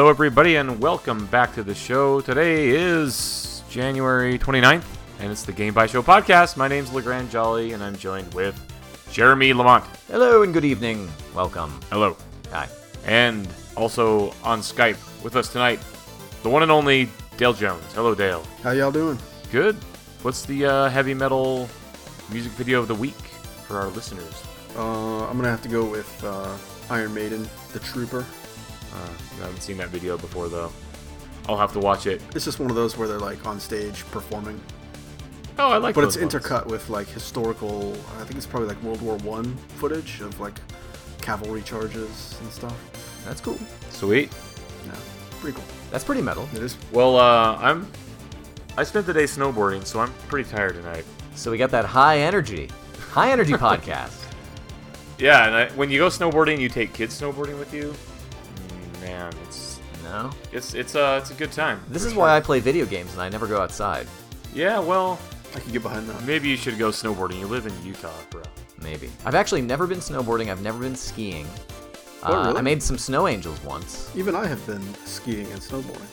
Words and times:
Hello, 0.00 0.08
everybody, 0.08 0.56
and 0.56 0.80
welcome 0.80 1.26
back 1.26 1.52
to 1.52 1.62
the 1.62 1.74
show. 1.74 2.22
Today 2.22 2.70
is 2.70 3.62
January 3.68 4.38
29th, 4.38 4.82
and 5.18 5.30
it's 5.30 5.42
the 5.42 5.52
Game 5.52 5.74
Bytes 5.74 5.90
Show 5.90 6.02
podcast. 6.02 6.56
My 6.56 6.68
name's 6.68 6.90
LeGrand 6.90 7.30
Jolly, 7.30 7.74
and 7.74 7.84
I'm 7.84 7.94
joined 7.94 8.32
with 8.32 8.58
Jeremy 9.12 9.52
Lamont. 9.52 9.84
Hello 10.08 10.42
and 10.42 10.54
good 10.54 10.64
evening. 10.64 11.06
Welcome. 11.34 11.78
Hello. 11.90 12.16
Hi. 12.50 12.66
And 13.04 13.46
also 13.76 14.32
on 14.42 14.60
Skype 14.60 14.96
with 15.22 15.36
us 15.36 15.52
tonight, 15.52 15.80
the 16.42 16.48
one 16.48 16.62
and 16.62 16.72
only 16.72 17.06
Dale 17.36 17.52
Jones. 17.52 17.84
Hello, 17.92 18.14
Dale. 18.14 18.42
How 18.62 18.70
y'all 18.70 18.90
doing? 18.90 19.18
Good. 19.52 19.76
What's 20.22 20.46
the 20.46 20.64
uh, 20.64 20.88
heavy 20.88 21.12
metal 21.12 21.68
music 22.32 22.52
video 22.52 22.80
of 22.80 22.88
the 22.88 22.94
week 22.94 23.20
for 23.66 23.78
our 23.78 23.88
listeners? 23.88 24.44
Uh, 24.78 25.26
I'm 25.26 25.36
gonna 25.36 25.50
have 25.50 25.62
to 25.64 25.68
go 25.68 25.84
with 25.84 26.24
uh, 26.24 26.56
Iron 26.88 27.12
Maiden, 27.12 27.46
The 27.74 27.80
Trooper. 27.80 28.24
Uh, 28.92 29.08
I 29.38 29.46
haven't 29.46 29.60
seen 29.62 29.76
that 29.78 29.88
video 29.88 30.16
before, 30.18 30.48
though. 30.48 30.72
I'll 31.48 31.56
have 31.58 31.72
to 31.72 31.78
watch 31.80 32.06
it. 32.06 32.20
It's 32.34 32.44
just 32.44 32.60
one 32.60 32.70
of 32.70 32.76
those 32.76 32.96
where 32.96 33.08
they're 33.08 33.18
like 33.18 33.44
on 33.46 33.58
stage 33.60 34.04
performing, 34.10 34.60
Oh, 35.58 35.70
I 35.70 35.76
like 35.78 35.94
that. 35.94 36.00
but 36.02 36.06
it's 36.06 36.16
ones. 36.16 36.32
intercut 36.34 36.66
with 36.66 36.88
like 36.90 37.06
historical. 37.08 37.92
I 38.18 38.24
think 38.24 38.36
it's 38.36 38.46
probably 38.46 38.68
like 38.68 38.82
World 38.82 39.02
War 39.02 39.16
One 39.18 39.56
footage 39.78 40.20
of 40.20 40.38
like 40.40 40.54
cavalry 41.20 41.62
charges 41.62 42.36
and 42.40 42.50
stuff. 42.50 42.76
That's 43.26 43.40
cool. 43.40 43.58
Sweet. 43.90 44.30
Yeah, 44.86 44.92
pretty 45.40 45.56
cool. 45.56 45.64
That's 45.90 46.04
pretty 46.04 46.22
metal. 46.22 46.48
It 46.54 46.62
is. 46.62 46.76
Well, 46.92 47.16
uh, 47.16 47.56
I'm. 47.60 47.86
I 48.78 48.84
spent 48.84 49.04
the 49.06 49.12
day 49.12 49.24
snowboarding, 49.24 49.84
so 49.84 50.00
I'm 50.00 50.12
pretty 50.28 50.48
tired 50.48 50.74
tonight. 50.74 51.04
So 51.34 51.50
we 51.50 51.58
got 51.58 51.70
that 51.72 51.84
high 51.84 52.18
energy, 52.20 52.70
high 53.10 53.30
energy 53.32 53.52
podcast. 53.68 54.16
Yeah, 55.18 55.46
and 55.46 55.54
I, 55.54 55.68
when 55.76 55.90
you 55.90 55.98
go 55.98 56.06
snowboarding, 56.08 56.58
you 56.58 56.68
take 56.68 56.92
kids 56.94 57.20
snowboarding 57.20 57.58
with 57.58 57.74
you. 57.74 57.94
Man, 59.00 59.32
it's 59.46 59.80
No, 60.04 60.30
it's 60.52 60.74
it's 60.74 60.94
uh 60.94 61.18
it's 61.20 61.30
a 61.30 61.34
good 61.34 61.52
time. 61.52 61.80
this 61.88 62.04
is 62.04 62.12
sure. 62.12 62.20
why 62.22 62.36
I 62.36 62.40
play 62.40 62.60
video 62.60 62.84
games 62.86 63.12
and 63.12 63.22
I 63.22 63.28
never 63.28 63.46
go 63.46 63.60
outside. 63.60 64.06
Yeah, 64.54 64.78
well, 64.80 65.18
I 65.54 65.60
can 65.60 65.72
get 65.72 65.82
behind 65.82 66.08
that. 66.08 66.22
maybe 66.24 66.48
you 66.48 66.56
should 66.56 66.78
go 66.78 66.90
snowboarding. 66.90 67.38
You 67.38 67.46
live 67.46 67.66
in 67.66 67.72
Utah, 67.84 68.10
bro. 68.30 68.42
Maybe. 68.82 69.10
I've 69.24 69.34
actually 69.34 69.62
never 69.62 69.86
been 69.86 69.98
snowboarding. 69.98 70.50
I've 70.50 70.62
never 70.62 70.78
been 70.78 70.96
skiing. 70.96 71.46
Oh, 72.22 72.32
Uh, 72.34 72.54
I 72.56 72.60
made 72.60 72.82
some 72.82 72.98
snow 72.98 73.28
angels 73.28 73.62
once. 73.64 74.10
Even 74.14 74.34
I 74.34 74.46
have 74.46 74.64
been 74.66 74.82
skiing 75.04 75.50
and 75.52 75.60
snowboarding 75.60 76.06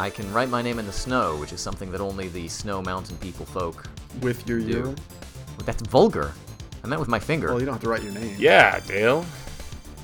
I 0.00 0.10
can 0.10 0.30
write 0.32 0.48
my 0.48 0.62
name 0.62 0.78
in 0.78 0.86
the 0.86 0.92
snow, 0.92 1.36
which 1.36 1.52
is 1.52 1.60
something 1.60 1.90
that 1.90 2.00
only 2.00 2.28
the 2.28 2.46
snow 2.48 2.80
mountain 2.82 3.16
people 3.18 3.44
folk. 3.46 3.84
with 4.20 4.46
your 4.48 4.60
Do. 4.60 4.66
urine. 4.68 4.96
That's 5.64 5.82
vulgar. 5.88 6.32
I 6.84 6.86
meant 6.86 7.00
with 7.00 7.08
my 7.08 7.18
finger. 7.18 7.48
Well, 7.48 7.58
you 7.60 7.66
don't 7.66 7.74
have 7.74 7.82
to 7.82 7.88
write 7.88 8.02
your 8.04 8.12
name. 8.12 8.36
Yeah, 8.38 8.78
Dale. 8.80 9.24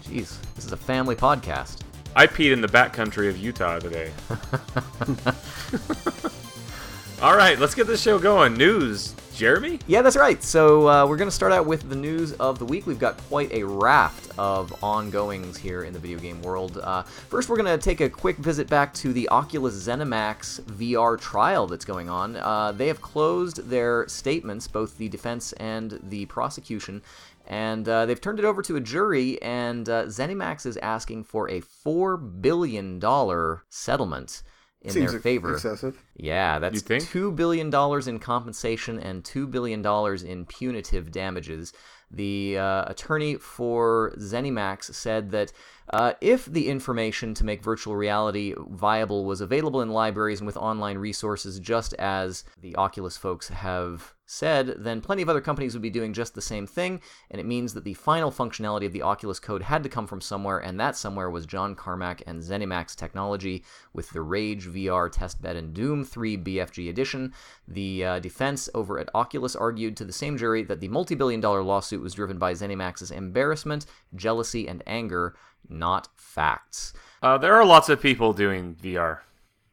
Jeez, 0.03 0.37
this 0.57 0.65
is 0.65 0.73
a 0.73 0.77
family 0.77 1.15
podcast. 1.15 1.81
I 2.17 2.29
peed 2.29 2.53
in 2.53 2.61
the 2.61 2.69
backcountry 2.69 3.29
of 3.29 3.37
Utah 3.37 3.81
today. 3.81 4.13
All 7.21 7.37
right, 7.37 7.59
let's 7.59 7.75
get 7.75 7.89
this 7.89 8.01
show 8.01 8.21
going. 8.21 8.55
News, 8.55 9.17
Jeremy. 9.35 9.81
Yeah, 9.89 10.03
that's 10.03 10.17
right. 10.17 10.41
So 10.41 10.89
uh, 10.89 11.07
we're 11.07 11.17
going 11.17 11.29
to 11.29 11.35
start 11.35 11.51
out 11.51 11.67
with 11.67 11.89
the 11.89 11.97
news 11.97 12.33
of 12.35 12.61
the 12.61 12.65
week. 12.65 12.87
We've 12.87 13.01
got 13.01 13.17
quite 13.29 13.53
a 13.53 13.65
raft 13.65 14.31
of 14.39 14.73
ongoings 14.83 15.57
here 15.57 15.83
in 15.83 15.93
the 15.93 15.99
video 15.99 16.19
game 16.19 16.41
world. 16.43 16.79
Uh, 16.79 17.03
first, 17.03 17.49
we're 17.49 17.57
going 17.57 17.79
to 17.79 17.83
take 17.83 18.01
a 18.01 18.09
quick 18.09 18.37
visit 18.37 18.69
back 18.69 18.95
to 18.95 19.13
the 19.13 19.29
Oculus 19.31 19.75
ZeniMax 19.87 20.61
VR 20.63 21.21
trial 21.21 21.67
that's 21.67 21.85
going 21.85 22.09
on. 22.09 22.37
Uh, 22.37 22.71
they 22.71 22.87
have 22.87 23.01
closed 23.01 23.69
their 23.69 24.07
statements, 24.07 24.69
both 24.69 24.97
the 24.99 25.09
defense 25.09 25.53
and 25.55 25.99
the 26.05 26.27
prosecution, 26.27 27.03
and 27.47 27.89
uh, 27.89 28.07
they've 28.07 28.21
turned 28.21 28.39
it 28.39 28.45
over 28.45 28.63
to 28.63 28.77
a 28.77 28.81
jury. 28.81 29.41
And 29.43 29.89
uh, 29.89 30.05
ZeniMax 30.05 30.67
is 30.67 30.77
asking 30.79 31.25
for 31.25 31.51
a 31.51 31.61
four 31.61 32.17
billion 32.17 32.99
dollar 32.99 33.65
settlement 33.69 34.43
in 34.83 34.91
Seems 34.91 35.11
their 35.11 35.17
ex- 35.17 35.23
favor. 35.23 35.55
excessive. 35.55 36.03
Yeah, 36.15 36.59
that's 36.59 36.83
two 36.83 37.33
billion 37.33 37.71
dollars 37.71 38.07
in 38.07 38.19
compensation 38.19 38.99
and 38.99 39.25
two 39.25 39.47
billion 39.47 39.83
dollars 39.83 40.23
in 40.23 40.45
punitive 40.45 41.11
damages. 41.11 41.73
The 42.15 42.59
uh, 42.59 42.85
attorney 42.87 43.37
for 43.37 44.15
ZeniMax 44.19 44.95
said 44.95 45.31
that 45.33 45.53
uh, 45.91 46.13
if 46.21 46.47
the 46.47 46.69
information 46.69 47.35
to 47.35 47.45
make 47.45 47.63
virtual 47.63 47.97
reality 47.97 48.55
viable 48.71 49.25
was 49.25 49.41
available 49.41 49.83
in 49.83 49.91
libraries 49.91 50.41
and 50.41 50.47
with 50.47 50.57
online 50.57 50.97
resources, 50.97 51.61
just 51.61 51.93
as 51.95 52.45
the 52.61 52.75
Oculus 52.77 53.17
folks 53.17 53.49
have 53.49 54.15
said, 54.27 54.77
then 54.79 55.03
plenty 55.03 55.21
of 55.21 55.29
other 55.29 55.41
companies 55.41 55.75
would 55.75 55.83
be 55.83 55.91
doing 55.91 56.15
just 56.15 56.35
the 56.35 56.41
same 56.41 56.67
thing, 56.67 57.03
and 57.31 57.39
it 57.39 57.45
means 57.45 57.75
that 57.75 57.85
the 57.85 57.93
final 57.93 58.31
functionality 58.31 58.87
of 58.87 58.93
the 58.93 59.03
Oculus 59.03 59.39
code 59.39 59.63
had 59.63 59.83
to 59.83 59.89
come 59.91 60.07
from 60.07 60.23
somewhere, 60.23 60.59
and 60.59 60.81
that 60.81 60.97
somewhere 60.97 61.29
was 61.29 61.45
John 61.45 61.75
Carmack 61.75 62.23
and 62.27 62.43
ZeniMax 62.43 62.97
technology 62.97 63.63
with 63.93 64.09
the 64.11 64.23
Rage 64.23 64.67
VR 64.67 65.13
testbed 65.13 65.57
and 65.57 65.75
Doom 65.75 66.05
3 66.05 66.39
BFG 66.39 66.89
edition. 66.89 67.35
The 67.69 68.05
uh, 68.05 68.19
defense 68.21 68.71
over 68.75 68.99
at 68.99 69.11
Oculus 69.15 69.55
argued 69.55 69.97
to 69.99 70.07
the 70.07 70.13
same 70.13 70.39
jury 70.39 70.63
that 70.63 70.81
the 70.81 70.89
multi 70.89 71.15
billion 71.15 71.41
dollar 71.41 71.63
lawsuit 71.63 72.03
was 72.05 72.15
driven 72.15 72.39
by 72.39 72.53
ZeniMax's 72.53 73.11
embarrassment, 73.11 73.87
jealousy, 74.15 74.69
and 74.69 74.83
anger, 74.87 75.35
not 75.69 76.09
facts. 76.15 76.93
Uh, 77.23 77.39
there 77.39 77.55
are 77.55 77.65
lots 77.65 77.89
of 77.89 78.01
people 78.01 78.33
doing 78.33 78.77
VR. 78.77 79.21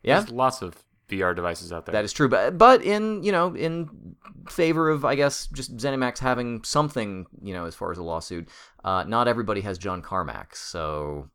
Yeah? 0.02 0.22
There's 0.22 0.32
lots 0.32 0.64
of 0.64 0.76
VR 1.12 1.36
devices 1.36 1.72
out 1.72 1.86
there. 1.86 1.94
That 1.94 2.06
is 2.06 2.14
true, 2.14 2.30
but 2.30 2.58
but 2.58 2.82
in 2.82 3.22
you 3.22 3.32
know 3.32 3.54
in 3.54 4.16
favor 4.50 4.90
of 4.90 5.06
I 5.06 5.16
guess 5.16 5.48
just 5.48 5.76
ZeniMax 5.78 6.20
having 6.20 6.64
something 6.64 7.28
you 7.44 7.54
know 7.54 7.66
as 7.66 7.76
far 7.76 7.92
as 7.92 7.98
a 7.98 8.04
lawsuit, 8.04 8.48
uh, 8.84 9.04
not 9.04 9.28
everybody 9.28 9.62
has 9.62 9.78
John 9.78 10.02
Carmack, 10.02 10.56
so 10.56 11.30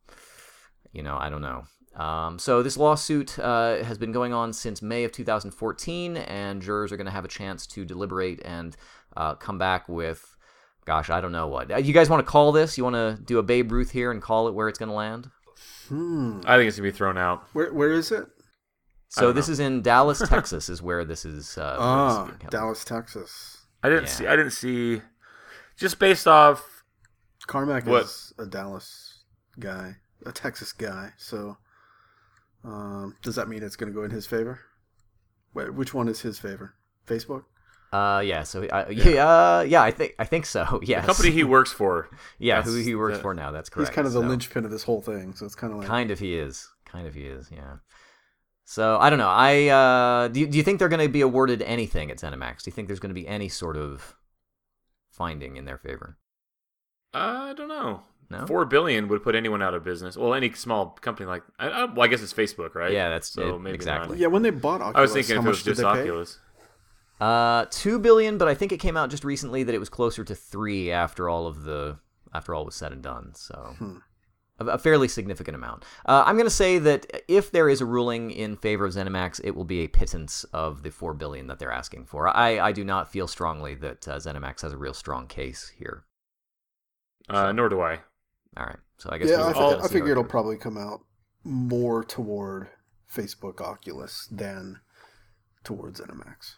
you 0.91 1.03
know 1.03 1.15
I 1.17 1.29
don't 1.29 1.41
know. 1.41 1.63
Um, 1.97 2.37
so 2.37 2.61
this 2.61 2.77
lawsuit 2.77 3.39
uh, 3.39 3.83
has 3.83 3.97
been 3.97 4.11
going 4.11 4.31
on 4.31 4.53
since 4.53 4.81
May 4.81 5.03
of 5.03 5.11
2014, 5.11 6.17
and 6.17 6.61
jurors 6.61 6.91
are 6.91 6.97
going 6.97 7.05
to 7.05 7.11
have 7.11 7.25
a 7.25 7.29
chance 7.29 7.65
to 7.67 7.85
deliberate 7.85 8.39
and 8.45 8.77
uh, 9.15 9.33
come 9.33 9.57
back 9.57 9.89
with, 9.89 10.36
gosh, 10.87 11.11
I 11.11 11.21
don't 11.21 11.31
know 11.31 11.47
what. 11.47 11.71
Uh, 11.71 11.77
You 11.77 11.93
guys 11.93 12.09
want 12.09 12.25
to 12.25 12.31
call 12.31 12.51
this? 12.51 12.77
You 12.77 12.83
want 12.83 12.95
to 12.95 13.19
do 13.23 13.37
a 13.37 13.43
Babe 13.43 13.71
Ruth 13.71 13.91
here 13.91 14.09
and 14.11 14.19
call 14.21 14.47
it 14.47 14.55
where 14.55 14.67
it's 14.69 14.79
going 14.79 14.89
to 14.89 14.95
land? 14.95 15.29
Hmm. 15.89 16.39
I 16.45 16.57
think 16.57 16.67
it's 16.67 16.77
gonna 16.77 16.89
be 16.89 16.95
thrown 16.95 17.17
out. 17.17 17.43
Where 17.53 17.71
Where 17.73 17.91
is 17.93 18.11
it? 18.11 18.25
So 19.09 19.31
this 19.31 19.47
know. 19.47 19.51
is 19.53 19.59
in 19.61 19.81
Dallas, 19.81 20.19
Texas, 20.27 20.67
is 20.69 20.81
where 20.81 21.05
this 21.05 21.23
is. 21.23 21.57
Uh, 21.57 21.61
where 21.61 21.71
this 21.71 21.77
is 21.77 22.17
Ah, 22.19 22.25
being 22.25 22.39
held. 22.41 22.51
Dallas, 22.51 22.83
Texas. 22.83 23.65
I 23.83 23.89
didn't 23.89 24.03
Yeah. 24.05 24.09
see. 24.09 24.27
I 24.27 24.35
didn't 24.35 24.51
see. 24.51 25.01
Just 25.77 25.99
based 25.99 26.27
off. 26.27 26.83
Carmack 27.47 27.85
What? 27.85 28.03
is 28.03 28.33
a 28.37 28.45
Dallas 28.45 29.23
guy, 29.59 29.95
a 30.25 30.31
Texas 30.33 30.73
guy. 30.73 31.13
So, 31.17 31.57
um, 32.65 33.15
does 33.21 33.35
that 33.35 33.47
mean 33.47 33.63
it's 33.63 33.77
going 33.77 33.91
to 33.91 33.97
go 33.97 34.03
in 34.03 34.11
his 34.11 34.25
favor? 34.27 34.59
Wait, 35.53 35.73
which 35.73 35.93
one 35.93 36.09
is 36.09 36.21
his 36.21 36.37
favor? 36.39 36.73
Facebook. 37.07 37.45
Uh, 37.97 38.19
yeah. 38.21 38.43
So, 38.43 38.63
uh, 38.63 38.85
yeah, 38.89 39.27
uh, 39.27 39.61
yeah. 39.67 39.81
I 39.81 39.91
think 39.91 40.15
I 40.19 40.25
think 40.25 40.45
so. 40.45 40.79
Yes. 40.83 41.03
The 41.03 41.07
company 41.07 41.31
he 41.31 41.43
works 41.43 41.71
for. 41.71 42.09
yeah, 42.39 42.61
who 42.61 42.75
he 42.75 42.95
works 42.95 43.17
the- 43.17 43.21
for 43.21 43.33
now. 43.33 43.51
That's 43.51 43.69
correct. 43.69 43.89
He's 43.89 43.95
kind 43.95 44.07
of 44.07 44.13
the 44.13 44.21
so- 44.21 44.27
linchpin 44.27 44.65
of 44.65 44.71
this 44.71 44.83
whole 44.83 45.01
thing. 45.01 45.33
So 45.33 45.45
it's 45.45 45.55
kind 45.55 45.73
of 45.73 45.79
like 45.79 45.87
Kind 45.87 46.11
of 46.11 46.19
he 46.19 46.35
is. 46.35 46.69
Kind 46.85 47.07
of 47.07 47.13
he 47.13 47.23
is. 47.23 47.49
Yeah. 47.51 47.77
So 48.65 48.97
I 48.99 49.09
don't 49.09 49.19
know. 49.19 49.29
I 49.29 49.67
uh, 49.67 50.27
do. 50.27 50.41
You, 50.41 50.47
do 50.47 50.57
you 50.57 50.63
think 50.63 50.79
they're 50.79 50.89
going 50.89 51.05
to 51.05 51.09
be 51.09 51.21
awarded 51.21 51.61
anything 51.61 52.11
at 52.11 52.17
ZeniMax? 52.17 52.63
Do 52.63 52.69
you 52.69 52.73
think 52.73 52.87
there's 52.87 52.99
going 52.99 53.11
to 53.11 53.21
be 53.21 53.27
any 53.27 53.49
sort 53.49 53.77
of 53.77 54.15
finding 55.09 55.55
in 55.55 55.65
their 55.65 55.77
favor? 55.77 56.17
I 57.13 57.53
don't 57.53 57.69
know. 57.69 58.01
No. 58.29 58.45
Four 58.45 58.65
billion 58.65 59.07
would 59.07 59.23
put 59.23 59.35
anyone 59.35 59.61
out 59.61 59.73
of 59.73 59.85
business. 59.85 60.17
Well, 60.17 60.33
any 60.33 60.51
small 60.51 60.87
company 60.87 61.27
like. 61.27 61.43
I, 61.57 61.69
I, 61.69 61.85
well, 61.85 62.01
I 62.01 62.07
guess 62.07 62.21
it's 62.21 62.33
Facebook, 62.33 62.75
right? 62.75 62.91
Yeah, 62.91 63.09
that's 63.09 63.29
so 63.29 63.55
it, 63.55 63.59
maybe 63.59 63.75
exactly. 63.75 64.17
yeah. 64.17 64.27
When 64.27 64.41
they 64.41 64.49
bought 64.49 64.81
Oculus, 64.81 64.95
I 64.95 65.01
was 65.01 65.13
thinking 65.13 65.35
how 65.35 65.41
if 65.41 65.45
it 65.45 65.49
much 65.49 65.55
was 65.55 65.63
did 65.63 65.69
just 65.71 65.77
they 65.77 65.83
pay? 65.83 66.09
Oculus. 66.09 66.39
Uh, 67.19 67.65
two 67.71 67.97
billion, 67.99 68.37
but 68.37 68.47
I 68.47 68.53
think 68.53 68.71
it 68.71 68.77
came 68.79 68.95
out 68.97 69.09
just 69.09 69.23
recently 69.23 69.63
that 69.63 69.73
it 69.75 69.79
was 69.79 69.89
closer 69.89 70.23
to 70.23 70.35
three 70.35 70.91
after 70.91 71.29
all 71.29 71.47
of 71.47 71.63
the 71.63 71.97
after 72.33 72.53
all 72.53 72.65
was 72.65 72.75
said 72.75 72.91
and 72.91 73.01
done. 73.01 73.31
So. 73.35 73.75
Hmm. 73.77 73.97
A, 74.59 74.65
a 74.65 74.77
fairly 74.79 75.07
significant 75.07 75.53
amount. 75.55 75.83
Uh, 76.07 76.23
I'm 76.25 76.35
going 76.35 76.47
to 76.47 76.49
say 76.49 76.79
that 76.79 77.05
if 77.27 77.51
there 77.51 77.69
is 77.69 77.79
a 77.79 77.85
ruling 77.85 78.31
in 78.31 78.57
favor 78.57 78.85
of 78.85 78.93
ZeniMax, 78.93 79.39
it 79.43 79.51
will 79.55 79.65
be 79.65 79.81
a 79.81 79.87
pittance 79.87 80.45
of 80.45 80.81
the 80.81 80.89
four 80.89 81.13
billion 81.13 81.45
that 81.45 81.59
they're 81.59 81.71
asking 81.71 82.05
for. 82.07 82.27
I, 82.27 82.59
I 82.59 82.71
do 82.71 82.83
not 82.83 83.11
feel 83.11 83.27
strongly 83.27 83.75
that 83.75 84.07
uh, 84.07 84.15
ZeniMax 84.17 84.61
has 84.63 84.73
a 84.73 84.77
real 84.77 84.95
strong 84.95 85.27
case 85.27 85.71
here. 85.77 86.05
Uh, 87.29 87.51
nor 87.51 87.69
do 87.69 87.81
I. 87.81 87.99
All 88.57 88.65
right, 88.65 88.77
so 88.97 89.09
I 89.11 89.19
guess 89.19 89.29
Yeah, 89.29 89.35
I, 89.35 89.47
will 89.47 89.53
fi- 89.53 89.59
have 89.59 89.63
all- 89.63 89.77
to 89.77 89.83
I 89.83 89.87
figure 89.89 90.07
it 90.07 90.11
it'll 90.13 90.23
goes. 90.23 90.31
probably 90.31 90.57
come 90.57 90.77
out 90.77 91.01
more 91.43 92.03
toward 92.03 92.69
Facebook 93.13 93.61
Oculus 93.61 94.27
than 94.31 94.79
towards 95.63 96.01
ZeniMax. 96.01 96.55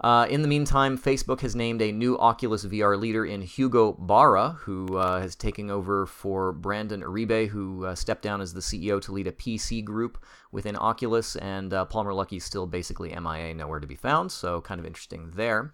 Uh, 0.00 0.26
in 0.28 0.42
the 0.42 0.48
meantime, 0.48 0.98
Facebook 0.98 1.40
has 1.40 1.54
named 1.54 1.80
a 1.80 1.92
new 1.92 2.18
Oculus 2.18 2.64
VR 2.64 2.98
leader 2.98 3.24
in 3.24 3.42
Hugo 3.42 3.92
Barra, 3.92 4.56
who 4.60 4.98
uh, 4.98 5.22
is 5.24 5.36
taking 5.36 5.70
over 5.70 6.06
for 6.06 6.52
Brendan 6.52 7.02
Iribe, 7.02 7.48
who 7.48 7.86
uh, 7.86 7.94
stepped 7.94 8.22
down 8.22 8.40
as 8.40 8.52
the 8.52 8.60
CEO 8.60 9.00
to 9.02 9.12
lead 9.12 9.26
a 9.26 9.32
PC 9.32 9.84
group 9.84 10.22
within 10.50 10.76
Oculus, 10.76 11.36
and 11.36 11.72
uh, 11.72 11.84
Palmer 11.84 12.12
Luckey's 12.12 12.44
still 12.44 12.66
basically 12.66 13.10
MIA, 13.10 13.54
nowhere 13.54 13.80
to 13.80 13.86
be 13.86 13.94
found, 13.94 14.32
so 14.32 14.60
kind 14.60 14.80
of 14.80 14.86
interesting 14.86 15.30
there. 15.34 15.72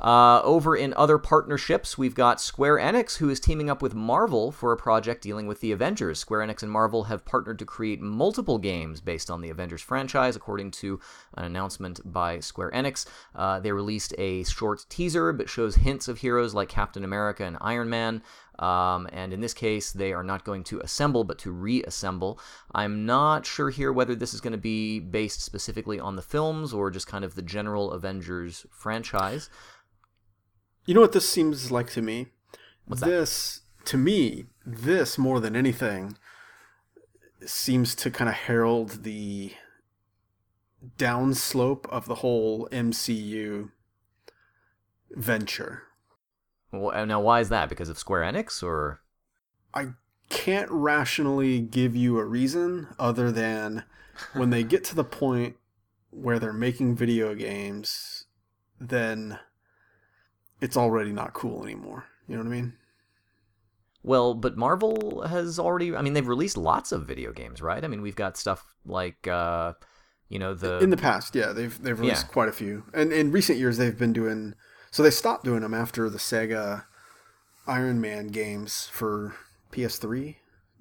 Uh, 0.00 0.40
over 0.44 0.74
in 0.74 0.94
other 0.94 1.18
partnerships, 1.18 1.98
we've 1.98 2.14
got 2.14 2.40
Square 2.40 2.78
Enix, 2.78 3.18
who 3.18 3.28
is 3.28 3.38
teaming 3.38 3.68
up 3.68 3.82
with 3.82 3.94
Marvel 3.94 4.50
for 4.50 4.72
a 4.72 4.76
project 4.76 5.22
dealing 5.22 5.46
with 5.46 5.60
the 5.60 5.72
Avengers. 5.72 6.18
Square 6.18 6.46
Enix 6.46 6.62
and 6.62 6.72
Marvel 6.72 7.04
have 7.04 7.26
partnered 7.26 7.58
to 7.58 7.66
create 7.66 8.00
multiple 8.00 8.56
games 8.56 9.02
based 9.02 9.30
on 9.30 9.42
the 9.42 9.50
Avengers 9.50 9.82
franchise, 9.82 10.36
according 10.36 10.70
to 10.70 10.98
an 11.34 11.44
announcement 11.44 12.00
by 12.10 12.40
Square 12.40 12.70
Enix. 12.70 13.04
Uh, 13.34 13.60
they 13.60 13.72
released 13.72 14.14
a 14.16 14.42
short 14.44 14.86
teaser, 14.88 15.34
but 15.34 15.50
shows 15.50 15.74
hints 15.74 16.08
of 16.08 16.18
heroes 16.18 16.54
like 16.54 16.70
Captain 16.70 17.04
America 17.04 17.44
and 17.44 17.58
Iron 17.60 17.90
Man. 17.90 18.22
Um, 18.58 19.08
and 19.12 19.32
in 19.32 19.40
this 19.40 19.54
case, 19.54 19.90
they 19.90 20.12
are 20.12 20.22
not 20.22 20.44
going 20.44 20.64
to 20.64 20.80
assemble, 20.80 21.24
but 21.24 21.38
to 21.38 21.50
reassemble. 21.50 22.38
I'm 22.74 23.06
not 23.06 23.46
sure 23.46 23.70
here 23.70 23.92
whether 23.92 24.14
this 24.14 24.34
is 24.34 24.40
going 24.40 24.52
to 24.52 24.58
be 24.58 25.00
based 25.00 25.42
specifically 25.42 25.98
on 25.98 26.16
the 26.16 26.22
films 26.22 26.72
or 26.72 26.90
just 26.90 27.06
kind 27.06 27.24
of 27.24 27.34
the 27.34 27.42
general 27.42 27.92
Avengers 27.92 28.66
franchise. 28.70 29.48
You 30.90 30.94
know 30.94 31.02
what 31.02 31.12
this 31.12 31.28
seems 31.28 31.70
like 31.70 31.88
to 31.90 32.02
me? 32.02 32.30
What's 32.84 33.00
that? 33.02 33.06
this, 33.06 33.60
to 33.84 33.96
me, 33.96 34.46
this 34.66 35.16
more 35.18 35.38
than 35.38 35.54
anything 35.54 36.18
seems 37.46 37.94
to 37.94 38.10
kind 38.10 38.28
of 38.28 38.34
herald 38.34 39.04
the 39.04 39.52
downslope 40.98 41.88
of 41.90 42.06
the 42.06 42.16
whole 42.16 42.68
MCU 42.72 43.70
venture. 45.12 45.84
Well, 46.72 47.06
now, 47.06 47.20
why 47.20 47.38
is 47.38 47.50
that? 47.50 47.68
Because 47.68 47.88
of 47.88 47.96
Square 47.96 48.22
Enix, 48.22 48.60
or 48.60 49.00
I 49.72 49.90
can't 50.28 50.72
rationally 50.72 51.60
give 51.60 51.94
you 51.94 52.18
a 52.18 52.24
reason 52.24 52.88
other 52.98 53.30
than 53.30 53.84
when 54.32 54.50
they 54.50 54.64
get 54.64 54.82
to 54.86 54.96
the 54.96 55.04
point 55.04 55.54
where 56.10 56.40
they're 56.40 56.52
making 56.52 56.96
video 56.96 57.36
games, 57.36 58.24
then 58.80 59.38
it's 60.60 60.76
already 60.76 61.12
not 61.12 61.32
cool 61.32 61.62
anymore. 61.64 62.04
You 62.28 62.36
know 62.36 62.42
what 62.44 62.48
I 62.48 62.54
mean? 62.54 62.72
well, 64.02 64.32
but 64.34 64.56
Marvel 64.56 65.22
has 65.26 65.58
already. 65.58 65.94
I 65.94 66.00
mean, 66.02 66.14
they've 66.14 66.26
released 66.26 66.56
lots 66.56 66.90
of 66.92 67.06
video 67.06 67.32
games, 67.32 67.60
right? 67.60 67.84
I 67.84 67.88
mean, 67.88 68.00
we've 68.02 68.16
got 68.16 68.36
stuff 68.38 68.74
like, 68.86 69.28
uh, 69.28 69.74
you 70.28 70.38
know, 70.38 70.54
the 70.54 70.78
in 70.78 70.90
the 70.90 70.96
past, 70.96 71.34
yeah, 71.34 71.52
they've 71.52 71.82
they've 71.82 71.98
released 71.98 72.26
Yeah. 72.26 72.32
quite 72.32 72.48
a 72.48 72.52
few, 72.52 72.84
and 72.94 73.12
in 73.12 73.30
recent 73.30 73.58
years 73.58 73.76
they've 73.76 73.98
been 73.98 74.12
doing. 74.12 74.54
So 74.90 75.02
they 75.02 75.10
stopped 75.10 75.44
doing 75.44 75.60
them 75.60 75.74
after 75.74 76.08
the 76.08 76.18
Sega 76.18 76.84
Iron 77.66 78.00
Man 78.00 78.28
games 78.28 78.88
for 78.92 79.34
PS3. 79.72 80.36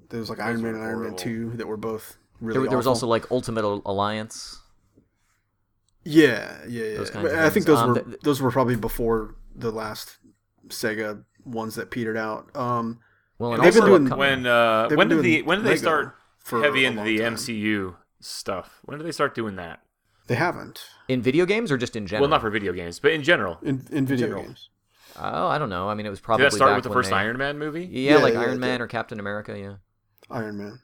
There 0.09 0.19
was 0.19 0.29
like 0.29 0.39
Iron 0.39 0.61
Man 0.61 0.73
were 0.73 0.77
and 0.79 0.87
Iron 0.87 1.01
Man. 1.03 1.15
Two 1.15 1.51
that 1.57 1.67
were 1.67 1.77
both 1.77 2.17
really. 2.39 2.59
there, 2.59 2.69
there 2.69 2.77
was 2.77 2.87
also 2.87 3.05
like 3.05 3.29
Ultimate 3.31 3.65
Alliance. 3.85 4.59
yeah, 6.03 6.59
yeah, 6.67 6.83
yeah. 6.85 6.97
those 6.97 7.09
kinds 7.11 7.31
of 7.31 7.37
I 7.39 7.49
think 7.49 7.65
those 7.65 7.79
Um, 7.79 7.89
were 7.89 8.01
th- 8.01 8.21
those 8.21 8.41
were 8.41 8.51
probably 8.51 8.75
before 8.75 9.35
the 9.55 9.71
last 9.71 10.17
Sega 10.67 11.23
ones 11.45 11.75
that 11.75 11.89
petered 11.91 12.17
out. 12.17 12.55
Um, 12.55 12.99
Well, 13.37 13.53
and 13.53 13.63
They've 13.63 13.73
been 13.73 13.83
also 13.83 13.97
doing- 13.99 14.17
When 14.17 14.45
uh, 14.45 14.89
when 14.89 15.07
did 15.09 15.21
the 15.23 15.41
when 15.43 15.59
did 15.59 15.65
they 15.65 15.69
Lego 15.71 15.81
start 15.81 16.15
for 16.39 16.61
heavy 16.63 16.85
into 16.85 17.03
the 17.03 17.19
time. 17.19 17.35
MCU 17.35 17.95
stuff? 18.19 18.79
When 18.83 18.97
did 18.97 19.05
they 19.07 19.11
start 19.11 19.35
doing 19.35 19.55
that? 19.57 19.79
they 20.27 20.35
haven't 20.35 20.85
in 21.07 21.23
video 21.23 21.43
games 21.47 21.71
or 21.71 21.77
just 21.77 21.95
in 21.95 22.05
general? 22.05 22.21
Well, 22.23 22.29
not 22.29 22.41
for 22.41 22.51
video 22.51 22.71
games, 22.71 22.99
but 22.99 23.11
in 23.13 23.23
general. 23.23 23.57
in 23.63 23.87
in 23.91 24.05
video 24.05 24.27
General. 24.27 24.43
games. 24.43 24.69
Oh, 25.17 25.47
I 25.47 25.57
don't 25.57 25.69
know. 25.69 25.89
I 25.89 25.95
mean, 25.95 26.05
it 26.05 26.09
was 26.09 26.19
Did 26.19 26.25
probably 26.25 26.43
that 26.45 26.53
start 26.53 26.69
back 26.69 26.75
with 26.77 26.83
the 26.83 26.91
first 26.93 27.09
they- 27.09 27.15
Iron 27.15 27.37
Man 27.37 27.57
movie? 27.57 27.85
Yeah, 27.85 28.17
Yeah, 28.17 28.17
like 28.23 28.33
yeah, 28.35 28.41
Iron 28.41 28.53
it 28.53 28.59
Man 28.59 28.79
did. 28.79 28.81
or 28.83 28.87
Captain 28.87 29.19
America. 29.19 29.57
Yeah. 29.57 29.75
Iron 30.29 30.57
Man. 30.57 30.79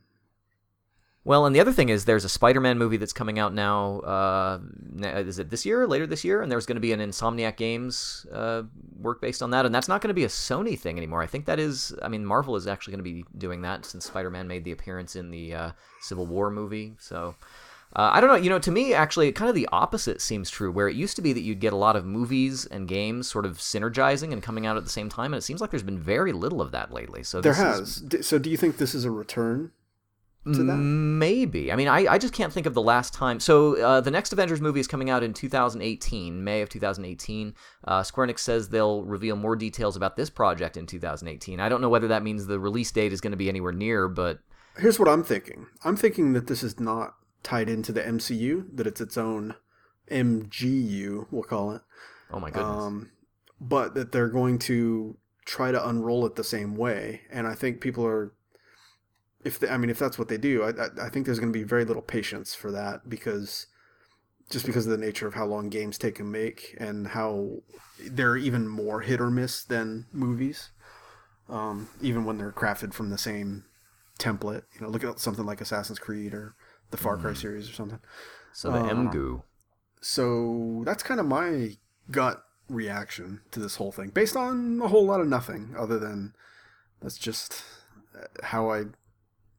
Well, 1.26 1.48
and 1.48 1.56
the 1.56 1.60
other 1.60 1.74
thing 1.74 1.90
is, 1.90 2.06
there's 2.06 2.24
a 2.24 2.30
Spider-Man 2.30 2.78
movie 2.78 2.98
that's 2.98 3.12
coming 3.12 3.40
out 3.40 3.52
now. 3.52 4.00
Uh, 4.02 4.60
is 5.02 5.40
it 5.40 5.50
this 5.50 5.66
year, 5.66 5.88
later 5.88 6.06
this 6.06 6.24
year? 6.24 6.42
And 6.44 6.52
there's 6.52 6.68
going 6.68 6.76
to 6.76 6.82
be 6.82 6.94
an 6.94 7.00
Insomniac 7.00 7.58
Games 7.58 8.28
uh, 8.32 8.62
work 9.02 9.22
based 9.22 9.42
on 9.42 9.50
that, 9.50 9.66
and 9.66 9.74
that's 9.74 9.88
not 9.88 10.02
going 10.02 10.10
to 10.10 10.14
be 10.14 10.24
a 10.24 10.28
Sony 10.30 10.80
thing 10.80 10.98
anymore. 10.98 11.24
I 11.24 11.28
think 11.28 11.46
that 11.48 11.60
is. 11.60 11.96
I 12.04 12.10
mean, 12.10 12.24
Marvel 12.26 12.56
is 12.56 12.68
actually 12.68 12.92
going 12.92 13.04
to 13.04 13.12
be 13.12 13.26
doing 13.38 13.64
that 13.64 13.86
since 13.86 14.06
Spider-Man 14.06 14.48
made 14.48 14.64
the 14.66 14.72
appearance 14.72 15.16
in 15.16 15.32
the 15.32 15.54
uh, 15.56 15.72
Civil 16.00 16.28
War 16.28 16.50
movie. 16.52 16.94
So. 17.00 17.36
Uh, 17.96 18.10
I 18.14 18.20
don't 18.20 18.30
know. 18.30 18.36
You 18.36 18.50
know, 18.50 18.60
to 18.60 18.72
me, 18.72 18.94
actually, 18.94 19.32
kind 19.32 19.48
of 19.48 19.56
the 19.56 19.70
opposite 19.72 20.20
seems 20.20 20.50
true. 20.50 20.70
Where 20.70 20.90
it 20.90 20.98
used 20.98 21.16
to 21.16 21.22
be 21.22 21.32
that 21.32 21.40
you'd 21.42 21.62
get 21.62 21.72
a 21.72 21.78
lot 21.78 21.96
of 21.96 22.04
movies 22.06 22.66
and 22.66 22.90
games 22.90 23.30
sort 23.30 23.46
of 23.46 23.58
synergizing 23.60 24.34
and 24.34 24.44
coming 24.44 24.66
out 24.66 24.76
at 24.76 24.84
the 24.84 24.90
same 24.90 25.08
time, 25.08 25.34
and 25.34 25.38
it 25.38 25.44
seems 25.44 25.62
like 25.62 25.70
there's 25.70 25.84
been 25.84 26.00
very 26.00 26.34
little 26.34 26.62
of 26.62 26.72
that 26.72 26.92
lately. 26.92 27.24
So 27.24 27.40
There 27.40 27.54
this 27.54 27.60
is- 27.62 27.66
has. 27.66 27.96
D- 28.02 28.22
So 28.22 28.38
do 28.38 28.50
you 28.50 28.58
think 28.58 28.78
this 28.78 28.94
is 28.96 29.06
a 29.06 29.12
return 29.12 29.72
to 30.54 30.64
that? 30.64 30.78
Maybe. 30.78 31.72
I 31.72 31.76
mean, 31.76 31.88
I, 31.88 32.06
I 32.14 32.18
just 32.18 32.34
can't 32.34 32.54
think 32.54 32.66
of 32.66 32.74
the 32.74 32.82
last 32.82 33.14
time. 33.14 33.40
So 33.40 33.78
uh, 33.82 34.02
the 34.02 34.12
next 34.12 34.32
Avengers 34.32 34.62
movie 34.62 34.80
is 34.80 34.88
coming 34.88 35.10
out 35.10 35.24
in 35.24 35.34
2018, 35.34 36.44
May 36.44 36.62
of 36.62 36.70
2018. 36.70 37.54
Uh, 37.84 38.04
Square 38.04 38.28
Enix 38.28 38.40
says 38.40 38.70
they'll 38.70 39.04
reveal 39.04 39.36
more 39.36 39.56
details 39.56 39.96
about 39.96 40.16
this 40.16 40.30
project 40.30 40.78
in 40.78 40.86
2018. 40.86 41.60
I 41.60 41.70
don't 41.70 41.82
know 41.82 41.90
whether 41.90 42.08
that 42.10 42.24
means 42.24 42.46
the 42.46 42.60
release 42.60 42.92
date 42.92 43.12
is 43.12 43.22
going 43.22 43.32
to 43.32 43.38
be 43.38 43.50
anywhere 43.50 43.74
near, 43.74 44.08
but 44.08 44.40
Here's 44.78 45.00
what 45.00 45.08
I'm 45.08 45.24
thinking. 45.24 45.68
I'm 45.84 45.96
thinking 45.96 46.34
that 46.34 46.48
this 46.48 46.62
is 46.62 46.80
not 46.80 47.16
tied 47.44 47.70
into 47.70 47.92
the 47.92 48.02
MCU, 48.02 48.66
that 48.76 48.86
it's 48.88 49.00
its 49.00 49.18
own 49.18 49.56
MGU, 50.12 51.28
we'll 51.32 51.44
call 51.44 51.72
it. 51.72 51.82
oh 52.32 52.40
my 52.40 52.50
goodness. 52.50 52.84
Um, 52.84 53.12
but 53.60 53.94
that 53.96 54.12
they're 54.12 54.30
going 54.30 54.60
to 54.60 55.18
try 55.46 55.72
to 55.72 55.88
unroll 55.88 56.26
it 56.26 56.36
the 56.36 56.44
same 56.44 56.76
way. 56.76 57.22
And 57.32 57.48
I 57.48 57.54
think 57.56 57.80
people 57.82 58.06
are, 58.06 58.34
if 59.46 59.60
they, 59.60 59.70
I 59.70 59.78
mean, 59.78 59.90
if 59.90 60.00
that's 60.00 60.18
what 60.18 60.28
they 60.28 60.38
do, 60.38 60.64
I, 60.64 61.06
I, 61.06 61.10
think 61.10 61.26
there's 61.26 61.40
going 61.40 61.54
to 61.54 61.58
be 61.58 61.64
very 61.64 61.86
little 61.86 62.02
patience 62.02 62.56
for 62.56 62.72
that 62.72 63.08
because 63.08 63.68
just 64.50 64.66
because 64.66 64.86
of 64.86 64.92
the 64.92 65.06
nature 65.06 65.28
of 65.28 65.36
how 65.36 65.46
long 65.46 65.70
games 65.70 65.98
take 65.98 66.16
to 66.16 66.24
make 66.24 66.76
and 66.80 67.08
how 67.08 67.60
they're 68.04 68.38
even 68.38 68.68
more 68.68 69.02
hit 69.02 69.22
or 69.22 69.30
miss 69.30 69.64
than 69.64 70.08
movies, 70.12 70.72
um, 71.48 71.90
even 72.02 72.26
when 72.26 72.40
they're 72.40 72.52
crafted 72.52 72.94
from 72.94 73.12
the 73.12 73.18
same 73.18 73.66
template. 74.20 74.64
You 74.74 74.82
know, 74.82 74.90
look 74.90 75.04
at 75.04 75.20
something 75.20 75.46
like 75.46 75.62
Assassin's 75.62 76.00
Creed 76.00 76.34
or 76.34 76.56
the 76.90 76.98
Far 76.98 77.18
Cry 77.18 77.34
series 77.34 77.70
or 77.70 77.74
something. 77.74 78.00
so 78.52 78.72
the 78.72 78.80
uh, 78.80 78.90
MGU. 78.90 79.44
So 80.02 80.82
that's 80.86 81.04
kind 81.04 81.20
of 81.20 81.28
my 81.28 81.78
gut 82.10 82.44
reaction 82.68 83.42
to 83.52 83.60
this 83.60 83.76
whole 83.76 83.92
thing, 83.92 84.10
based 84.10 84.36
on 84.36 84.82
a 84.82 84.88
whole 84.88 85.06
lot 85.06 85.22
of 85.22 85.28
nothing 85.28 85.76
other 85.78 86.00
than 86.00 86.34
that's 87.02 87.18
just 87.18 87.64
uh, 88.16 88.26
how 88.44 88.72
I 88.72 88.86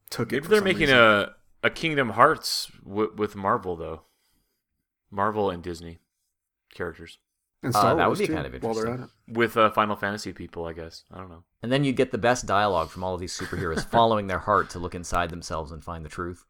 took 0.09 0.31
it. 0.31 0.35
Maybe 0.37 0.43
for 0.43 0.49
they're 0.49 0.57
some 0.59 0.63
making 0.65 0.81
reason. 0.81 0.97
a 0.97 1.33
a 1.63 1.69
Kingdom 1.69 2.09
Hearts 2.11 2.71
w- 2.85 3.13
with 3.15 3.35
Marvel 3.35 3.75
though. 3.75 4.01
Marvel 5.11 5.49
and 5.49 5.63
Disney 5.63 5.99
characters 6.73 7.17
and 7.63 7.73
Uh, 7.75 7.79
Star 7.79 7.95
that 7.95 8.09
would 8.09 8.19
be 8.19 8.27
too, 8.27 8.33
kind 8.35 8.45
of 8.53 8.61
while 8.63 8.73
they're 8.73 8.87
at 8.87 8.91
interesting. 8.93 9.09
with 9.33 9.57
uh, 9.57 9.69
Final 9.71 9.95
Fantasy 9.95 10.33
people, 10.33 10.65
I 10.65 10.73
guess. 10.73 11.03
I 11.11 11.17
don't 11.17 11.29
know. 11.29 11.43
And 11.63 11.71
then 11.71 11.83
you'd 11.83 11.95
get 11.95 12.11
the 12.11 12.17
best 12.17 12.45
dialogue 12.45 12.89
from 12.89 13.03
all 13.03 13.13
of 13.15 13.19
these 13.19 13.35
superheroes 13.37 13.85
following 13.91 14.27
their 14.27 14.39
heart 14.39 14.69
to 14.71 14.79
look 14.79 14.93
inside 14.95 15.29
themselves 15.29 15.71
and 15.71 15.83
find 15.83 16.03
the 16.05 16.09
truth. 16.09 16.45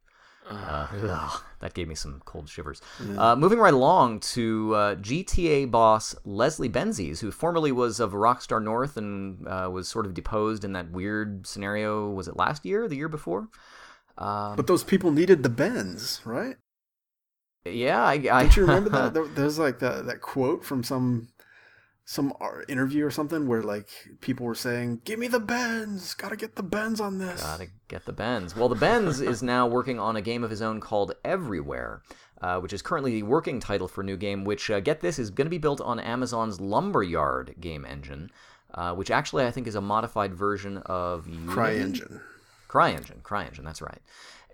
Uh, 0.50 0.88
ugh, 1.04 1.44
that 1.60 1.74
gave 1.74 1.88
me 1.88 1.96
some 1.96 2.22
cold 2.26 2.48
shivers. 2.50 2.82
Uh, 3.18 3.36
moving 3.36 3.60
right 3.60 3.74
along 3.74 4.20
to 4.22 4.74
uh, 4.76 4.96
GTA 4.96 5.70
boss 5.70 6.16
Leslie 6.24 6.70
Benzies, 6.70 7.20
who 7.20 7.32
formerly 7.32 7.72
was 7.72 8.00
of 8.00 8.14
Rockstar 8.14 8.64
North 8.64 8.96
and 8.98 9.46
uh, 9.48 9.70
was 9.72 9.88
sort 9.88 10.06
of 10.06 10.14
deposed 10.14 10.64
in 10.64 10.74
that 10.74 10.92
weird 10.92 11.46
scenario. 11.46 12.10
Was 12.10 12.28
it 12.28 12.38
last 12.38 12.66
year? 12.66 12.88
The 12.88 12.96
year 12.96 13.10
before? 13.10 13.50
Um, 14.18 14.56
But 14.56 14.68
those 14.68 14.84
people 14.84 15.12
needed 15.12 15.44
the 15.44 15.50
Benz, 15.50 16.22
right? 16.26 16.56
yeah, 17.66 18.02
I, 18.04 18.14
I 18.14 18.44
Don't 18.44 18.56
you 18.56 18.62
remember 18.64 18.90
that? 18.92 19.32
There's 19.36 19.60
like 19.60 19.80
that 19.80 20.06
that 20.06 20.22
quote 20.22 20.64
from 20.64 20.84
some 20.84 21.28
some 22.10 22.32
interview 22.70 23.06
or 23.06 23.12
something 23.12 23.48
where 23.48 23.62
like 23.62 23.90
people 24.22 24.46
were 24.46 24.56
saying, 24.56 25.02
"Give 25.04 25.20
me 25.20 25.28
the 25.28 25.42
Benz, 25.42 26.14
gotta 26.14 26.38
get 26.38 26.56
the 26.56 26.64
Benz 26.64 27.02
on 27.02 27.18
this." 27.18 27.44
Gotta 27.44 27.68
get 27.90 28.06
the 28.06 28.14
Benz. 28.14 28.56
Well, 28.56 28.70
the 28.70 28.76
Benz 28.76 29.20
is 29.20 29.44
now 29.44 29.68
working 29.68 30.00
on 30.00 30.16
a 30.16 30.22
game 30.22 30.42
of 30.42 30.50
his 30.50 30.62
own 30.62 30.80
called 30.80 31.12
Everywhere, 31.26 32.02
uh, 32.42 32.62
which 32.62 32.72
is 32.72 32.82
currently 32.82 33.12
the 33.12 33.24
working 33.24 33.60
title 33.60 33.90
for 33.90 34.02
a 34.02 34.06
new 34.06 34.16
game, 34.16 34.46
which, 34.46 34.72
uh, 34.72 34.80
get 34.80 35.02
this, 35.02 35.20
is 35.20 35.30
going 35.30 35.48
to 35.48 35.50
be 35.50 35.58
built 35.58 35.82
on 35.82 36.00
Amazon's 36.00 36.62
Lumberyard 36.62 37.56
game 37.60 37.84
engine, 37.84 38.32
uh, 38.74 38.96
which 38.96 39.12
actually 39.12 39.46
I 39.46 39.52
think 39.52 39.68
is 39.68 39.76
a 39.76 39.82
modified 39.82 40.34
version 40.34 40.78
of. 40.86 41.26
CryEngine. 41.26 42.22
CryEngine, 42.70 43.22
CryEngine, 43.22 43.66
that's 43.66 43.82
right. 43.82 44.02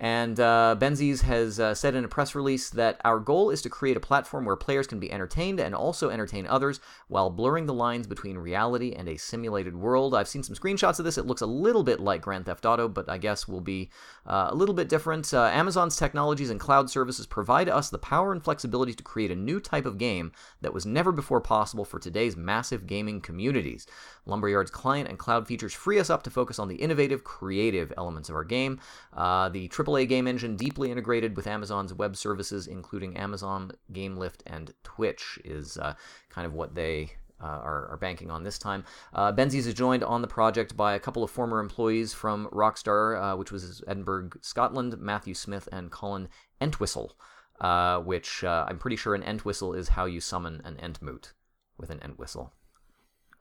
And 0.04 0.38
uh, 0.38 0.76
Benzies 0.78 1.22
has 1.22 1.62
uh, 1.62 1.74
said 1.74 1.96
in 1.96 2.04
a 2.04 2.10
press 2.10 2.36
release 2.36 2.70
that 2.72 3.00
our 3.06 3.20
goal 3.20 3.50
is 3.50 3.62
to 3.62 3.70
create 3.70 3.96
a 3.96 4.02
platform 4.02 4.44
where 4.44 4.58
players 4.58 4.86
can 4.86 5.00
be 5.00 5.10
entertained 5.10 5.62
and 5.62 5.74
also 5.74 6.10
entertain 6.10 6.46
others 6.46 6.82
while 7.08 7.30
blurring 7.30 7.68
the 7.68 7.74
lines 7.74 8.06
between 8.06 8.38
reality 8.38 8.92
and 8.92 9.08
a 9.08 9.16
simulated 9.16 9.78
world. 9.78 10.14
I've 10.14 10.28
seen 10.28 10.44
some 10.44 10.58
screenshots 10.58 11.00
of 11.00 11.06
this. 11.06 11.18
It 11.18 11.26
looks 11.26 11.40
a 11.40 11.46
little 11.46 11.84
bit 11.84 12.02
like 12.02 12.22
Grand 12.22 12.48
Theft 12.48 12.66
Auto, 12.66 12.90
but 12.90 13.10
I 13.10 13.18
guess 13.18 13.48
will 13.48 13.62
be 13.62 13.92
uh, 14.28 14.50
a 14.50 14.56
little 14.56 14.76
bit 14.76 14.90
different. 14.90 15.34
Uh, 15.34 15.46
Amazon's 15.46 15.96
technologies 15.96 16.50
and 16.50 16.60
cloud 16.60 16.90
services 16.90 17.26
provide 17.26 17.70
us 17.70 17.90
the 17.90 17.98
power 17.98 18.34
and 18.34 18.44
flexibility 18.44 18.94
to 18.94 19.04
create 19.04 19.32
a 19.32 19.36
new 19.38 19.62
type 19.62 19.86
of 19.86 19.98
game 19.98 20.34
that 20.60 20.74
was 20.74 20.86
never 20.86 21.14
before 21.14 21.40
possible 21.40 21.86
for 21.86 21.98
today's 21.98 22.36
massive 22.36 22.88
gaming 22.88 23.22
communities. 23.22 23.88
Lumberyard's 24.26 24.72
client 24.72 25.08
and 25.08 25.18
cloud 25.18 25.48
features 25.48 25.74
free 25.74 25.98
us 25.98 26.10
up 26.10 26.24
to 26.24 26.30
focus 26.30 26.60
on 26.60 26.68
the 26.68 26.76
innovative, 26.76 27.24
creative 27.24 27.94
elements 27.98 28.28
of 28.28 28.36
our 28.36 28.44
game. 28.44 28.82
Uh, 29.14 29.48
the 29.48 29.70
AAA 29.94 30.08
game 30.08 30.28
engine, 30.28 30.56
deeply 30.56 30.92
integrated 30.92 31.36
with 31.36 31.48
Amazon's 31.48 31.94
web 31.94 32.16
services, 32.16 32.68
including 32.68 33.18
Amazon 33.18 33.72
GameLift 33.92 34.42
and 34.46 34.74
Twitch, 34.84 35.40
is 35.46 35.78
uh, 35.78 35.94
kind 36.30 36.48
of 36.48 36.54
what 36.54 36.76
they 36.76 37.12
uh, 37.42 37.46
are, 37.46 37.90
are, 37.90 37.98
banking 37.98 38.32
on 38.32 38.44
this 38.44 38.58
time. 38.58 38.86
Uh, 39.14 39.32
Benzies 39.32 39.68
is 39.68 39.74
joined 39.74 40.04
on 40.04 40.22
the 40.22 40.28
project 40.28 40.78
by 40.78 40.94
a 40.94 41.00
couple 41.00 41.24
of 41.24 41.30
former 41.32 41.60
employees 41.60 42.14
from 42.14 42.48
Rockstar, 42.48 43.22
uh, 43.22 43.38
which 43.38 43.52
was 43.52 43.84
Edinburgh, 43.88 44.30
Scotland, 44.42 44.98
Matthew 44.98 45.34
Smith 45.34 45.68
and 45.72 45.92
Colin 45.92 46.30
Entwistle, 46.62 47.18
uh, 47.60 48.00
which 48.00 48.44
uh, 48.44 48.66
I'm 48.68 48.80
pretty 48.80 48.96
sure 48.96 49.14
an 49.14 49.24
Entwistle 49.24 49.74
is 49.74 49.90
how 49.90 50.06
you 50.06 50.22
summon 50.22 50.62
an 50.64 50.78
Entmoot 50.82 51.34
with 51.78 51.90
an 51.90 52.00
Entwhistle. 52.00 52.52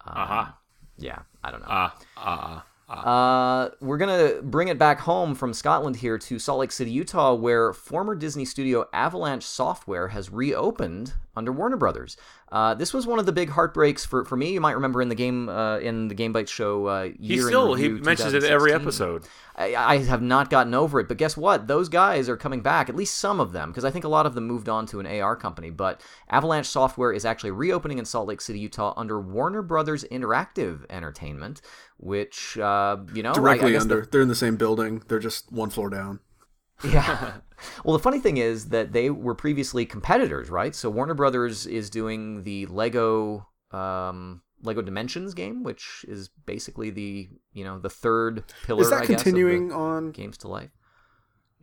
Um, 0.04 0.16
uh-huh. 0.16 0.52
Yeah, 0.98 1.20
I 1.44 1.50
don't 1.50 1.60
know. 1.60 1.68
Uh, 1.68 1.90
uh, 2.16 2.60
uh, 2.92 3.70
we're 3.80 3.98
going 3.98 4.34
to 4.34 4.42
bring 4.42 4.68
it 4.68 4.78
back 4.78 5.00
home 5.00 5.34
from 5.34 5.52
Scotland 5.52 5.96
here 5.96 6.18
to 6.18 6.38
Salt 6.38 6.60
Lake 6.60 6.72
City, 6.72 6.90
Utah, 6.90 7.34
where 7.34 7.72
former 7.72 8.14
Disney 8.14 8.44
studio 8.44 8.86
Avalanche 8.92 9.44
Software 9.44 10.08
has 10.08 10.30
reopened 10.30 11.14
under 11.34 11.52
Warner 11.52 11.76
Brothers. 11.76 12.16
Uh, 12.50 12.74
this 12.74 12.92
was 12.92 13.06
one 13.06 13.18
of 13.18 13.24
the 13.24 13.32
big 13.32 13.48
heartbreaks 13.48 14.04
for, 14.04 14.26
for 14.26 14.36
me. 14.36 14.52
You 14.52 14.60
might 14.60 14.72
remember 14.72 15.00
in 15.00 15.08
the 15.08 15.14
game 15.14 15.48
uh, 15.48 15.78
in 15.78 16.08
the 16.08 16.14
Game 16.14 16.34
Bytes 16.34 16.50
show. 16.50 16.86
Uh, 16.86 17.08
he 17.18 17.38
still 17.38 17.74
he 17.74 17.88
mentions 17.88 18.34
it 18.34 18.44
every 18.44 18.74
episode. 18.74 19.24
I, 19.56 19.74
I, 19.74 19.98
have 19.98 20.22
not 20.22 20.50
gotten 20.50 20.74
over 20.74 21.00
it, 21.00 21.08
but 21.08 21.18
guess 21.18 21.36
what? 21.36 21.66
Those 21.66 21.88
guys 21.88 22.28
are 22.28 22.36
coming 22.36 22.60
back. 22.60 22.88
At 22.88 22.96
least 22.96 23.16
some 23.16 23.40
of 23.40 23.52
them, 23.52 23.70
because 23.70 23.84
I 23.84 23.90
think 23.90 24.04
a 24.04 24.08
lot 24.08 24.26
of 24.26 24.34
them 24.34 24.46
moved 24.46 24.68
on 24.68 24.86
to 24.86 25.00
an 25.00 25.06
AR 25.06 25.36
company. 25.36 25.70
But 25.70 26.02
Avalanche 26.28 26.66
Software 26.66 27.12
is 27.12 27.24
actually 27.24 27.52
reopening 27.52 27.98
in 27.98 28.04
Salt 28.04 28.28
Lake 28.28 28.40
City, 28.40 28.60
Utah, 28.60 28.92
under 28.96 29.20
Warner 29.20 29.62
Brothers 29.62 30.04
Interactive 30.10 30.84
Entertainment, 30.90 31.62
which 32.02 32.58
uh, 32.58 32.98
you 33.14 33.22
know 33.22 33.32
directly 33.32 33.74
I, 33.74 33.78
I 33.78 33.80
under. 33.80 34.02
The, 34.02 34.08
they're 34.10 34.20
in 34.20 34.28
the 34.28 34.34
same 34.34 34.56
building. 34.56 35.02
They're 35.08 35.20
just 35.20 35.50
one 35.52 35.70
floor 35.70 35.88
down. 35.88 36.20
Yeah. 36.84 37.34
well, 37.84 37.96
the 37.96 38.02
funny 38.02 38.18
thing 38.18 38.38
is 38.38 38.70
that 38.70 38.92
they 38.92 39.08
were 39.08 39.36
previously 39.36 39.86
competitors, 39.86 40.50
right? 40.50 40.74
So 40.74 40.90
Warner 40.90 41.14
Brothers 41.14 41.66
is 41.66 41.90
doing 41.90 42.42
the 42.42 42.66
Lego 42.66 43.46
um, 43.70 44.42
Lego 44.62 44.82
Dimensions 44.82 45.32
game, 45.32 45.62
which 45.62 46.04
is 46.08 46.28
basically 46.44 46.90
the 46.90 47.28
you 47.52 47.64
know 47.64 47.78
the 47.78 47.90
third 47.90 48.44
pillar. 48.64 48.82
Is 48.82 48.90
that 48.90 49.02
I 49.02 49.06
continuing 49.06 49.68
guess, 49.68 49.76
on 49.76 50.10
Games 50.10 50.36
to 50.38 50.48
Life? 50.48 50.70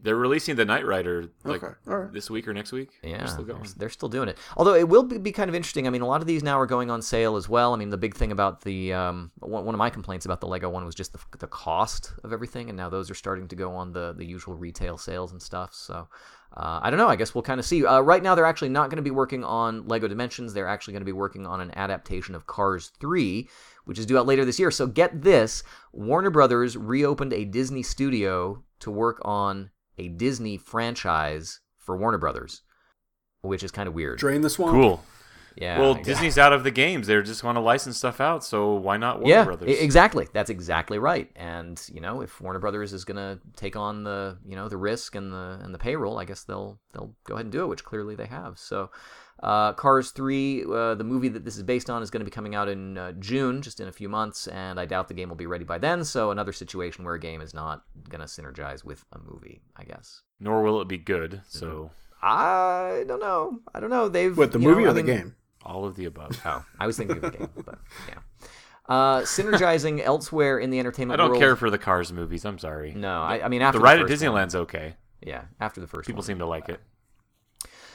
They're 0.02 0.16
releasing 0.16 0.56
the 0.56 0.66
Knight 0.66 0.86
Rider 0.86 1.30
like 1.44 1.64
okay. 1.64 1.74
right. 1.86 2.12
this 2.14 2.30
week 2.30 2.48
or 2.48 2.54
next 2.54 2.72
week. 2.72 2.92
Yeah, 3.04 3.18
they're 3.18 3.28
still, 3.28 3.44
they're, 3.44 3.62
they're 3.78 3.90
still, 3.90 4.10
doing 4.10 4.30
it. 4.30 4.38
Although 4.56 4.76
it 4.76 4.88
will 4.88 5.04
be, 5.04 5.18
be, 5.18 5.32
kind 5.32 5.50
of 5.50 5.56
interesting. 5.56 5.88
I 5.88 5.90
mean, 5.90 6.02
a 6.02 6.08
lot 6.08 6.22
of 6.22 6.28
these 6.28 6.42
now 6.42 6.60
are 6.60 6.66
going 6.66 6.90
on 6.90 7.02
sale 7.02 7.36
as 7.36 7.50
well. 7.50 7.74
I 7.74 7.78
mean, 7.78 7.90
the 7.90 7.98
big 7.98 8.16
thing 8.16 8.32
about 8.32 8.62
the 8.62 8.94
um, 8.94 9.32
one, 9.40 9.66
one, 9.66 9.76
of 9.76 9.80
my 9.80 9.90
complaints 9.90 10.26
about 10.26 10.40
the 10.40 10.48
Lego 10.48 10.70
one 10.70 10.86
was 10.86 10.96
just 10.96 11.14
the, 11.14 11.20
the 11.38 11.48
cost 11.48 12.14
of 12.24 12.32
everything, 12.32 12.70
and 12.70 12.78
now 12.78 12.90
those 12.90 13.12
are 13.12 13.16
starting 13.16 13.48
to 13.50 13.56
go 13.56 13.72
on 13.74 13.92
the 13.92 14.14
the 14.14 14.26
usual 14.26 14.56
retail 14.56 14.98
sales 14.98 15.32
and 15.32 15.42
stuff. 15.42 15.74
So. 15.74 16.08
Uh, 16.52 16.80
I 16.82 16.90
don't 16.90 16.98
know. 16.98 17.08
I 17.08 17.16
guess 17.16 17.36
we'll 17.36 17.44
kind 17.44 17.60
of 17.60 17.66
see. 17.66 17.86
Uh, 17.86 18.00
right 18.00 18.24
now, 18.24 18.34
they're 18.34 18.44
actually 18.44 18.70
not 18.70 18.90
going 18.90 18.98
to 18.98 19.04
be 19.04 19.12
working 19.12 19.44
on 19.44 19.88
Lego 19.88 20.08
Dimensions. 20.08 20.52
They're 20.52 20.68
actually 20.68 20.94
going 20.94 21.02
to 21.02 21.06
be 21.06 21.12
working 21.12 21.46
on 21.46 21.62
an 21.62 21.72
adaptation 21.76 22.34
of 22.34 22.48
Cars 22.48 22.92
3, 23.00 23.48
which 23.86 24.00
is 24.00 24.08
due 24.08 24.18
out 24.18 24.26
later 24.26 24.44
this 24.46 24.58
year. 24.58 24.72
So 24.72 24.88
get 24.88 25.22
this 25.22 25.62
Warner 25.94 26.32
Brothers 26.32 26.76
reopened 26.76 27.34
a 27.34 27.46
Disney 27.46 27.84
studio 27.84 28.64
to 28.80 28.90
work 28.90 29.22
on 29.24 29.70
a 30.00 30.08
Disney 30.08 30.58
franchise 30.58 31.60
for 31.78 31.98
Warner 31.98 32.18
Brothers, 32.18 32.62
which 33.42 33.64
is 33.64 33.72
kind 33.72 33.88
of 33.88 33.94
weird. 33.94 34.18
Drain 34.18 34.42
the 34.42 34.50
swamp. 34.50 34.74
Cool. 34.74 35.04
Yeah. 35.56 35.80
Well, 35.80 35.96
Disney's 35.96 36.38
out 36.38 36.54
of 36.54 36.64
the 36.64 36.72
games. 36.72 37.08
They 37.08 37.22
just 37.22 37.44
want 37.44 37.58
to 37.58 37.60
license 37.60 37.98
stuff 37.98 38.22
out, 38.22 38.46
so 38.46 38.76
why 38.76 38.96
not 38.96 39.18
Warner 39.20 39.30
yeah, 39.30 39.44
Brothers? 39.44 39.78
exactly. 39.78 40.28
That's 40.32 40.50
exactly 40.50 41.00
right. 41.00 41.30
And 41.36 41.82
you 41.92 42.00
know, 42.00 42.22
if 42.22 42.40
Warner 42.40 42.60
Brothers 42.60 42.94
is 42.94 43.04
going 43.04 43.18
to 43.18 43.40
take 43.58 43.76
on 43.76 44.04
the 44.04 44.38
you 44.46 44.56
know 44.56 44.70
the 44.70 44.78
risk 44.78 45.16
and 45.16 45.34
the 45.34 45.60
and 45.62 45.74
the 45.74 45.80
payroll, 45.80 46.18
I 46.18 46.24
guess 46.24 46.44
they'll 46.46 46.80
they'll 46.94 47.14
go 47.26 47.34
ahead 47.34 47.48
and 47.48 47.52
do 47.52 47.64
it, 47.64 47.68
which 47.68 47.84
clearly 47.84 48.16
they 48.16 48.28
have. 48.28 48.58
So, 48.58 48.90
uh, 49.42 49.74
Cars 49.74 50.12
3, 50.12 50.66
uh, 50.66 50.96
the 50.96 51.04
movie 51.04 51.30
that 51.30 51.46
this 51.46 51.58
is 51.58 51.64
based 51.64 51.90
on, 51.90 52.02
is 52.02 52.10
going 52.10 52.22
to 52.22 52.26
be 52.26 52.32
coming 52.32 52.56
out 52.56 52.68
in 52.70 52.98
uh, 52.98 53.12
June, 53.14 53.62
just 53.62 53.80
in 53.80 53.88
a 53.88 53.92
few 53.92 54.10
months, 54.10 54.48
and 54.48 54.80
I 54.80 54.86
doubt 54.86 55.08
the 55.08 55.14
game 55.14 55.30
will 55.30 55.36
be 55.36 55.48
ready 55.48 55.66
by 55.66 55.78
then. 55.78 56.04
So, 56.04 56.32
another 56.32 56.52
situation 56.52 57.06
where 57.06 57.16
a 57.16 57.20
game 57.20 57.42
is 57.42 57.54
not 57.54 57.84
going 58.10 58.22
to 58.22 58.28
synergize 58.28 58.84
with 58.84 59.06
a 59.14 59.20
movie, 59.20 59.62
I 59.76 59.84
guess 59.84 60.22
nor 60.40 60.64
will 60.64 60.82
it 60.82 60.88
be 60.88 60.98
good. 60.98 61.42
So 61.48 61.92
I 62.22 63.04
don't 63.08 63.20
know. 63.20 63.60
I 63.74 63.80
don't 63.80 63.90
know. 63.90 64.08
They've 64.08 64.36
what 64.36 64.52
the 64.52 64.60
movie 64.60 64.84
know, 64.84 64.88
or 64.88 64.92
I 64.92 64.94
the 64.94 65.04
game? 65.04 65.36
All 65.64 65.86
of 65.86 65.96
the 65.96 66.06
above. 66.06 66.40
Oh, 66.46 66.64
I 66.80 66.88
was 66.88 66.98
thinking 66.98 67.18
of 67.18 67.24
the 67.24 67.38
game, 67.38 67.50
but 67.66 67.80
yeah. 68.08 68.20
Uh, 68.88 69.22
synergizing 69.22 70.02
elsewhere 70.04 70.58
in 70.58 70.70
the 70.70 70.80
entertainment. 70.80 71.20
I 71.20 71.24
don't 71.24 71.32
world, 71.32 71.42
care 71.42 71.56
for 71.56 71.70
the 71.70 71.78
Cars 71.78 72.12
movies. 72.12 72.46
I'm 72.46 72.58
sorry. 72.58 72.94
No, 72.94 73.22
I, 73.22 73.46
I 73.46 73.48
mean 73.50 73.62
after 73.62 73.80
the 73.80 73.84
ride 73.84 74.00
the 74.00 74.04
at 74.04 74.10
Disneyland's 74.10 74.56
one, 74.56 74.64
okay. 74.64 74.96
Yeah, 75.22 75.44
after 75.60 75.82
the 75.82 75.88
first. 75.88 76.08
People 76.08 76.20
one. 76.20 76.26
seem 76.26 76.40
to 76.40 76.46
like 76.46 76.70
it. 76.70 76.80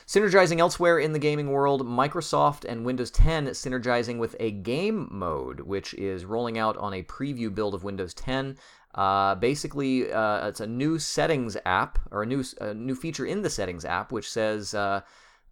Synergizing 0.06 0.58
elsewhere 0.58 0.99
in 0.99 1.12
the 1.12 1.18
gaming 1.18 1.50
world, 1.50 1.87
Microsoft 1.87 2.66
and 2.66 2.84
Windows 2.84 3.11
10 3.11 3.46
synergizing 3.49 4.18
with 4.18 4.37
a 4.38 4.50
game 4.50 5.08
mode, 5.11 5.61
which 5.61 5.94
is 5.94 6.26
rolling 6.26 6.58
out 6.58 6.76
on 6.76 6.92
a 6.92 7.02
preview 7.04 7.54
build 7.54 7.73
of 7.73 7.84
Windows 7.84 8.12
10. 8.12 8.58
Uh, 8.94 9.34
basically, 9.37 10.12
uh, 10.12 10.46
it's 10.46 10.61
a 10.61 10.66
new 10.66 10.99
settings 10.99 11.56
app 11.64 11.99
or 12.11 12.23
a 12.23 12.26
new 12.26 12.44
a 12.61 12.75
new 12.75 12.94
feature 12.94 13.25
in 13.25 13.40
the 13.40 13.50
settings 13.50 13.84
app, 13.84 14.12
which 14.12 14.30
says, 14.30 14.75
uh, 14.75 15.00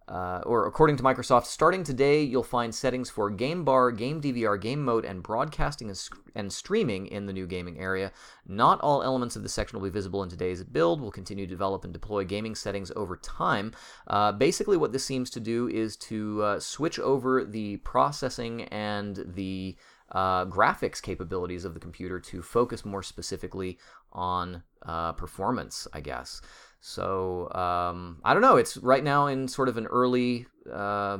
uh, 0.07 0.41
or 0.45 0.67
according 0.67 0.97
to 0.97 1.03
Microsoft, 1.03 1.45
starting 1.45 1.83
today, 1.83 2.21
you'll 2.21 2.43
find 2.43 2.75
settings 2.75 3.09
for 3.09 3.29
Game 3.29 3.63
Bar, 3.63 3.91
Game 3.91 4.21
DVR, 4.21 4.59
Game 4.59 4.83
Mode, 4.83 5.05
and 5.05 5.23
broadcasting 5.23 5.87
and, 5.87 5.97
sc- 5.97 6.17
and 6.35 6.51
streaming 6.51 7.07
in 7.07 7.25
the 7.25 7.33
new 7.33 7.47
gaming 7.47 7.79
area. 7.79 8.11
Not 8.45 8.81
all 8.81 9.01
elements 9.01 9.35
of 9.35 9.43
the 9.43 9.49
section 9.49 9.79
will 9.79 9.87
be 9.87 9.93
visible 9.93 10.21
in 10.21 10.29
today's 10.29 10.63
build. 10.63 11.01
We'll 11.01 11.11
continue 11.11 11.45
to 11.45 11.49
develop 11.49 11.85
and 11.85 11.93
deploy 11.93 12.25
gaming 12.25 12.55
settings 12.55 12.91
over 12.95 13.15
time. 13.15 13.71
Uh, 14.07 14.33
basically, 14.33 14.75
what 14.75 14.91
this 14.91 15.05
seems 15.05 15.29
to 15.31 15.39
do 15.39 15.69
is 15.69 15.95
to 15.97 16.43
uh, 16.43 16.59
switch 16.59 16.99
over 16.99 17.45
the 17.45 17.77
processing 17.77 18.63
and 18.63 19.23
the 19.35 19.77
uh, 20.11 20.45
graphics 20.45 21.01
capabilities 21.01 21.65
of 21.65 21.73
the 21.73 21.79
computer 21.79 22.19
to 22.19 22.41
focus 22.41 22.85
more 22.85 23.03
specifically 23.03 23.79
on 24.11 24.63
uh, 24.85 25.13
performance, 25.13 25.87
I 25.93 26.01
guess. 26.01 26.41
So 26.85 27.49
um, 27.55 28.19
I 28.25 28.33
don't 28.33 28.41
know. 28.41 28.57
It's 28.57 28.75
right 28.75 29.01
now 29.03 29.27
in 29.27 29.47
sort 29.47 29.69
of 29.69 29.77
an 29.77 29.85
early 29.85 30.47
uh, 30.69 31.19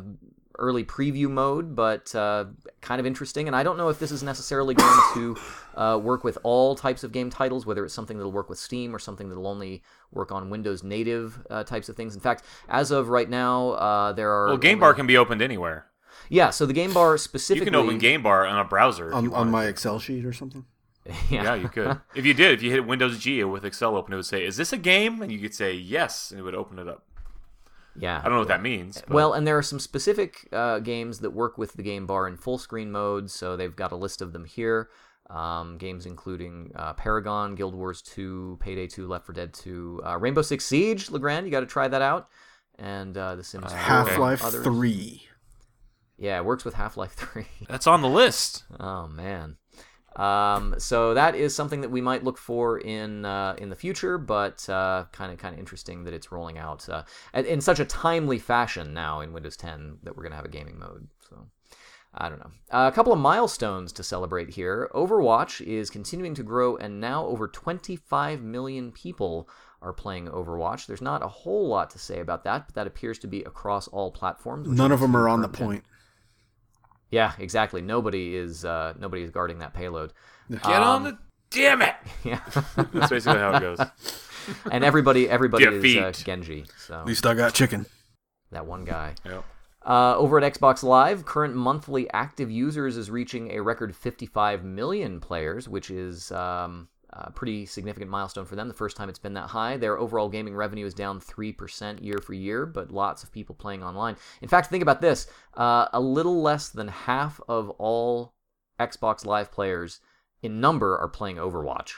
early 0.59 0.83
preview 0.83 1.29
mode, 1.29 1.73
but 1.73 2.13
uh, 2.13 2.45
kind 2.81 2.99
of 2.99 3.05
interesting. 3.05 3.47
And 3.47 3.55
I 3.55 3.63
don't 3.63 3.77
know 3.77 3.87
if 3.87 3.97
this 3.97 4.11
is 4.11 4.23
necessarily 4.23 4.73
going 4.75 5.01
to 5.13 5.37
uh, 5.75 5.97
work 6.03 6.25
with 6.25 6.37
all 6.43 6.75
types 6.75 7.05
of 7.05 7.13
game 7.13 7.29
titles, 7.29 7.65
whether 7.65 7.85
it's 7.85 7.93
something 7.93 8.17
that'll 8.17 8.33
work 8.33 8.49
with 8.49 8.59
Steam 8.59 8.93
or 8.93 8.99
something 8.99 9.29
that'll 9.29 9.47
only 9.47 9.81
work 10.11 10.33
on 10.33 10.49
Windows 10.49 10.83
native 10.83 11.41
uh, 11.49 11.63
types 11.63 11.87
of 11.87 11.95
things. 11.95 12.13
In 12.13 12.19
fact, 12.19 12.43
as 12.67 12.91
of 12.91 13.07
right 13.07 13.29
now, 13.29 13.69
uh, 13.69 14.11
there 14.11 14.31
are 14.31 14.47
well, 14.47 14.57
Game 14.57 14.71
only... 14.71 14.81
Bar 14.81 14.93
can 14.95 15.07
be 15.07 15.15
opened 15.15 15.41
anywhere. 15.41 15.85
Yeah, 16.27 16.49
so 16.49 16.65
the 16.65 16.73
game 16.73 16.93
bar 16.93 17.17
specifically. 17.17 17.65
You 17.67 17.71
can 17.71 17.75
open 17.75 17.99
Game 17.99 18.21
Bar 18.21 18.45
on 18.45 18.59
a 18.59 18.65
browser 18.65 19.13
on, 19.13 19.33
on 19.33 19.49
my 19.49 19.67
Excel 19.67 19.99
sheet 19.99 20.25
or 20.25 20.33
something. 20.33 20.65
Yeah. 21.29 21.43
yeah. 21.43 21.55
you 21.55 21.69
could. 21.69 21.99
if 22.15 22.25
you 22.25 22.33
did, 22.33 22.53
if 22.53 22.63
you 22.63 22.71
hit 22.71 22.87
Windows 22.87 23.19
G 23.19 23.43
with 23.43 23.65
Excel 23.65 23.97
open, 23.97 24.13
it 24.13 24.15
would 24.15 24.25
say, 24.25 24.45
"Is 24.45 24.55
this 24.55 24.71
a 24.71 24.77
game?" 24.77 25.21
And 25.21 25.31
you 25.31 25.39
could 25.39 25.53
say 25.53 25.73
yes, 25.73 26.31
and 26.31 26.39
it 26.39 26.43
would 26.43 26.55
open 26.55 26.79
it 26.79 26.87
up. 26.87 27.05
Yeah, 27.95 28.19
I 28.19 28.23
don't 28.23 28.33
know 28.33 28.39
what 28.39 28.47
that 28.47 28.61
means. 28.61 29.01
But... 29.01 29.09
Well, 29.09 29.33
and 29.33 29.45
there 29.45 29.57
are 29.57 29.63
some 29.63 29.79
specific 29.79 30.47
uh, 30.51 30.79
games 30.79 31.19
that 31.19 31.31
work 31.31 31.57
with 31.57 31.73
the 31.73 31.83
game 31.83 32.05
bar 32.05 32.27
in 32.27 32.37
full 32.37 32.57
screen 32.57 32.91
mode, 32.91 33.29
so 33.29 33.55
they've 33.55 33.75
got 33.75 33.91
a 33.91 33.95
list 33.95 34.21
of 34.21 34.33
them 34.33 34.45
here. 34.45 34.89
Um, 35.29 35.77
games 35.77 36.05
including 36.05 36.71
uh, 36.75 36.93
Paragon, 36.93 37.55
Guild 37.55 37.73
Wars 37.73 38.01
2, 38.01 38.57
Payday 38.59 38.87
2, 38.87 39.07
Left 39.07 39.25
4 39.25 39.33
Dead 39.33 39.53
2, 39.53 40.01
uh, 40.05 40.17
Rainbow 40.19 40.41
Six 40.41 40.65
Siege. 40.65 41.09
Legrand, 41.09 41.45
you 41.45 41.51
got 41.51 41.61
to 41.61 41.65
try 41.65 41.87
that 41.87 42.01
out. 42.01 42.27
And 42.77 43.17
uh, 43.17 43.35
The 43.35 43.43
Sims. 43.43 43.71
Half 43.71 44.17
Life 44.17 44.41
3. 44.41 45.27
Yeah, 46.17 46.37
it 46.37 46.45
works 46.45 46.65
with 46.65 46.73
Half 46.73 46.97
Life 46.97 47.13
3. 47.13 47.45
That's 47.67 47.87
on 47.87 48.01
the 48.01 48.09
list. 48.09 48.63
Oh, 48.79 49.07
man. 49.07 49.57
Um, 50.15 50.75
so 50.77 51.13
that 51.13 51.35
is 51.35 51.55
something 51.55 51.81
that 51.81 51.89
we 51.89 52.01
might 52.01 52.23
look 52.23 52.37
for 52.37 52.79
in 52.79 53.25
uh, 53.25 53.55
in 53.57 53.69
the 53.69 53.75
future, 53.75 54.17
but 54.17 54.63
kind 54.67 55.31
of 55.31 55.37
kind 55.37 55.53
of 55.53 55.59
interesting 55.59 56.03
that 56.03 56.13
it's 56.13 56.31
rolling 56.31 56.57
out 56.57 56.87
uh, 56.89 57.03
in 57.33 57.61
such 57.61 57.79
a 57.79 57.85
timely 57.85 58.39
fashion 58.39 58.93
now 58.93 59.21
in 59.21 59.33
Windows 59.33 59.57
10 59.57 59.99
that 60.03 60.15
we're 60.15 60.23
going 60.23 60.31
to 60.31 60.37
have 60.37 60.45
a 60.45 60.49
gaming 60.49 60.77
mode. 60.79 61.07
So 61.29 61.47
I 62.13 62.29
don't 62.29 62.39
know. 62.39 62.51
Uh, 62.71 62.89
a 62.91 62.95
couple 62.95 63.11
of 63.11 63.19
milestones 63.19 63.91
to 63.93 64.03
celebrate 64.03 64.51
here. 64.51 64.89
Overwatch 64.93 65.61
is 65.61 65.89
continuing 65.89 66.35
to 66.35 66.43
grow, 66.43 66.75
and 66.77 67.01
now 67.01 67.25
over 67.25 67.47
25 67.47 68.41
million 68.41 68.91
people 68.91 69.49
are 69.81 69.93
playing 69.93 70.27
Overwatch. 70.27 70.85
There's 70.85 71.01
not 71.01 71.23
a 71.23 71.27
whole 71.27 71.67
lot 71.67 71.89
to 71.91 71.99
say 71.99 72.19
about 72.19 72.43
that, 72.43 72.67
but 72.67 72.75
that 72.75 72.87
appears 72.87 73.17
to 73.19 73.27
be 73.27 73.41
across 73.43 73.87
all 73.87 74.11
platforms. 74.11 74.69
None 74.69 74.91
of 74.91 74.99
them 74.99 75.15
are 75.15 75.27
on 75.27 75.41
the 75.41 75.49
point. 75.49 75.83
Yeah, 77.13 77.33
exactly. 77.37 77.83
Nobody 77.83 78.35
is 78.35 78.65
uh, 78.65 78.95
nobody 78.99 79.21
is 79.21 79.29
guarding 79.29 79.59
that 79.59 79.75
payload. 79.75 80.13
Get 80.49 80.65
um, 80.65 80.83
on 80.83 81.03
the 81.03 81.17
damn 81.51 81.83
it. 81.83 81.93
Yeah, 82.23 82.39
that's 82.75 83.09
basically 83.09 83.39
how 83.39 83.55
it 83.55 83.59
goes. 83.61 83.79
And 84.69 84.83
everybody, 84.83 85.29
everybody 85.29 85.63
Defeat. 85.63 85.97
is 85.99 86.03
uh, 86.03 86.25
Genji. 86.25 86.65
So 86.77 86.95
at 86.95 87.05
least 87.05 87.25
I 87.25 87.33
got 87.33 87.53
chicken. 87.53 87.85
That 88.51 88.65
one 88.65 88.83
guy. 88.83 89.15
Yep. 89.23 89.45
Uh, 89.85 90.17
over 90.17 90.37
at 90.37 90.53
Xbox 90.53 90.83
Live, 90.83 91.23
current 91.23 91.55
monthly 91.55 92.11
active 92.11 92.51
users 92.51 92.97
is 92.97 93.09
reaching 93.09 93.51
a 93.51 93.61
record 93.61 93.95
55 93.95 94.65
million 94.65 95.21
players, 95.21 95.69
which 95.69 95.89
is 95.89 96.29
um, 96.33 96.89
uh, 97.15 97.29
pretty 97.29 97.65
significant 97.65 98.09
milestone 98.09 98.45
for 98.45 98.55
them. 98.55 98.67
The 98.67 98.73
first 98.73 98.97
time 98.97 99.09
it's 99.09 99.19
been 99.19 99.33
that 99.35 99.49
high. 99.49 99.77
Their 99.77 99.97
overall 99.97 100.29
gaming 100.29 100.55
revenue 100.55 100.85
is 100.85 100.93
down 100.93 101.19
3% 101.19 102.03
year 102.03 102.17
for 102.17 102.33
year, 102.33 102.65
but 102.65 102.91
lots 102.91 103.23
of 103.23 103.31
people 103.31 103.55
playing 103.55 103.83
online. 103.83 104.15
In 104.41 104.47
fact, 104.47 104.69
think 104.69 104.81
about 104.81 105.01
this 105.01 105.27
uh, 105.55 105.87
a 105.93 105.99
little 105.99 106.41
less 106.41 106.69
than 106.69 106.87
half 106.87 107.39
of 107.47 107.69
all 107.71 108.33
Xbox 108.79 109.25
Live 109.25 109.51
players 109.51 109.99
in 110.41 110.59
number 110.59 110.97
are 110.97 111.07
playing 111.07 111.37
Overwatch, 111.37 111.93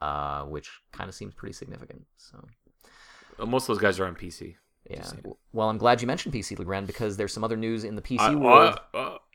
uh, 0.00 0.42
which 0.42 0.70
kind 0.92 1.08
of 1.08 1.14
seems 1.14 1.34
pretty 1.34 1.52
significant. 1.52 2.04
So. 2.16 2.44
Uh, 3.38 3.46
Most 3.46 3.64
of 3.64 3.68
those 3.68 3.82
guys 3.82 4.00
are 4.00 4.06
on 4.06 4.16
PC. 4.16 4.56
Yeah. 4.90 5.08
Well, 5.52 5.68
I'm 5.68 5.78
glad 5.78 6.00
you 6.00 6.06
mentioned 6.06 6.34
PC, 6.34 6.58
Legrand, 6.58 6.86
because 6.86 7.16
there's 7.16 7.32
some 7.32 7.44
other 7.44 7.56
news 7.56 7.84
in 7.84 7.94
the 7.94 8.02
PC 8.02 8.34
world. 8.34 8.80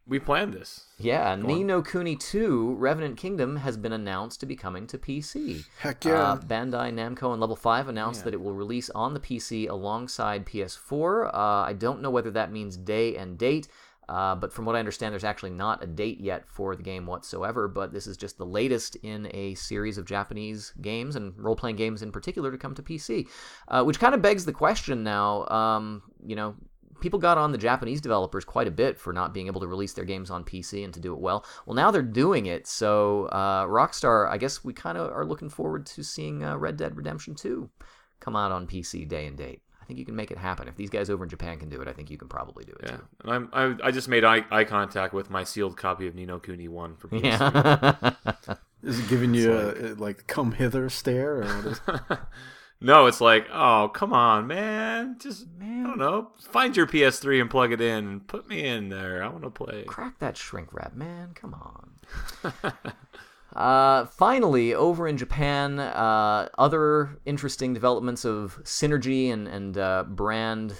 We 0.05 0.19
planned 0.19 0.53
this. 0.53 0.86
yeah, 0.98 1.36
go 1.36 1.41
on. 1.43 1.48
Ni 1.48 1.63
no 1.63 1.81
Kuni 1.81 2.15
2 2.15 2.75
Revenant 2.75 3.15
Kingdom 3.17 3.55
has 3.57 3.77
been 3.77 3.93
announced 3.93 4.39
to 4.41 4.45
be 4.45 4.55
coming 4.55 4.86
to 4.88 4.98
PC. 4.98 5.63
Heck 5.79 6.03
yeah. 6.03 6.13
Uh, 6.33 6.38
Bandai 6.38 6.91
Namco 6.93 7.31
and 7.31 7.39
Level 7.39 7.55
5 7.55 7.88
announced 7.88 8.19
Yeah. 8.22 8.25
that 8.25 8.33
it 8.33 8.41
will 8.41 8.53
release 8.53 8.89
on 8.89 9.13
the 9.13 9.19
PC 9.19 9.69
alongside 9.69 10.45
PS4. 10.45 11.27
Uh, 11.33 11.38
I 11.38 11.74
don't 11.74 12.01
know 12.01 12.10
whether 12.12 12.31
that 12.31 12.51
means 12.51 12.75
day 12.75 13.15
and 13.15 13.38
date, 13.38 13.67
uh, 14.10 14.36
but 14.36 14.51
from 14.51 14.65
what 14.65 14.75
I 14.75 14.79
understand, 14.79 15.13
there's 15.13 15.24
actually 15.24 15.51
not 15.51 15.81
a 15.81 15.88
date 15.88 16.19
yet 16.19 16.45
for 16.45 16.75
the 16.75 16.83
game 16.83 17.05
whatsoever. 17.05 17.69
But 17.69 17.93
this 17.93 18.05
is 18.05 18.17
just 18.17 18.38
the 18.38 18.45
latest 18.45 18.98
in 18.98 19.29
a 19.33 19.55
series 19.55 19.98
of 19.98 20.03
Japanese 20.05 20.74
games 20.81 21.15
and 21.15 21.33
role 21.38 21.55
playing 21.55 21.77
games 21.77 22.01
in 22.01 22.12
particular 22.12 22.51
to 22.51 22.57
come 22.57 22.75
to 22.75 22.83
PC, 22.83 23.29
uh, 23.69 23.83
which 23.86 24.00
kind 24.00 24.13
of 24.13 24.22
begs 24.22 24.43
the 24.43 24.51
question 24.51 25.03
now. 25.03 25.48
Um, 25.48 26.03
you 26.25 26.36
know, 26.36 26.55
people 27.03 27.19
got 27.19 27.38
on 27.38 27.51
the 27.51 27.57
Japanese 27.57 28.01
developers 28.01 28.45
quite 28.45 28.67
a 28.67 28.72
bit 28.72 28.98
for 28.98 29.12
not 29.13 29.33
being 29.33 29.48
able 29.48 29.62
to 29.62 29.67
release 29.67 29.93
their 29.93 30.05
games 30.05 30.31
on 30.31 30.43
PC 30.43 30.83
and 30.86 30.93
to 30.93 31.00
do 31.00 31.13
it 31.13 31.19
well. 31.19 31.45
Well, 31.65 31.75
now 31.75 31.91
they're 31.91 32.01
doing 32.01 32.45
it. 32.48 32.65
So, 32.65 33.25
uh, 33.25 33.65
Rockstar, 33.65 34.27
I 34.29 34.38
guess 34.38 34.63
we 34.63 34.74
kind 34.74 34.98
of 34.98 35.12
are 35.12 35.25
looking 35.25 35.50
forward 35.50 35.86
to 35.88 36.03
seeing 36.03 36.43
uh, 36.43 36.57
Red 36.57 36.77
Dead 36.77 36.95
Redemption 36.98 37.36
2 37.36 37.69
come 38.22 38.36
out 38.36 38.51
on 38.53 38.65
PC 38.67 39.07
day 39.07 39.27
and 39.27 39.38
date. 39.38 39.62
I 39.81 39.86
think 39.86 40.00
you 40.00 40.05
can 40.05 40.15
make 40.15 40.31
it 40.31 40.38
happen. 40.38 40.69
If 40.69 40.77
these 40.77 40.89
guys 40.89 41.10
over 41.10 41.25
in 41.25 41.29
Japan 41.29 41.60
can 41.60 41.67
do 41.67 41.81
it, 41.81 41.89
I 41.89 41.91
think 41.91 42.10
you 42.10 42.17
can 42.17 42.29
probably 42.29 42.63
do 42.63 42.72
it 42.72 42.79
Yeah, 42.86 42.91
too. 42.95 43.03
and 43.25 43.31
I'm, 43.33 43.50
I 43.51 43.88
I 43.88 43.91
just 43.91 44.07
made 44.07 44.24
eye, 44.24 44.45
eye 44.50 44.63
contact 44.63 45.13
with 45.13 45.29
my 45.29 45.43
sealed 45.43 45.75
copy 45.75 46.07
of 46.07 46.15
Ni 46.15 46.25
no 46.25 46.39
Kuni 46.39 46.69
One 46.69 46.95
for 46.95 47.10
PS3. 47.10 47.24
Yeah. 47.24 48.48
Is 48.81 49.00
it 49.00 49.10
giving 49.10 49.33
you 49.33 49.51
a, 49.51 49.72
a, 49.72 49.88
like 49.95 50.25
come 50.27 50.53
hither 50.53 50.89
stare 50.89 51.43
or 51.43 51.43
what 51.43 51.65
is 51.65 51.81
no, 52.83 53.07
it's 53.07 53.21
like, 53.21 53.47
oh 53.51 53.89
come 53.93 54.13
on, 54.13 54.45
man, 54.45 55.17
just 55.19 55.47
man. 55.57 55.85
I 55.85 55.87
don't 55.87 55.99
know, 55.99 56.31
find 56.51 56.75
your 56.75 56.85
PS3 56.85 57.41
and 57.41 57.49
plug 57.49 57.71
it 57.71 57.81
in 57.81 58.07
and 58.07 58.27
put 58.27 58.47
me 58.47 58.63
in 58.63 58.89
there. 58.89 59.23
I 59.23 59.29
want 59.29 59.43
to 59.43 59.49
play. 59.49 59.83
Crack 59.85 60.19
that 60.19 60.37
shrink 60.37 60.73
wrap, 60.73 60.93
man. 60.93 61.31
Come 61.33 61.53
on. 61.55 62.53
uh, 63.55 64.05
finally, 64.05 64.73
over 64.73 65.07
in 65.07 65.17
Japan, 65.17 65.79
uh, 65.79 66.49
other 66.57 67.17
interesting 67.25 67.73
developments 67.73 68.25
of 68.25 68.59
synergy 68.63 69.31
and, 69.31 69.47
and 69.47 69.77
uh, 69.77 70.03
brand 70.03 70.75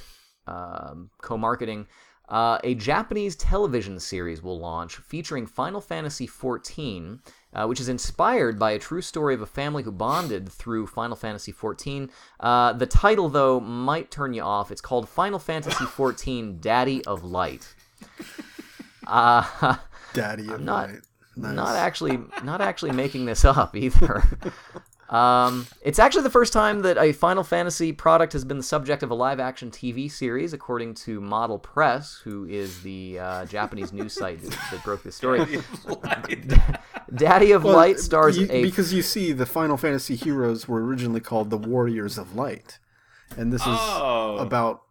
um 0.46 1.10
co 1.22 1.38
marketing. 1.38 1.88
Uh, 2.34 2.58
a 2.64 2.74
Japanese 2.74 3.36
television 3.36 4.00
series 4.00 4.42
will 4.42 4.58
launch 4.60 4.96
featuring 4.96 5.46
Final 5.46 5.80
Fantasy 5.80 6.26
XIV, 6.28 7.20
uh, 7.54 7.68
which 7.68 7.80
is 7.80 7.88
inspired 7.88 8.58
by 8.58 8.72
a 8.72 8.80
true 8.80 9.04
story 9.04 9.36
of 9.36 9.42
a 9.42 9.46
family 9.46 9.84
who 9.84 9.92
bonded 9.92 10.50
through 10.50 10.88
Final 10.88 11.16
Fantasy 11.16 11.54
XIV. 11.54 12.10
Uh, 12.40 12.74
the 12.74 12.88
title, 12.88 13.30
though, 13.30 13.60
might 13.60 14.10
turn 14.10 14.34
you 14.34 14.42
off. 14.42 14.72
It's 14.72 14.82
called 14.82 15.08
Final 15.08 15.38
Fantasy 15.38 15.86
XIV 15.86 16.60
Daddy 16.60 17.06
of 17.06 17.24
Light. 17.24 17.76
Uh, 19.06 19.76
Daddy 20.14 20.50
of 20.50 20.60
not- 20.60 20.90
Light? 20.90 21.00
Nice. 21.36 21.56
not 21.56 21.76
actually 21.76 22.20
not 22.44 22.62
actually 22.62 22.92
making 22.92 23.26
this 23.26 23.44
up 23.46 23.76
either. 23.76 24.24
Um, 25.10 25.68
it's 25.82 26.00
actually 26.00 26.24
the 26.24 26.30
first 26.32 26.54
time 26.54 26.82
that 26.84 26.98
a 26.98 27.12
Final 27.14 27.44
Fantasy 27.44 27.92
product 27.92 28.34
has 28.34 28.44
been 28.44 28.58
the 28.58 28.64
subject 28.64 29.04
of 29.04 29.12
a 29.12 29.14
live 29.14 29.40
action 29.40 29.70
TV 29.70 30.10
series, 30.12 30.54
according 30.54 30.96
to 30.96 31.22
Model 31.22 31.60
Press, 31.60 32.20
who 32.24 32.46
is 32.46 32.82
the 32.82 33.20
uh, 33.20 33.46
Japanese 33.46 33.94
news 33.94 34.14
site 34.14 34.42
that, 34.42 34.58
that 34.72 34.84
broke 34.84 35.04
this 35.04 35.16
story. 35.16 35.42
Daddy 37.16 37.52
of 37.52 37.64
Well, 37.64 37.76
Light 37.76 38.00
stars 38.00 38.38
you- 38.38 38.48
a 38.50 38.64
because 38.64 38.94
you 38.94 39.02
see 39.02 39.32
the 39.34 39.46
Final 39.46 39.78
Fantasy 39.78 40.16
heroes 40.16 40.68
were 40.68 40.84
originally 40.84 41.20
called 41.20 41.50
the 41.50 41.58
Warriors 41.58 42.18
of 42.18 42.36
Light, 42.36 42.80
and 43.38 43.52
this 43.54 43.62
is 43.62 43.68
Oh. 43.70 44.38
about 44.40 44.82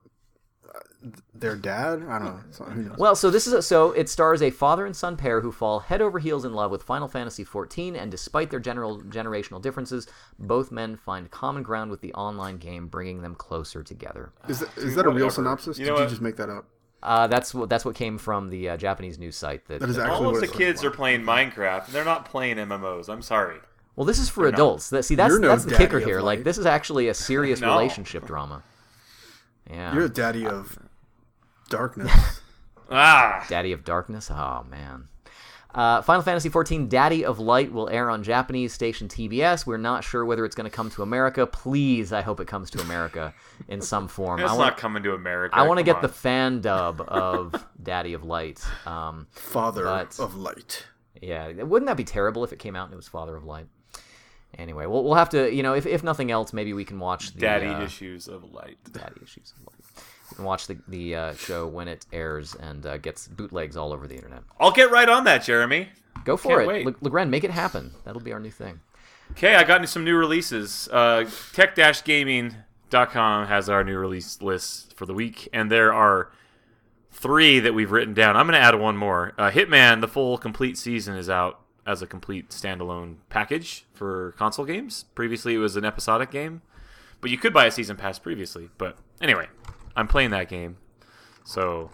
their 1.34 1.56
dad. 1.56 2.04
I 2.08 2.18
don't 2.18 2.24
know. 2.24 2.40
So, 2.50 2.64
who 2.64 2.82
knows? 2.82 2.98
Well, 2.98 3.14
so 3.16 3.30
this 3.30 3.46
is 3.46 3.52
a, 3.52 3.62
so 3.62 3.92
it 3.92 4.08
stars 4.08 4.40
a 4.42 4.50
father 4.50 4.86
and 4.86 4.94
son 4.94 5.16
pair 5.16 5.40
who 5.40 5.50
fall 5.52 5.80
head 5.80 6.00
over 6.00 6.18
heels 6.18 6.44
in 6.44 6.52
love 6.52 6.70
with 6.70 6.82
Final 6.82 7.08
Fantasy 7.08 7.44
XIV, 7.44 7.96
and 8.00 8.10
despite 8.10 8.50
their 8.50 8.60
general 8.60 9.00
generational 9.02 9.60
differences, 9.60 10.06
both 10.38 10.70
men 10.70 10.96
find 10.96 11.30
common 11.30 11.62
ground 11.62 11.90
with 11.90 12.00
the 12.00 12.12
online 12.14 12.58
game, 12.58 12.86
bringing 12.86 13.22
them 13.22 13.34
closer 13.34 13.82
together. 13.82 14.32
is 14.48 14.60
that, 14.60 14.76
is 14.78 14.94
that 14.94 15.06
a 15.06 15.10
real 15.10 15.30
synopsis? 15.30 15.78
You 15.78 15.86
Did 15.86 15.98
you 15.98 16.06
just 16.06 16.22
make 16.22 16.36
that 16.36 16.48
up? 16.48 16.66
Uh, 17.02 17.26
that's 17.26 17.52
what 17.52 17.68
that's 17.68 17.84
what 17.84 17.96
came 17.96 18.16
from 18.16 18.48
the 18.48 18.68
uh, 18.68 18.76
Japanese 18.76 19.18
news 19.18 19.34
site. 19.36 19.66
That, 19.66 19.80
That 19.80 19.88
is 19.90 19.96
that- 19.96 20.08
actually 20.08 20.26
All 20.26 20.34
of 20.34 20.40
the 20.40 20.46
kids 20.46 20.82
like. 20.84 20.92
are 20.92 20.96
playing 20.96 21.22
Minecraft, 21.22 21.86
and 21.86 21.94
they're 21.94 22.04
not 22.04 22.26
playing 22.26 22.58
MMOs. 22.58 23.08
I'm 23.08 23.22
sorry. 23.22 23.56
well, 23.96 24.04
this 24.06 24.20
is 24.20 24.28
for 24.28 24.44
not. 24.44 24.54
adults. 24.54 24.90
That, 24.90 25.02
see, 25.02 25.16
that's 25.16 25.36
no 25.38 25.48
that's 25.48 25.64
the 25.64 25.74
kicker 25.76 25.98
of 25.98 26.04
here. 26.04 26.20
Like 26.20 26.44
this 26.44 26.58
is 26.58 26.64
actually 26.66 27.08
a 27.08 27.14
serious 27.14 27.60
No. 27.62 27.70
relationship 27.72 28.24
drama. 28.24 28.62
Yeah, 29.68 29.94
You're 29.94 30.04
a 30.04 30.08
daddy 30.08 30.46
of 30.46 30.78
darkness. 31.72 32.40
Ah, 32.94 33.46
Daddy 33.48 33.72
of 33.72 33.84
Darkness. 33.84 34.30
Oh 34.30 34.66
man. 34.68 35.08
Uh, 35.74 36.02
Final 36.02 36.20
Fantasy 36.20 36.50
XIV 36.50 36.90
Daddy 36.90 37.24
of 37.24 37.38
Light 37.38 37.72
will 37.72 37.88
air 37.88 38.10
on 38.10 38.22
Japanese 38.22 38.74
station 38.74 39.08
TBS. 39.08 39.64
We're 39.64 39.78
not 39.78 40.04
sure 40.04 40.26
whether 40.26 40.44
it's 40.44 40.54
going 40.54 40.68
to 40.68 40.76
come 40.76 40.90
to 40.90 41.02
America. 41.02 41.46
Please, 41.46 42.12
I 42.12 42.20
hope 42.20 42.38
it 42.40 42.46
comes 42.46 42.68
to 42.72 42.82
America 42.82 43.32
in 43.68 43.80
some 43.80 44.08
form. 44.08 44.40
it's 44.40 44.50
I 44.50 44.52
not 44.52 44.58
want, 44.58 44.76
coming 44.76 45.02
to 45.04 45.14
America. 45.14 45.56
I 45.56 45.62
want 45.66 45.78
to 45.78 45.84
Come 45.84 45.94
get 45.94 46.02
the 46.02 46.08
on. 46.08 46.12
fan 46.14 46.60
dub 46.60 47.00
of 47.08 47.64
Daddy 47.82 48.12
of 48.12 48.24
Light. 48.24 48.62
Um, 48.86 49.26
Father 49.30 49.84
But- 49.84 50.20
of 50.20 50.34
Light. 50.34 50.84
yeah, 51.22 51.50
wouldn't 51.62 51.86
that 51.86 51.96
be 51.96 52.04
terrible 52.04 52.44
if 52.44 52.52
it 52.52 52.58
came 52.58 52.76
out 52.76 52.84
and 52.88 52.92
it 52.92 52.96
was 52.96 53.08
Father 53.08 53.34
of 53.34 53.44
Light? 53.44 53.68
Anyway, 54.58 54.84
we'll, 54.84 55.02
we'll 55.02 55.14
have 55.14 55.30
to, 55.30 55.50
you 55.50 55.62
know, 55.62 55.72
if, 55.72 55.86
if 55.86 56.04
nothing 56.04 56.30
else, 56.30 56.52
maybe 56.52 56.74
we 56.74 56.84
can 56.84 56.98
watch 56.98 57.32
the 57.32 57.40
daddy 57.40 57.68
uh, 57.68 57.80
issues 57.82 58.28
of 58.28 58.44
light. 58.52 58.76
Daddy 58.92 59.22
issues. 59.22 59.54
of 59.56 59.62
Light. 59.62 59.71
Can 60.32 60.44
watch 60.44 60.66
the 60.66 60.78
the 60.88 61.14
uh, 61.14 61.34
show 61.34 61.66
when 61.66 61.88
it 61.88 62.06
airs 62.12 62.54
and 62.54 62.84
uh, 62.86 62.96
gets 62.98 63.28
bootlegs 63.28 63.76
all 63.76 63.92
over 63.92 64.06
the 64.06 64.14
internet. 64.14 64.42
I'll 64.60 64.72
get 64.72 64.90
right 64.90 65.08
on 65.08 65.24
that, 65.24 65.44
Jeremy. 65.44 65.88
Go 66.24 66.36
for 66.36 66.48
Can't 66.48 66.62
it, 66.62 66.66
wait. 66.68 66.86
Le- 66.86 67.10
Legren. 67.10 67.28
Make 67.28 67.44
it 67.44 67.50
happen. 67.50 67.92
That'll 68.04 68.20
be 68.20 68.32
our 68.32 68.40
new 68.40 68.50
thing. 68.50 68.80
Okay, 69.32 69.54
I 69.54 69.64
got 69.64 69.88
some 69.88 70.04
new 70.04 70.16
releases. 70.16 70.88
Uh, 70.92 71.24
Tech-gaming.com 71.54 73.46
has 73.46 73.68
our 73.68 73.82
new 73.82 73.96
release 73.96 74.42
list 74.42 74.94
for 74.96 75.06
the 75.06 75.14
week, 75.14 75.48
and 75.52 75.70
there 75.70 75.92
are 75.92 76.30
three 77.10 77.58
that 77.60 77.72
we've 77.72 77.90
written 77.90 78.14
down. 78.14 78.36
I'm 78.36 78.46
going 78.46 78.60
to 78.60 78.64
add 78.64 78.78
one 78.78 78.96
more. 78.96 79.32
Uh, 79.38 79.50
Hitman: 79.50 80.00
The 80.00 80.08
full 80.08 80.36
complete 80.38 80.76
season 80.76 81.16
is 81.16 81.30
out 81.30 81.60
as 81.86 82.02
a 82.02 82.06
complete 82.06 82.50
standalone 82.50 83.16
package 83.28 83.84
for 83.94 84.32
console 84.38 84.64
games. 84.64 85.04
Previously, 85.14 85.54
it 85.54 85.58
was 85.58 85.76
an 85.76 85.84
episodic 85.84 86.30
game, 86.30 86.62
but 87.20 87.30
you 87.30 87.38
could 87.38 87.52
buy 87.52 87.66
a 87.66 87.70
season 87.70 87.96
pass 87.96 88.18
previously. 88.18 88.68
But 88.78 88.98
anyway, 89.20 89.48
I'm 89.96 90.08
playing 90.08 90.30
that 90.30 90.48
game, 90.48 90.76
so 91.44 91.90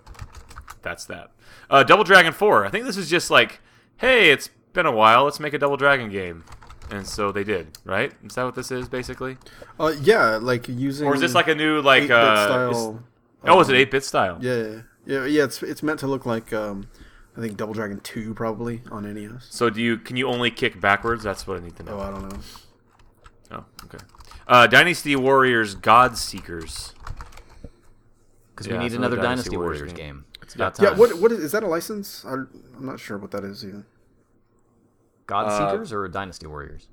that's 0.83 1.05
that. 1.07 1.31
Uh, 1.71 1.83
Double 1.83 2.05
Dragon 2.05 2.33
4. 2.33 2.67
I 2.67 2.71
think 2.71 2.85
this 2.85 2.97
is 2.97 3.11
just 3.11 3.31
like, 3.31 3.61
hey, 3.99 4.31
it's 4.31 4.49
been 4.73 4.87
a 4.87 4.93
while. 4.93 5.25
Let's 5.25 5.41
make 5.41 5.53
a 5.53 5.59
Double 5.59 5.77
Dragon 5.77 6.11
game. 6.11 6.45
And 6.91 7.07
so 7.07 7.33
they 7.33 7.45
did, 7.45 7.77
right? 7.85 8.13
Is 8.25 8.35
that 8.37 8.45
what 8.45 8.55
this 8.55 8.71
is, 8.71 8.89
basically? 8.89 9.37
Uh, 9.79 9.95
yeah, 10.01 10.37
like 10.37 10.69
using. 10.69 11.07
Or 11.07 11.15
is 11.15 11.21
this 11.21 11.35
like 11.35 11.49
a 11.49 11.55
new, 11.55 11.83
like, 11.83 12.05
8-bit 12.05 12.17
uh... 12.17 12.71
is- 12.71 12.77
style? 12.77 13.05
oh, 13.45 13.61
is 13.61 13.69
it 13.69 13.91
8-bit 13.91 14.05
style? 14.05 14.39
Yeah, 14.41 14.81
yeah, 15.05 15.25
yeah. 15.27 15.45
It's 15.45 15.63
it's 15.63 15.83
meant 15.83 16.01
to 16.01 16.07
look 16.07 16.25
like 16.25 16.53
um, 16.53 16.89
I 17.37 17.41
think 17.41 17.57
Double 17.57 17.75
Dragon 17.75 18.01
Two 18.01 18.35
probably 18.35 18.83
on 18.91 19.13
NES. 19.13 19.47
So 19.51 19.71
do 19.71 19.83
you, 19.83 19.99
can 19.99 20.17
you 20.17 20.27
only 20.27 20.51
kick 20.51 20.81
backwards? 20.81 21.23
That's 21.23 21.47
what 21.47 21.59
I 21.59 21.61
need 21.61 21.77
to 21.77 21.83
know. 21.83 21.99
Oh, 21.99 22.01
I 22.01 22.11
don't 22.11 22.33
know. 22.33 22.39
Oh, 23.51 23.65
okay. 23.85 24.05
Uh, 24.47 24.67
Dynasty 24.67 25.15
Warriors 25.15 25.75
God 25.75 26.17
Seekers. 26.17 26.95
Because 28.59 28.73
Yeah, 28.73 28.79
we 28.79 28.85
need 28.85 28.93
so 28.93 28.99
another 28.99 29.15
Dynasty 29.17 29.51
Dynasty, 29.51 29.57
Warriors 29.57 29.81
Warriors, 29.83 29.93
game. 29.97 30.07
game. 30.17 30.25
It's 30.43 30.55
about 30.57 30.75
time. 30.75 30.87
Yeah, 30.87 30.99
what 30.99 31.21
what 31.21 31.31
is, 31.31 31.39
is 31.39 31.53
that 31.53 31.63
a 31.63 31.69
license? 31.69 32.25
I, 32.25 32.33
I'm 32.33 32.49
not 32.81 32.99
sure 32.99 33.17
what 33.17 33.31
that 33.31 33.45
is 33.45 33.65
either. 33.65 33.87
God 35.27 35.43
Uh, 35.47 35.71
Seekers 35.71 35.93
or 35.93 36.09
Dynasty 36.09 36.49
Warriors? 36.49 36.89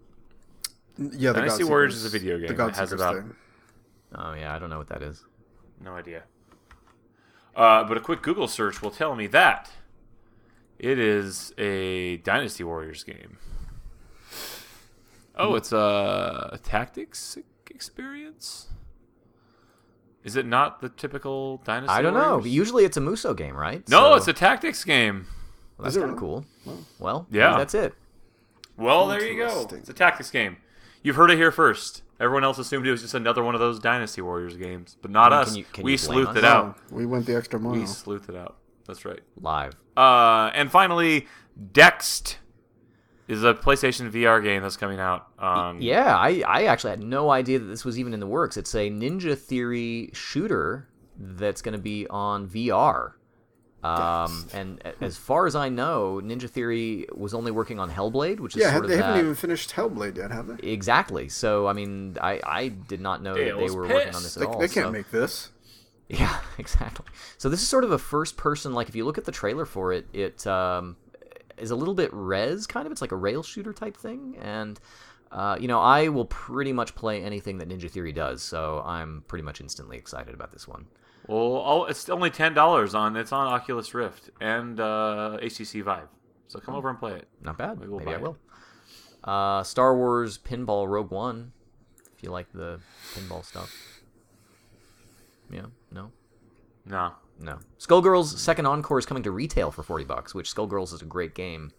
Yeah, 1.00 1.32
the 1.32 1.40
Dynasty 1.40 1.64
God 1.64 1.70
Warriors 1.72 1.96
Seekers- 1.96 2.06
is 2.06 2.14
a 2.14 2.20
video 2.20 2.38
game. 2.38 2.48
The 2.50 2.54
God 2.54 2.70
It 2.70 2.76
has 2.76 2.90
Seekers 2.90 3.02
about- 3.02 3.16
thing. 3.16 3.36
Oh 4.14 4.34
yeah, 4.34 4.54
I 4.56 4.60
don't 4.60 4.70
know 4.70 4.78
what 4.78 4.90
that 4.90 5.02
is. 5.02 5.24
No 5.84 5.94
idea. 5.96 6.24
Uh, 7.56 7.84
but 7.86 7.98
a 7.98 8.00
quick 8.00 8.22
Google 8.22 8.48
search 8.48 8.82
will 8.84 8.92
tell 8.92 9.16
me 9.16 9.26
that 9.28 9.72
it 10.78 11.00
is 11.00 11.52
a 11.58 12.18
Dynasty 12.18 12.64
Warriors 12.64 13.04
game. 13.04 13.38
Oh, 15.36 15.56
it's 15.56 15.72
a, 15.72 16.50
a 16.54 16.60
tactics 16.62 17.38
experience. 17.72 18.68
Is 20.26 20.36
it 20.36 20.46
not 20.46 20.82
the 20.82 20.90
typical 20.90 21.62
Dynasty? 21.64 21.94
I 21.94 22.02
don't 22.02 22.14
know. 22.14 22.20
Warriors? 22.20 22.44
But 22.44 22.52
usually 22.52 22.84
it's 22.84 22.98
a 22.98 23.00
Musou 23.00 23.36
game, 23.38 23.56
right? 23.56 23.88
no, 23.88 24.12
So- 24.12 24.16
it's 24.16 24.28
a 24.28 24.34
tactics 24.34 24.84
game. 24.84 25.28
well, 25.78 25.84
that's 25.86 25.96
kind 25.98 26.12
of 26.12 26.18
cool. 26.18 26.44
Well, 27.00 27.28
Yeah. 27.32 27.58
that's 27.58 27.74
it. 27.74 27.94
Well, 28.78 29.08
there 29.08 29.24
you 29.26 29.38
go. 29.38 29.68
It's 29.72 29.88
a 29.90 29.94
tactics 29.94 30.32
game. 30.32 30.58
You've 31.04 31.16
heard 31.16 31.32
it 31.32 31.38
here 31.38 31.52
first. 31.52 32.02
Everyone 32.20 32.44
else 32.44 32.58
assumed 32.58 32.88
it 32.88 32.92
was 32.92 33.02
just 33.02 33.14
another 33.14 33.44
one 33.44 33.54
of 33.56 33.60
those 33.62 33.80
Dynasty 33.80 34.22
Warriors 34.22 34.58
games, 34.58 34.98
but 35.02 35.12
not 35.12 35.30
Can 35.32 35.40
us. 35.40 35.56
you- 35.56 35.66
can 35.72 35.84
we 35.84 35.96
sleuthed 35.96 36.30
us? 36.30 36.38
it 36.38 36.44
out. 36.46 36.78
We 36.92 37.06
went 37.06 37.26
the 37.26 37.36
extra 37.36 37.60
mile. 37.60 37.74
We 37.74 37.84
sleuthed 37.84 38.28
it 38.30 38.36
out. 38.36 38.56
That's 38.88 39.06
right. 39.06 39.20
Live. 39.40 39.74
Uh, 39.96 40.50
and 40.54 40.72
finally, 40.72 41.28
Dexed 41.74 42.36
is 43.28 43.44
a 43.44 43.54
PlayStation 43.54 44.12
VR 44.12 44.44
game 44.44 44.62
that's 44.62 44.78
coming 44.78 45.00
out 45.00 45.28
on. 45.40 45.82
Yeah, 45.82 46.16
I, 46.16 46.44
I 46.48 46.64
actually 46.66 46.92
had 46.92 47.04
no 47.04 47.30
idea 47.32 47.60
that 47.60 47.66
this 47.66 47.84
was 47.84 47.98
even 48.00 48.14
in 48.14 48.20
the 48.20 48.28
works. 48.28 48.56
It's 48.58 48.74
a 48.76 48.90
Ninja 48.90 49.38
Theory 49.38 50.12
shooter 50.14 50.88
that's 51.18 51.62
going 51.62 51.74
to 51.74 51.82
be 51.82 52.08
on 52.08 52.48
VR. 52.48 53.14
Um, 53.84 54.48
and 54.54 54.82
as 55.00 55.16
far 55.16 55.46
as 55.46 55.56
I 55.56 55.70
know, 55.70 56.20
Ninja 56.24 56.50
Theory 56.50 57.06
was 57.14 57.36
only 57.36 57.52
working 57.52 57.80
on 57.80 57.90
Hellblade, 57.92 58.40
which 58.40 58.56
is 58.56 58.64
yeah, 58.64 58.72
sort 58.72 58.86
of 58.86 58.90
they 58.90 58.98
haven't 58.98 59.14
that- 59.14 59.20
even 59.20 59.36
finished 59.36 59.72
Hellblade 59.72 60.18
yet, 60.18 60.32
have 60.32 60.48
they? 60.48 60.68
exactly. 60.72 61.30
So 61.30 61.68
I 61.68 61.74
mean, 61.74 62.18
I, 62.20 62.42
I 62.44 62.68
did 62.70 63.00
not 63.00 63.22
know 63.22 63.34
that 63.36 63.40
they 63.40 63.46
Dale's 63.46 63.76
were 63.76 63.84
working 63.88 64.16
on 64.16 64.24
this 64.24 64.36
at 64.38 64.42
They, 64.42 64.46
all. 64.48 64.58
they 64.60 64.68
can't 64.68 64.88
so- 64.88 64.92
make 64.92 65.12
this. 65.12 65.50
Yeah, 66.08 66.38
exactly. 66.60 67.08
So 67.40 67.50
this 67.50 67.64
is 67.64 67.68
sort 67.68 67.84
of 67.84 67.92
a 67.92 67.98
first 67.98 68.38
person 68.38 68.74
like 68.74 68.90
if 68.90 68.96
you 68.96 69.06
look 69.06 69.18
at 69.18 69.26
the 69.26 69.32
trailer 69.32 69.66
for 69.66 69.92
it, 69.92 70.06
it 70.14 70.46
um, 70.46 70.98
is 71.58 71.72
a 71.72 71.76
little 71.76 71.94
bit 71.94 72.10
Rez 72.14 72.68
kind 72.68 72.86
of. 72.86 72.92
It's 72.92 73.02
like 73.02 73.12
a 73.12 73.18
rail 73.18 73.44
shooter 73.44 73.74
type 73.74 73.98
thing 73.98 74.38
and 74.42 74.80
uh, 75.32 75.58
you 75.60 75.68
know, 75.68 75.80
I 75.82 76.08
will 76.08 76.26
pretty 76.26 76.72
much 76.72 76.96
play 76.96 77.22
anything 77.22 77.58
that 77.58 77.68
Ninja 77.68 77.90
Theory 77.90 78.14
does, 78.14 78.42
so 78.42 78.82
I'm 78.86 79.24
pretty 79.28 79.44
much 79.44 79.60
instantly 79.60 79.98
excited 79.98 80.34
about 80.34 80.54
this 80.54 80.66
one. 80.66 80.86
Well, 81.28 81.62
oh, 81.66 81.86
it's 81.86 82.08
only 82.10 82.30
ten 82.30 82.54
dollars 82.54 82.94
on. 82.96 83.18
It's 83.18 83.32
on 83.32 83.48
Oculus 83.48 83.94
Rift 83.94 84.30
and 84.40 84.80
uh, 84.80 85.38
HTC 85.42 85.84
Vive. 85.84 86.08
So 86.48 86.60
come 86.60 86.76
over 86.76 86.90
and 86.90 86.98
play 86.98 87.14
it. 87.14 87.28
Not 87.42 87.58
bad. 87.58 87.80
We 87.80 87.88
will 87.88 88.00
Maybe 88.00 88.14
I 88.14 88.18
will. 88.18 88.38
Uh, 89.24 89.64
Star 89.64 89.98
Wars 89.98 90.38
Pinball 90.38 90.88
Rogue 90.88 91.12
One. 91.12 91.52
If 92.16 92.24
you 92.24 92.30
like 92.30 92.52
the 92.54 92.80
pinball 93.14 93.44
stuff. 93.44 93.76
Yeah. 95.52 95.66
No. 95.92 96.12
No. 96.86 97.14
No. 97.40 97.60
Skullgirls 97.80 98.38
Second 98.38 98.66
Encore 98.66 98.98
is 99.00 99.06
coming 99.06 99.24
to 99.24 99.32
retail 99.32 99.72
for 99.72 99.84
forty 99.84 100.06
bucks, 100.06 100.34
which 100.34 100.54
Skullgirls 100.54 100.94
is 100.94 101.02
a 101.02 101.06
great 101.06 101.36
game. 101.36 101.72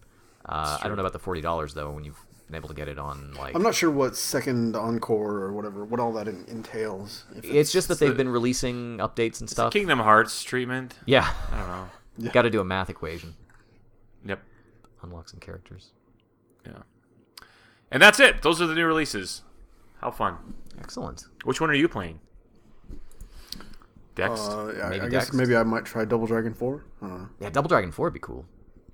Uh, 0.45 0.79
I 0.81 0.87
don't 0.87 0.97
know 0.97 1.03
about 1.03 1.12
the 1.12 1.19
forty 1.19 1.40
dollars 1.40 1.75
though. 1.75 1.90
When 1.90 2.05
you've 2.05 2.19
been 2.47 2.55
able 2.57 2.69
to 2.69 2.75
get 2.75 2.87
it 2.88 2.99
on 2.99 3.33
like, 3.35 3.55
I'm 3.57 3.62
not 3.62 3.75
sure 3.75 3.90
what 3.90 4.16
second 4.16 4.77
encore 4.77 5.38
or 5.38 5.53
whatever, 5.53 5.85
what 5.85 5.99
all 5.99 6.12
that 6.12 6.29
en- 6.29 6.45
entails. 6.47 7.25
If 7.35 7.45
it's 7.45 7.73
just 7.73 7.88
that 7.88 7.99
they've 7.99 8.11
the- 8.11 8.14
been 8.14 8.29
releasing 8.29 8.99
updates 8.99 9.40
and 9.40 9.49
stuff. 9.51 9.73
Kingdom 9.73 9.99
Hearts 9.99 10.45
treatment. 10.45 10.95
Yeah. 11.07 11.29
I 11.53 11.59
don't 11.59 11.69
know. 11.69 11.88
Yeah. 12.19 12.31
Got 12.33 12.42
to 12.42 12.51
do 12.51 12.61
a 12.61 12.64
math 12.64 12.88
equation. 12.90 13.35
Yep. 14.25 14.40
Unlock 15.03 15.29
some 15.29 15.40
characters. 15.40 15.90
Yeah. 16.64 16.83
And 17.90 18.03
that's 18.03 18.21
it. 18.21 18.42
Those 18.42 18.61
are 18.61 18.66
the 18.66 18.75
new 18.75 18.87
releases. 18.87 19.42
How 20.01 20.11
fun. 20.11 20.37
Excellent. 20.79 21.25
Which 21.45 21.61
one 21.61 21.71
are 21.71 21.75
you 21.75 21.88
playing? 21.88 22.21
Dexed. 24.16 24.48
Uh, 24.48 24.83
I, 24.85 24.88
Maybe 24.90 25.05
I 25.07 25.09
guess 25.09 25.31
Dexed. 25.31 25.35
maybe 25.35 25.55
I 25.57 25.62
might 25.62 25.85
try 25.85 26.05
Double 26.05 26.26
Dragon 26.26 26.55
Four. 26.55 26.85
I. 27.02 27.26
Yeah, 27.40 27.50
Double 27.50 27.68
Dragon 27.68 27.92
Four 27.92 28.07
would 28.07 28.14
be 28.14 28.18
cool. 28.20 28.44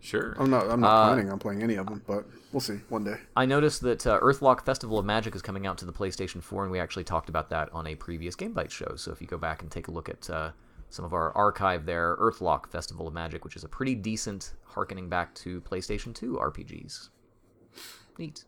sure. 0.01 0.35
I'm 0.39 0.51
not. 0.51 0.69
I'm 0.71 0.81
not 0.81 0.89
Uh, 0.93 1.07
planning 1.15 1.31
on 1.33 1.39
playing 1.39 1.63
any 1.63 1.77
of 1.77 1.87
them, 1.87 2.03
but 2.07 2.27
we'll 2.53 2.61
see 2.61 2.81
one 2.89 3.05
day. 3.05 3.17
I 3.37 3.47
noticed 3.47 3.81
that 3.83 4.07
uh, 4.07 4.19
Earthlock 4.21 4.65
Festival 4.65 4.99
of 4.99 5.05
Magic 5.07 5.35
is 5.37 5.43
coming 5.43 5.67
out 5.67 5.79
to 5.79 5.85
the 5.85 5.93
PlayStation 5.93 6.43
4, 6.43 6.65
and 6.65 6.73
we 6.73 6.81
actually 6.81 7.05
talked 7.05 7.29
about 7.29 7.49
that 7.51 7.73
on 7.73 7.87
a 7.87 7.95
previous 7.95 8.35
Game 8.35 8.53
Bytes 8.53 8.71
show. 8.73 8.97
So 8.97 9.13
if 9.13 9.21
you 9.21 9.27
go 9.29 9.39
back 9.39 9.63
and 9.63 9.71
take 9.71 9.87
a 9.89 9.93
look 9.93 10.09
at 10.09 10.29
uh, 10.29 10.51
some 10.91 11.05
of 11.05 11.13
our 11.15 11.33
archive 11.37 11.87
there, 11.87 12.17
Earthlock 12.17 12.67
Festival 12.69 13.07
of 13.07 13.15
Magic, 13.15 13.45
which 13.45 13.55
is 13.57 13.63
a 13.65 13.69
pretty 13.69 13.95
decent 13.95 14.55
harkening 14.65 15.09
back 15.09 15.35
to 15.37 15.61
PlayStation 15.61 16.13
2 16.15 16.33
RPGs. 16.37 17.11
Neat. 18.19 18.45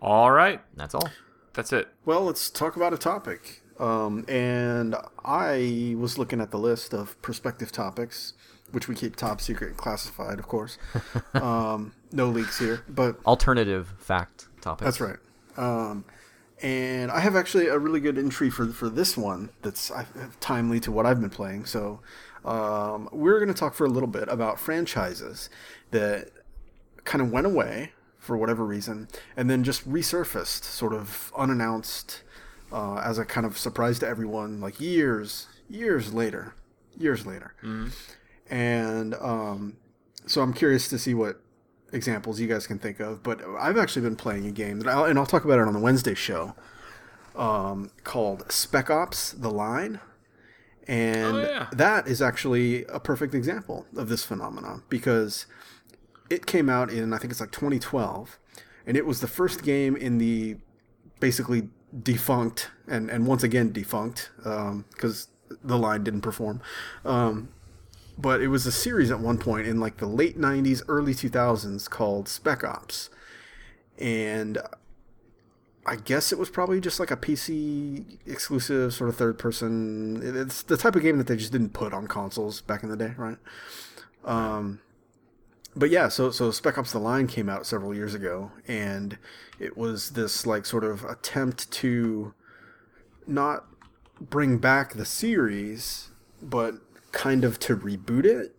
All 0.00 0.30
right. 0.30 0.60
That's 0.76 0.94
all. 0.94 1.08
That's 1.54 1.72
it. 1.72 1.88
Well, 2.04 2.22
let's 2.22 2.50
talk 2.50 2.76
about 2.76 2.92
a 2.94 2.98
topic. 2.98 3.62
Um, 3.78 4.24
and 4.28 4.96
I 5.24 5.94
was 5.98 6.18
looking 6.18 6.40
at 6.40 6.50
the 6.50 6.58
list 6.58 6.94
of 6.94 7.20
prospective 7.22 7.72
topics, 7.72 8.32
which 8.72 8.88
we 8.88 8.94
keep 8.94 9.16
top 9.16 9.40
secret 9.40 9.68
and 9.68 9.76
classified, 9.76 10.38
of 10.38 10.48
course. 10.48 10.78
um, 11.34 11.92
no 12.12 12.28
leaks 12.28 12.58
here, 12.58 12.82
but 12.88 13.18
Alternative 13.26 13.92
fact 13.98 14.48
topic. 14.60 14.84
That's 14.84 15.00
right. 15.00 15.18
Um, 15.56 16.04
and 16.62 17.10
I 17.10 17.20
have 17.20 17.36
actually 17.36 17.66
a 17.66 17.78
really 17.78 18.00
good 18.00 18.16
entry 18.16 18.48
for 18.48 18.66
for 18.68 18.88
this 18.88 19.16
one 19.16 19.50
that's 19.62 19.90
I- 19.90 20.06
timely 20.40 20.80
to 20.80 20.92
what 20.92 21.04
I've 21.04 21.20
been 21.20 21.30
playing. 21.30 21.66
So 21.66 22.00
um, 22.44 23.08
we're 23.12 23.38
going 23.38 23.52
to 23.52 23.58
talk 23.58 23.74
for 23.74 23.84
a 23.84 23.90
little 23.90 24.08
bit 24.08 24.28
about 24.28 24.58
franchises 24.58 25.50
that 25.90 26.30
kind 27.04 27.20
of 27.20 27.30
went 27.30 27.46
away 27.46 27.92
for 28.18 28.36
whatever 28.36 28.64
reason 28.64 29.08
and 29.36 29.48
then 29.48 29.62
just 29.62 29.88
resurfaced 29.88 30.64
sort 30.64 30.92
of 30.92 31.32
unannounced 31.36 32.22
uh, 32.76 32.96
as 33.10 33.16
a 33.18 33.24
kind 33.24 33.46
of 33.46 33.56
surprise 33.66 33.98
to 34.00 34.06
everyone 34.06 34.60
like 34.60 34.76
years 34.80 35.46
years 35.68 36.12
later 36.20 36.54
years 36.98 37.26
later. 37.26 37.48
And 38.48 39.14
um, 39.14 39.76
so 40.26 40.40
i'm 40.42 40.52
curious 40.52 40.88
to 40.88 40.98
see 40.98 41.14
what 41.14 41.40
examples 41.92 42.40
you 42.40 42.48
guys 42.48 42.66
can 42.66 42.78
think 42.78 43.00
of, 43.00 43.22
but 43.22 43.40
I've 43.58 43.78
actually 43.78 44.02
been 44.02 44.16
playing 44.16 44.46
a 44.46 44.50
game 44.50 44.80
that 44.80 44.88
I'll, 44.88 45.04
and 45.04 45.18
I'll 45.18 45.26
talk 45.34 45.44
about 45.44 45.58
it 45.60 45.66
on 45.66 45.72
the 45.72 45.78
Wednesday 45.88 46.14
show 46.14 46.54
um, 47.36 47.90
called 48.04 48.50
Spec 48.50 48.90
Ops: 48.90 49.32
The 49.32 49.50
Line, 49.50 50.00
and 50.88 51.36
Oh, 51.36 51.40
yeah. 51.42 51.66
that 51.72 52.06
is 52.08 52.20
actually 52.20 52.84
a 52.86 52.98
perfect 53.00 53.34
example 53.34 53.86
of 53.96 54.08
this 54.08 54.24
phenomenon 54.24 54.82
because 54.88 55.46
it 56.28 56.44
came 56.46 56.68
out 56.68 56.90
in 56.90 57.12
I 57.14 57.18
think 57.18 57.30
it's 57.30 57.40
like 57.40 57.52
2012, 57.52 58.38
and 58.86 58.96
it 58.96 59.06
was 59.06 59.20
the 59.20 59.28
first 59.28 59.62
game 59.62 59.96
in 59.96 60.18
the 60.18 60.56
basically 61.20 61.68
defunct 62.02 62.70
and 62.86 63.10
and 63.10 63.26
once 63.26 63.42
again 63.42 63.72
defunct 63.72 64.30
because 64.36 65.28
the 65.62 65.78
line 65.78 66.04
didn't 66.04 66.22
perform. 66.22 66.60
Um, 67.04 67.48
but 68.18 68.40
it 68.40 68.48
was 68.48 68.66
a 68.66 68.72
series 68.72 69.10
at 69.10 69.20
one 69.20 69.38
point 69.38 69.66
in 69.66 69.78
like 69.78 69.98
the 69.98 70.06
late 70.06 70.38
90s 70.38 70.82
early 70.88 71.14
2000s 71.14 71.88
called 71.88 72.28
spec 72.28 72.64
ops. 72.64 73.10
And 73.98 74.58
i 75.88 75.94
guess 75.94 76.32
it 76.32 76.38
was 76.38 76.50
probably 76.50 76.80
just 76.80 76.98
like 76.98 77.12
a 77.12 77.16
pc 77.16 78.18
exclusive 78.26 78.92
sort 78.92 79.08
of 79.08 79.16
third 79.16 79.38
person. 79.38 80.20
It's 80.22 80.62
the 80.62 80.76
type 80.76 80.96
of 80.96 81.02
game 81.02 81.18
that 81.18 81.26
they 81.26 81.36
just 81.36 81.52
didn't 81.52 81.70
put 81.70 81.92
on 81.92 82.06
consoles 82.06 82.60
back 82.60 82.82
in 82.82 82.88
the 82.88 82.96
day 82.96 83.12
right? 83.16 83.38
Um 84.24 84.80
but 85.76 85.90
yeah 85.90 86.08
so 86.08 86.30
so 86.30 86.50
spec 86.50 86.78
ops 86.78 86.92
the 86.92 86.98
line 86.98 87.26
came 87.26 87.48
out 87.48 87.66
several 87.66 87.94
years 87.94 88.14
ago 88.14 88.50
and 88.66 89.18
it 89.60 89.76
was 89.76 90.10
this 90.10 90.46
like 90.46 90.66
sort 90.66 90.82
of 90.82 91.04
attempt 91.04 91.70
to 91.70 92.34
not 93.26 93.66
bring 94.20 94.58
back 94.58 94.94
the 94.94 95.04
series 95.04 96.10
but 96.42 96.74
kind 97.16 97.44
of 97.44 97.58
to 97.58 97.76
reboot 97.76 98.24
it. 98.24 98.54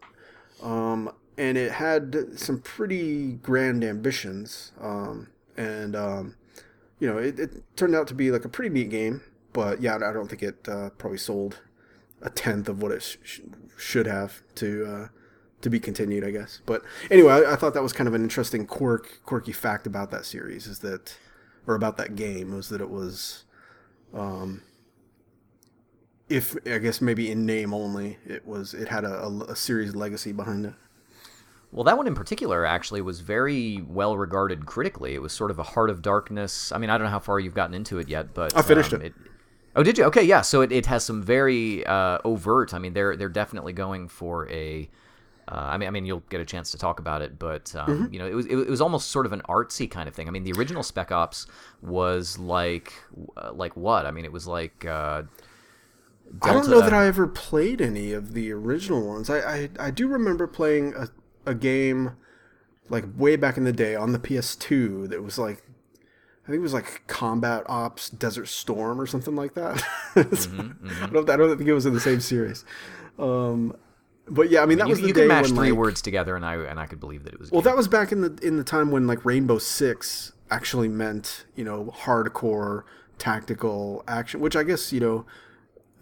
Um, 0.62 1.12
and 1.38 1.58
it 1.58 1.73
had 1.73 2.39
some 2.39 2.60
pretty 2.60 3.34
grand 3.34 3.84
ambitions. 3.84 4.71
Um, 4.82 5.27
and, 5.56 5.95
um, 5.95 6.36
you 6.99 7.08
know, 7.08 7.19
it, 7.19 7.39
it 7.39 7.75
turned 7.75 7.95
out 7.95 8.08
to 8.08 8.15
be 8.15 8.32
like 8.32 8.45
a 8.45 8.49
pretty 8.49 8.73
neat 8.73 8.89
game. 8.89 9.21
But 9.53 9.82
yeah, 9.82 9.95
I 9.95 10.12
don't 10.12 10.27
think 10.27 10.41
it 10.41 10.67
uh, 10.67 10.89
probably 10.97 11.19
sold 11.19 11.62
a 12.21 12.32
tenth 12.32 12.67
of 12.67 12.82
what 12.82 12.91
it 12.91 13.03
sh- 13.03 13.17
sh- 13.23 13.39
should 13.77 14.08
have 14.08 14.41
to 14.56 14.86
uh, 14.86 15.08
to 15.61 15.69
be 15.69 15.79
continued, 15.79 16.23
I 16.23 16.31
guess. 16.31 16.61
But 16.65 16.83
anyway, 17.09 17.33
I, 17.33 17.53
I 17.53 17.55
thought 17.55 17.73
that 17.73 17.83
was 17.83 17.93
kind 17.93 18.07
of 18.07 18.13
an 18.13 18.23
interesting 18.23 18.65
quirk, 18.65 19.21
quirky 19.25 19.51
fact 19.51 19.87
about 19.87 20.11
that 20.11 20.25
series 20.25 20.67
is 20.67 20.79
that, 20.79 21.17
or 21.65 21.75
about 21.75 21.97
that 21.97 22.15
game, 22.15 22.55
was 22.55 22.69
that 22.69 22.81
it 22.81 22.89
was, 22.89 23.43
um, 24.13 24.61
if 26.29 26.55
I 26.65 26.77
guess 26.77 27.01
maybe 27.01 27.31
in 27.31 27.45
name 27.45 27.73
only, 27.73 28.17
it 28.25 28.45
was 28.45 28.73
it 28.73 28.89
had 28.89 29.03
a, 29.03 29.23
a, 29.23 29.43
a 29.45 29.55
series 29.55 29.95
legacy 29.95 30.31
behind 30.31 30.65
it. 30.65 30.73
Well, 31.71 31.83
that 31.83 31.97
one 31.97 32.07
in 32.07 32.15
particular 32.15 32.65
actually 32.65 33.01
was 33.01 33.19
very 33.19 33.81
well 33.87 34.15
regarded 34.15 34.65
critically. 34.65 35.15
It 35.15 35.21
was 35.21 35.33
sort 35.33 35.51
of 35.51 35.59
a 35.59 35.63
Heart 35.63 35.89
of 35.89 36.01
Darkness. 36.01 36.71
I 36.71 36.77
mean, 36.77 36.89
I 36.89 36.97
don't 36.97 37.05
know 37.05 37.11
how 37.11 37.19
far 37.19 37.39
you've 37.39 37.53
gotten 37.53 37.73
into 37.73 37.99
it 37.99 38.07
yet, 38.07 38.33
but 38.33 38.55
I 38.55 38.61
finished 38.61 38.93
um, 38.93 39.01
it. 39.01 39.13
Oh, 39.75 39.83
did 39.83 39.97
you? 39.97 40.05
Okay, 40.05 40.23
yeah. 40.23 40.41
So 40.41 40.61
it, 40.61 40.71
it 40.71 40.85
has 40.85 41.03
some 41.03 41.21
very 41.21 41.85
uh, 41.85 42.19
overt. 42.23 42.73
I 42.73 42.79
mean, 42.79 42.93
they're 42.93 43.15
they're 43.17 43.29
definitely 43.29 43.73
going 43.73 44.07
for 44.07 44.49
a. 44.49 44.89
Uh, 45.49 45.55
I 45.55 45.77
mean, 45.77 45.88
I 45.88 45.91
mean, 45.91 46.05
you'll 46.05 46.23
get 46.29 46.41
a 46.41 46.45
chance 46.45 46.71
to 46.71 46.77
talk 46.77 46.99
about 46.99 47.21
it, 47.21 47.39
but 47.39 47.73
um, 47.75 47.88
Mm-hmm. 47.88 48.13
you 48.13 48.19
know, 48.19 48.27
it 48.27 48.33
was 48.33 48.45
it, 48.47 48.55
was 48.55 48.81
almost 48.81 49.10
sort 49.10 49.25
of 49.25 49.31
an 49.33 49.41
artsy 49.47 49.89
kind 49.89 50.07
of 50.10 50.15
thing. 50.15 50.27
I 50.27 50.31
mean, 50.31 50.43
the 50.43 50.51
original 50.53 50.83
Spec 50.83 51.12
Ops 51.12 51.47
was 51.81 52.38
like 52.38 52.93
uh, 53.38 53.51
like 53.53 53.75
what? 53.77 54.05
I 54.05 54.12
mean, 54.12 54.25
it 54.25 54.31
was 54.31 54.47
like. 54.47 54.86
Uh, 54.86 55.23
I 56.41 56.51
don't 56.51 56.69
know 56.69 56.81
that 56.81 56.93
I 56.93 57.05
ever 57.07 57.25
played 57.27 57.79
any 57.79 58.12
of 58.12 58.33
the 58.33 58.51
original 58.51 59.07
ones. 59.07 59.29
I 59.29 59.39
I, 59.39 59.69
I 59.79 59.91
do 59.91 60.07
remember 60.07 60.45
playing 60.47 60.93
a, 60.95 61.07
a 61.45 61.55
game 61.55 62.12
like 62.89 63.05
way 63.17 63.36
back 63.38 63.57
in 63.57 63.63
the 63.63 63.71
day 63.73 63.95
on 63.95 64.12
the 64.12 64.19
PS2 64.19 65.10
that 65.10 65.23
was 65.23 65.38
like 65.38 65.63
I 66.43 66.47
think 66.47 66.60
it 66.60 66.63
was 66.63 66.73
like 66.73 67.03
Combat 67.07 67.63
Ops 67.67 68.10
Desert 68.10 68.47
Storm 68.47 68.99
or 69.01 69.05
something 69.05 69.36
like 69.36 69.53
that. 69.53 69.81
I, 70.15 71.07
don't, 71.12 71.29
I 71.29 71.36
don't 71.38 71.57
think 71.57 71.69
it 71.69 71.73
was 71.73 71.86
in 71.86 71.93
the 71.93 71.99
same 71.99 72.21
series. 72.21 72.63
Um, 73.19 73.75
But 74.29 74.49
yeah, 74.49 74.61
I 74.61 74.65
mean 74.65 74.77
that 74.79 74.87
you, 74.87 74.91
was 74.91 75.01
the 75.01 75.07
you 75.07 75.13
day 75.13 75.21
could 75.21 75.27
match 75.29 75.45
when 75.45 75.55
three 75.55 75.69
like, 75.71 75.79
words 75.79 76.01
together, 76.01 76.35
and 76.35 76.45
I 76.45 76.55
and 76.55 76.79
I 76.79 76.85
could 76.85 76.99
believe 76.99 77.23
that 77.23 77.33
it 77.33 77.39
was. 77.39 77.51
Well, 77.51 77.61
game. 77.61 77.71
that 77.71 77.77
was 77.77 77.87
back 77.87 78.11
in 78.11 78.21
the 78.21 78.37
in 78.41 78.57
the 78.57 78.63
time 78.63 78.91
when 78.91 79.07
like 79.07 79.23
Rainbow 79.23 79.57
Six 79.57 80.33
actually 80.51 80.87
meant 80.87 81.45
you 81.55 81.63
know 81.63 81.93
hardcore 81.95 82.83
tactical 83.17 84.03
action, 84.07 84.39
which 84.39 84.55
I 84.55 84.63
guess 84.63 84.91
you 84.91 84.99
know 84.99 85.25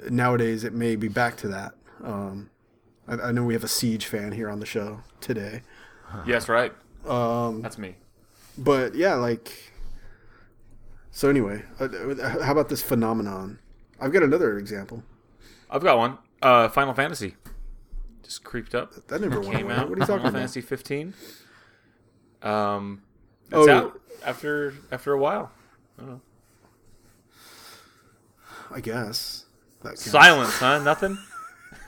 nowadays 0.09 0.63
it 0.63 0.73
may 0.73 0.95
be 0.95 1.07
back 1.07 1.37
to 1.37 1.47
that. 1.49 1.75
Um, 2.03 2.49
I, 3.07 3.13
I 3.15 3.31
know 3.31 3.43
we 3.43 3.53
have 3.53 3.63
a 3.63 3.69
Siege 3.69 4.07
fan 4.07 4.31
here 4.31 4.49
on 4.49 4.59
the 4.59 4.65
show 4.65 5.01
today, 5.21 5.61
Yes, 6.25 6.49
right. 6.49 6.73
um, 7.07 7.61
That's 7.61 7.77
me. 7.77 7.95
but 8.57 8.95
yeah, 8.95 9.15
like. 9.15 9.71
So 11.11 11.29
anyway, 11.29 11.63
uh, 11.79 11.87
how 12.41 12.51
about 12.51 12.67
this 12.67 12.81
phenomenon? 12.81 13.59
I've 14.01 14.11
got 14.11 14.21
another 14.21 14.57
example. 14.57 15.01
I've 15.69 15.81
got 15.81 15.97
one. 15.97 16.17
Uh, 16.41 16.67
Final 16.67 16.93
Fantasy 16.93 17.35
just 18.25 18.43
creeped 18.43 18.75
up. 18.75 19.07
That 19.07 19.21
never 19.21 19.39
went 19.39 19.53
Came 19.55 19.65
away. 19.67 19.75
out. 19.75 19.89
What 19.89 19.97
are 19.97 20.01
you 20.01 20.05
talking 20.07 20.15
Final 20.17 20.27
about? 20.29 20.33
Fantasy 20.39 20.61
15. 20.61 21.13
Um, 22.41 23.01
it's 23.51 23.53
Oh. 23.53 23.69
out 23.71 24.01
after 24.25 24.73
after 24.91 25.13
a 25.13 25.17
while. 25.19 25.51
I 25.99 26.03
don't 26.03 26.21
I 28.71 28.79
guess. 28.81 29.45
That. 29.83 29.97
Silence, 29.99 30.53
huh? 30.57 30.79
Nothing. 30.79 31.17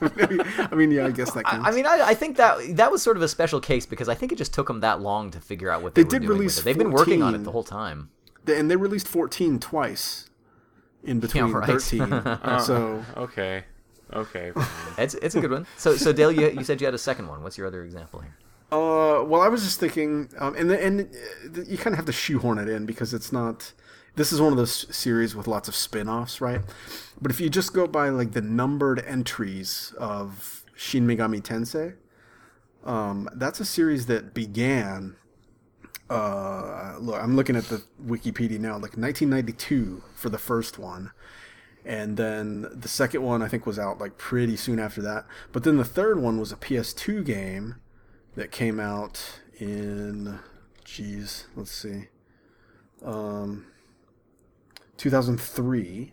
I 0.00 0.68
mean, 0.74 0.92
yeah, 0.92 1.06
I 1.06 1.10
guess 1.10 1.32
that 1.32 1.44
counts. 1.44 1.66
I 1.68 1.72
mean, 1.72 1.86
I, 1.86 2.00
I 2.08 2.14
think 2.14 2.36
that 2.36 2.76
that 2.76 2.92
was 2.92 3.02
sort 3.02 3.16
of 3.16 3.22
a 3.22 3.28
special 3.28 3.60
case 3.60 3.84
because 3.84 4.08
I 4.08 4.14
think 4.14 4.30
it 4.30 4.36
just 4.38 4.54
took 4.54 4.68
them 4.68 4.80
that 4.80 5.00
long 5.00 5.32
to 5.32 5.40
figure 5.40 5.70
out 5.70 5.82
what 5.82 5.94
They 5.96 6.02
they, 6.02 6.06
were 6.06 6.10
did 6.10 6.18
doing 6.22 6.38
release 6.38 6.56
with 6.56 6.62
it. 6.62 6.64
They've 6.66 6.78
been 6.78 6.92
working 6.92 7.22
on 7.22 7.34
it 7.34 7.38
the 7.42 7.50
whole 7.50 7.64
time. 7.64 8.10
They- 8.44 8.58
and 8.60 8.70
they 8.70 8.76
released 8.76 9.08
14 9.08 9.58
twice 9.58 10.30
in 11.02 11.18
between 11.18 11.50
right. 11.50 11.66
13. 11.66 12.08
so 12.60 13.04
Okay. 13.16 13.64
Okay. 14.12 14.52
It's 14.98 15.14
it's 15.14 15.34
a 15.36 15.40
good 15.40 15.52
one. 15.52 15.66
So 15.76 15.96
so 15.96 16.12
Dale, 16.12 16.32
you, 16.32 16.50
you 16.50 16.64
said 16.64 16.80
you 16.80 16.86
had 16.86 16.94
a 16.94 16.98
second 16.98 17.28
one. 17.28 17.42
What's 17.42 17.56
your 17.56 17.66
other 17.66 17.84
example 17.84 18.20
here? 18.20 18.36
Uh, 18.70 19.22
well, 19.24 19.40
I 19.40 19.48
was 19.48 19.62
just 19.62 19.80
thinking, 19.80 20.28
um, 20.38 20.54
and 20.54 20.68
the, 20.68 20.84
and 20.84 21.00
uh, 21.00 21.62
you 21.62 21.78
kind 21.78 21.94
of 21.94 21.96
have 21.96 22.06
to 22.06 22.12
shoehorn 22.12 22.58
it 22.58 22.68
in 22.68 22.84
because 22.84 23.14
it's 23.14 23.32
not. 23.32 23.72
This 24.16 24.32
is 24.32 24.40
one 24.40 24.52
of 24.52 24.58
those 24.58 24.94
series 24.94 25.36
with 25.36 25.46
lots 25.46 25.68
of 25.68 25.76
spin-offs, 25.76 26.40
right? 26.40 26.60
But 27.20 27.30
if 27.30 27.40
you 27.40 27.48
just 27.48 27.72
go 27.72 27.86
by 27.86 28.08
like 28.08 28.32
the 28.32 28.40
numbered 28.42 29.04
entries 29.06 29.94
of 29.96 30.64
Shin 30.74 31.06
Megami 31.06 31.40
Tensei, 31.40 31.94
um, 32.84 33.28
that's 33.34 33.60
a 33.60 33.64
series 33.64 34.06
that 34.06 34.34
began. 34.34 35.16
Uh, 36.10 36.96
look, 36.98 37.22
I'm 37.22 37.36
looking 37.36 37.54
at 37.54 37.64
the 37.64 37.82
Wikipedia 38.04 38.58
now, 38.58 38.74
like 38.74 38.96
1992 38.96 40.02
for 40.14 40.30
the 40.30 40.38
first 40.38 40.78
one, 40.78 41.12
and 41.84 42.16
then 42.16 42.66
the 42.72 42.88
second 42.88 43.22
one 43.22 43.42
I 43.42 43.48
think 43.48 43.66
was 43.66 43.78
out 43.78 43.98
like 43.98 44.18
pretty 44.18 44.56
soon 44.56 44.78
after 44.78 45.02
that. 45.02 45.26
But 45.52 45.64
then 45.64 45.76
the 45.76 45.84
third 45.84 46.20
one 46.20 46.38
was 46.38 46.52
a 46.52 46.56
PS2 46.56 47.24
game 47.24 47.76
that 48.38 48.52
came 48.52 48.78
out 48.78 49.40
in 49.58 50.38
geez 50.84 51.46
let's 51.56 51.72
see 51.72 52.04
um 53.04 53.66
2003 54.96 56.12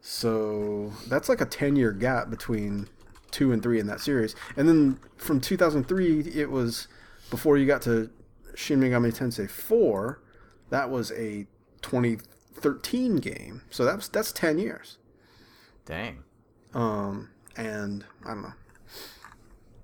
so 0.00 0.92
that's 1.08 1.28
like 1.30 1.40
a 1.40 1.46
10 1.46 1.76
year 1.76 1.92
gap 1.92 2.28
between 2.28 2.86
2 3.30 3.52
and 3.52 3.62
3 3.62 3.80
in 3.80 3.86
that 3.86 4.00
series 4.00 4.36
and 4.56 4.68
then 4.68 4.98
from 5.16 5.40
2003 5.40 6.20
it 6.34 6.50
was 6.50 6.88
before 7.30 7.56
you 7.56 7.66
got 7.66 7.80
to 7.82 8.10
Shin 8.54 8.78
Megami 8.78 9.12
Tensei 9.16 9.48
4 9.48 10.20
that 10.68 10.90
was 10.90 11.10
a 11.12 11.46
2013 12.64 13.16
game 13.16 13.62
so 13.70 13.84
that's 13.84 14.08
that's 14.08 14.32
10 14.32 14.58
years 14.58 14.98
Dang. 15.86 16.24
um 16.74 17.30
and 17.56 18.04
I 18.24 18.28
don't 18.28 18.42
know 18.42 18.52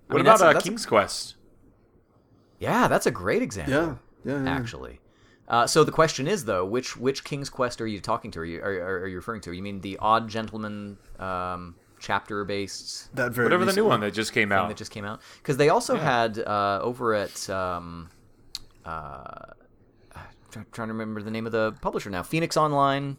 What 0.08 0.16
mean, 0.16 0.26
about 0.26 0.40
a- 0.40 0.46
uh, 0.46 0.52
that's 0.54 0.64
a- 0.64 0.68
King's 0.68 0.86
Quest? 0.86 1.36
Yeah, 2.58 2.88
that's 2.88 3.06
a 3.06 3.10
great 3.10 3.42
example. 3.42 3.72
yeah 3.74 3.94
yeah, 4.24 4.42
yeah. 4.44 4.50
actually. 4.50 5.00
Uh, 5.48 5.66
so 5.66 5.82
the 5.82 5.90
question 5.92 6.28
is 6.28 6.44
though, 6.44 6.64
which 6.64 6.96
which 6.96 7.24
King's 7.24 7.48
Quest 7.48 7.80
are 7.80 7.86
you 7.86 8.00
talking 8.00 8.30
to? 8.32 8.40
Are 8.40 8.44
you 8.44 8.60
are, 8.60 8.70
are, 8.72 8.98
are 9.00 9.08
you 9.08 9.16
referring 9.16 9.40
to? 9.42 9.52
You 9.52 9.62
mean 9.62 9.80
the 9.80 9.96
Odd 9.98 10.28
Gentlemen 10.28 10.98
um, 11.18 11.74
chapter 11.98 12.44
based 12.44 13.14
that 13.16 13.32
very 13.32 13.46
Whatever 13.46 13.64
the 13.64 13.72
new 13.72 13.84
one 13.86 14.00
that 14.00 14.12
just 14.12 14.32
came 14.34 14.50
thing 14.50 14.58
out. 14.58 14.68
that 14.68 14.76
just 14.76 14.90
came 14.92 15.04
out? 15.06 15.20
Because 15.38 15.56
they 15.56 15.70
also 15.70 15.96
had 15.96 16.38
uh, 16.38 16.80
over 16.82 17.14
at 17.14 17.48
um, 17.50 18.10
uh, 18.84 18.90
try- 18.92 19.59
trying 20.50 20.88
to 20.88 20.92
remember 20.92 21.22
the 21.22 21.30
name 21.30 21.46
of 21.46 21.52
the 21.52 21.72
publisher 21.80 22.10
now, 22.10 22.22
Phoenix 22.22 22.56
Online 22.56 23.16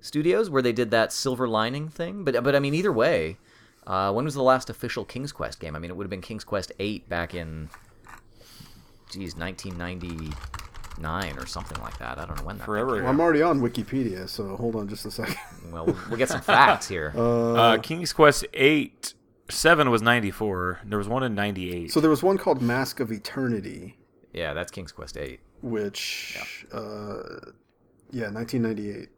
Studios, 0.00 0.50
where 0.50 0.62
they 0.62 0.72
did 0.72 0.90
that 0.90 1.12
Silver 1.12 1.48
Lining 1.48 1.88
thing. 1.88 2.24
But 2.24 2.42
but 2.44 2.54
I 2.54 2.60
mean, 2.60 2.74
either 2.74 2.92
way, 2.92 3.38
uh, 3.86 4.12
when 4.12 4.24
was 4.24 4.34
the 4.34 4.42
last 4.42 4.70
official 4.70 5.04
King's 5.04 5.32
Quest 5.32 5.60
game? 5.60 5.76
I 5.76 5.78
mean, 5.78 5.90
it 5.90 5.96
would 5.96 6.04
have 6.04 6.10
been 6.10 6.20
King's 6.20 6.44
Quest 6.44 6.72
Eight 6.78 7.08
back 7.08 7.34
in, 7.34 7.68
geez, 9.10 9.36
1999 9.36 11.38
or 11.38 11.46
something 11.46 11.80
like 11.82 11.98
that. 11.98 12.18
I 12.18 12.26
don't 12.26 12.38
know 12.38 12.44
when 12.44 12.58
that. 12.58 12.64
Forever. 12.64 12.96
Well, 12.96 13.06
I'm 13.06 13.20
already 13.20 13.42
on 13.42 13.60
Wikipedia, 13.60 14.28
so 14.28 14.56
hold 14.56 14.76
on 14.76 14.88
just 14.88 15.06
a 15.06 15.10
second. 15.10 15.36
Well, 15.70 15.86
we'll, 15.86 15.96
we'll 16.08 16.18
get 16.18 16.28
some 16.28 16.40
facts 16.40 16.88
here. 16.88 17.12
Uh, 17.56 17.78
King's 17.78 18.12
Quest 18.12 18.46
8. 18.54 19.14
7 19.48 19.90
was 19.90 20.02
94. 20.02 20.80
There 20.84 20.98
was 20.98 21.08
one 21.08 21.22
in 21.22 21.34
98. 21.34 21.92
So 21.92 22.00
there 22.00 22.10
was 22.10 22.22
one 22.22 22.36
called 22.36 22.60
Mask 22.60 22.98
of 22.98 23.12
Eternity, 23.12 23.96
yeah, 24.36 24.52
that's 24.52 24.70
King's 24.70 24.92
Quest 24.92 25.16
Eight. 25.16 25.40
Which, 25.62 26.38
uh, 26.72 27.52
yeah, 28.10 28.30
1998. 28.30 29.08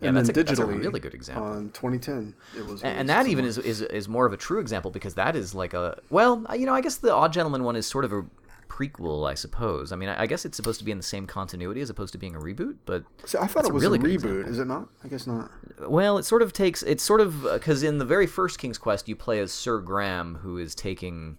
Yeah, 0.00 0.08
and 0.08 0.16
that's 0.16 0.28
then 0.28 0.38
a, 0.38 0.44
that's 0.44 0.60
a 0.60 0.64
really 0.66 1.00
good 1.00 1.14
example. 1.14 1.44
on 1.44 1.70
2010. 1.70 2.34
It 2.56 2.66
was, 2.66 2.82
and, 2.82 3.00
and 3.00 3.08
that 3.08 3.26
even 3.26 3.44
is, 3.44 3.58
is 3.58 3.82
is 3.82 4.08
more 4.08 4.26
of 4.26 4.32
a 4.32 4.36
true 4.36 4.60
example 4.60 4.92
because 4.92 5.14
that 5.14 5.34
is 5.34 5.54
like 5.56 5.74
a 5.74 5.98
well, 6.08 6.46
you 6.56 6.66
know, 6.66 6.74
I 6.74 6.80
guess 6.80 6.96
the 6.98 7.12
Odd 7.12 7.32
Gentlemen 7.32 7.64
one 7.64 7.74
is 7.74 7.86
sort 7.86 8.04
of 8.04 8.12
a 8.12 8.24
prequel, 8.68 9.28
I 9.28 9.34
suppose. 9.34 9.90
I 9.90 9.96
mean, 9.96 10.08
I, 10.08 10.22
I 10.22 10.26
guess 10.26 10.44
it's 10.44 10.56
supposed 10.56 10.78
to 10.78 10.84
be 10.84 10.92
in 10.92 10.98
the 10.98 11.02
same 11.02 11.26
continuity 11.26 11.80
as 11.80 11.90
opposed 11.90 12.12
to 12.12 12.18
being 12.18 12.36
a 12.36 12.38
reboot, 12.38 12.76
but 12.86 13.02
See, 13.24 13.38
I 13.38 13.48
thought 13.48 13.64
it 13.64 13.70
a 13.70 13.74
was 13.74 13.82
really 13.82 13.98
a 13.98 14.02
reboot. 14.02 14.14
example. 14.42 14.52
Is 14.52 14.58
it 14.60 14.66
not? 14.66 14.88
I 15.02 15.08
guess 15.08 15.26
not. 15.26 15.50
well, 15.88 16.16
it 16.18 16.22
sort 16.24 16.42
of 16.42 16.52
takes 16.52 16.84
it's 16.84 17.02
sort 17.02 17.20
of 17.20 17.42
because 17.42 17.82
in 17.82 17.98
the 17.98 18.04
very 18.04 18.28
first 18.28 18.58
King's 18.60 18.78
Quest, 18.78 19.08
you 19.08 19.16
play 19.16 19.40
as 19.40 19.50
Sir 19.50 19.80
Graham, 19.80 20.36
who 20.36 20.58
is 20.58 20.76
taking 20.76 21.38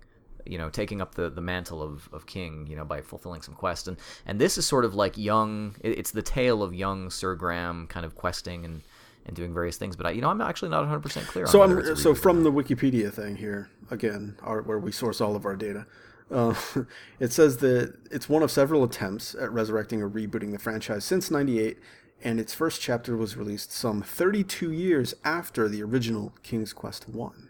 you 0.50 0.58
know 0.58 0.70
taking 0.70 1.00
up 1.02 1.16
the, 1.16 1.30
the 1.30 1.42
mantle 1.42 1.82
of, 1.82 2.10
of 2.12 2.26
king 2.26 2.66
you 2.68 2.76
know 2.76 2.84
by 2.86 3.00
fulfilling 3.02 3.42
some 3.42 3.54
quest 3.54 3.88
and 3.88 3.98
and 4.26 4.40
this 4.40 4.58
is 4.58 4.66
sort 4.66 4.84
of 4.86 4.94
like 4.96 5.18
young 5.18 5.76
it- 5.82 5.98
it's 6.00 6.12
the 6.12 6.22
tale 6.22 6.64
of 6.64 6.74
young 6.74 7.10
Sir 7.10 7.36
Graham 7.36 7.88
kind 7.88 8.06
of 8.06 8.16
questing 8.16 8.66
and 8.66 8.82
and 9.26 9.36
doing 9.36 9.54
various 9.54 9.78
things 9.78 9.96
but 9.96 10.06
I, 10.08 10.12
you 10.12 10.22
know 10.22 10.30
I'm 10.30 10.42
actually 10.42 10.70
not 10.70 10.80
100 10.80 11.02
percent 11.02 11.28
clear 11.28 11.46
So 11.48 11.62
on 11.62 11.78
I'm 11.88 11.96
so 11.96 12.16
from 12.16 12.44
the 12.44 12.52
Wikipedia 12.52 13.14
thing 13.14 13.36
here 13.38 13.70
again, 13.92 14.36
our, 14.42 14.62
where 14.62 14.80
we 14.80 14.92
source 14.92 15.22
all 15.22 15.36
of 15.36 15.46
our 15.46 15.56
data. 15.56 15.86
Uh, 16.32 16.54
it 17.20 17.32
says 17.34 17.58
that 17.58 17.96
it's 18.12 18.30
one 18.30 18.44
of 18.44 18.52
several 18.52 18.84
attempts 18.84 19.36
at 19.36 19.52
resurrecting 19.52 20.02
or 20.02 20.10
rebooting 20.10 20.52
the 20.52 20.60
franchise 20.60 21.04
since 21.04 21.32
'98, 21.32 21.78
and 22.24 22.40
its 22.40 22.54
first 22.54 22.82
chapter 22.82 23.18
was 23.18 23.36
released 23.36 23.72
some 23.72 24.02
32 24.04 24.72
years 24.72 25.14
after 25.24 25.68
the 25.68 25.82
original 25.82 26.34
King's 26.44 26.72
Quest 26.74 27.10
One. 27.10 27.49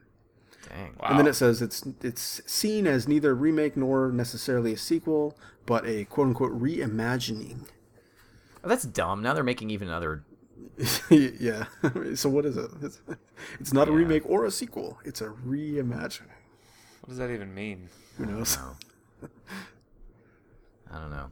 Dang 0.70 0.94
wow. 1.02 1.10
And 1.10 1.20
then 1.20 1.28
it 1.28 1.34
says 1.34 1.62
it's 1.62 1.84
it's 2.02 2.42
seen 2.46 2.88
as 2.88 3.08
neither 3.08 3.32
a 3.32 3.34
remake 3.34 3.76
nor 3.76 4.12
necessarily 4.12 4.74
a 4.74 4.78
sequel, 4.78 5.38
but 5.66 5.86
a 5.86 6.06
quote 6.06 6.28
unquote 6.28 6.60
reimagining. 6.60 7.68
Oh, 8.64 8.70
that's 8.70 8.84
dumb 8.86 9.22
now 9.22 9.34
they're 9.34 9.44
making 9.44 9.70
even 9.70 9.88
another 9.88 10.24
yeah. 11.10 11.66
so 12.16 12.30
what 12.30 12.46
is 12.46 12.56
it? 12.58 12.70
It's, 12.82 13.02
it's 13.60 13.74
not 13.74 13.88
a 13.90 13.92
remake 13.92 14.24
or 14.26 14.46
a 14.46 14.52
sequel. 14.52 14.98
It's 15.04 15.22
a 15.22 15.28
reimagining. 15.28 16.32
what 17.02 17.10
does 17.10 17.18
that 17.18 17.30
even 17.32 17.54
mean? 17.54 17.90
Who 18.18 18.26
knows? 18.26 18.58
I 20.92 21.00
don't 21.00 21.12
know. 21.12 21.32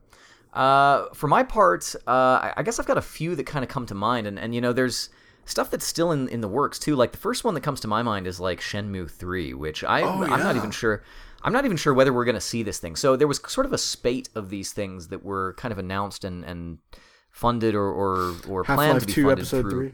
Uh, 0.53 1.07
for 1.13 1.27
my 1.27 1.43
part, 1.43 1.95
uh, 2.07 2.11
I- 2.11 2.53
I 2.57 2.63
guess 2.63 2.79
I've 2.79 2.85
got 2.85 2.97
a 2.97 3.01
few 3.01 3.35
that 3.35 3.45
kind 3.45 3.63
of 3.63 3.69
come 3.69 3.85
to 3.87 3.95
mind, 3.95 4.27
and, 4.27 4.39
and 4.39 4.53
you 4.55 4.61
know, 4.61 4.73
there's 4.73 5.09
stuff 5.47 5.71
that's 5.71 5.85
still 5.85 6.11
in, 6.11 6.27
in 6.29 6.41
the 6.41 6.47
works 6.47 6.77
too. 6.77 6.95
Like 6.95 7.11
the 7.11 7.17
first 7.17 7.43
one 7.43 7.53
that 7.55 7.61
comes 7.61 7.79
to 7.81 7.87
my 7.87 8.03
mind 8.03 8.27
is 8.27 8.39
like 8.39 8.59
Shenmue 8.61 9.09
Three, 9.09 9.53
which 9.53 9.83
I 9.83 10.01
Oh, 10.03 10.23
I'm 10.23 10.39
not 10.41 10.55
even 10.55 10.71
sure. 10.71 11.03
I'm 11.43 11.53
not 11.53 11.65
even 11.65 11.77
sure 11.77 11.93
whether 11.93 12.11
we're 12.11 12.25
going 12.25 12.35
to 12.35 12.41
see 12.41 12.63
this 12.63 12.79
thing. 12.79 12.95
So 12.95 13.15
there 13.15 13.27
was 13.27 13.39
sort 13.47 13.65
of 13.65 13.73
a 13.73 13.77
spate 13.77 14.27
of 14.35 14.49
these 14.49 14.73
things 14.73 15.07
that 15.09 15.23
were 15.23 15.53
kind 15.57 15.71
of 15.71 15.77
announced 15.77 16.23
and, 16.23 16.43
and 16.43 16.79
funded 17.31 17.75
or 17.75 17.85
or, 17.91 18.35
or 18.49 18.63
planned 18.63 19.01
to 19.01 19.05
be 19.05 19.13
2 19.13 19.21
funded 19.23 19.39
Episode 19.39 19.61
through 19.61 19.89
3. 19.89 19.93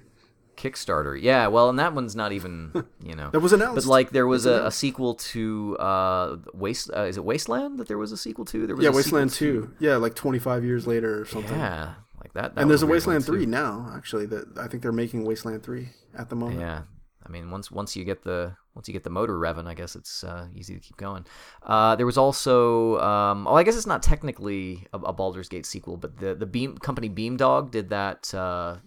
Kickstarter. 0.56 1.20
Yeah, 1.20 1.48
well, 1.48 1.68
and 1.70 1.80
that 1.80 1.94
one's 1.96 2.16
not 2.16 2.32
even 2.32 2.72
you 3.04 3.16
know 3.16 3.30
That 3.32 3.40
was 3.40 3.54
announced. 3.54 3.76
But 3.76 3.86
like 3.86 4.12
there 4.12 4.28
was 4.28 4.46
a, 4.46 4.66
a 4.68 4.72
sequel 4.72 5.16
to 5.16 5.76
uh, 5.80 6.38
Waste. 6.54 6.92
Uh, 6.96 7.02
is 7.04 7.18
it 7.18 7.26
Wasteland 7.26 7.80
that 7.80 7.88
there 7.88 7.98
was 7.98 8.12
a 8.12 8.18
sequel 8.18 8.46
to? 8.46 8.66
There 8.68 8.76
was 8.76 8.84
Yeah, 8.86 8.92
Wasteland 8.92 9.32
to- 9.32 9.62
2. 9.64 9.76
Yeah, 9.80 9.96
like 9.98 10.16
25 10.16 10.64
years 10.64 10.86
later 10.88 11.22
or 11.22 11.26
something. 11.26 11.58
Yeah, 11.58 11.96
like 12.24 12.34
that. 12.34 12.56
that 12.56 12.62
and 12.62 12.70
there's 12.70 12.84
a 12.84 12.88
Wasteland. 12.88 13.26
3 13.26 13.46
now, 13.46 13.92
actually. 13.96 14.26
That 14.26 14.58
I 14.58 14.68
think 14.68 14.82
they're 14.84 14.92
making 14.92 15.26
Wasteland 15.26 15.64
3 15.64 15.90
at 16.18 16.30
the 16.30 16.36
moment. 16.36 16.60
Yeah, 16.60 16.84
I 17.26 17.30
mean 17.30 17.52
once 17.52 17.70
once 17.72 17.96
you 17.96 18.04
get 18.04 18.24
the 18.24 18.56
once 18.74 18.88
you 18.88 18.94
get 18.94 19.04
the 19.04 19.10
motor 19.10 19.38
revving, 19.38 19.68
I 19.68 19.76
guess 19.76 19.96
it's 19.96 20.24
uh, 20.24 20.48
easy 20.56 20.74
to 20.74 20.80
keep 20.80 20.98
going. 20.98 21.26
Uh, 21.62 21.96
there 21.96 22.08
was 22.08 22.18
also, 22.18 23.00
um, 23.00 23.46
oh, 23.48 23.54
I 23.54 23.62
guess 23.64 23.76
it's 23.76 23.86
not 23.86 24.02
technically 24.02 24.88
a, 24.94 24.98
a 24.98 25.14
Baldur's 25.14 25.48
Gate 25.48 25.66
sequel, 25.66 25.98
but 25.98 26.18
the 26.18 26.34
the 26.34 26.48
Beam 26.48 26.78
company 26.78 27.10
Beamdog 27.10 27.70
did 27.70 27.90
that 27.92 28.34
uh, 28.34 28.78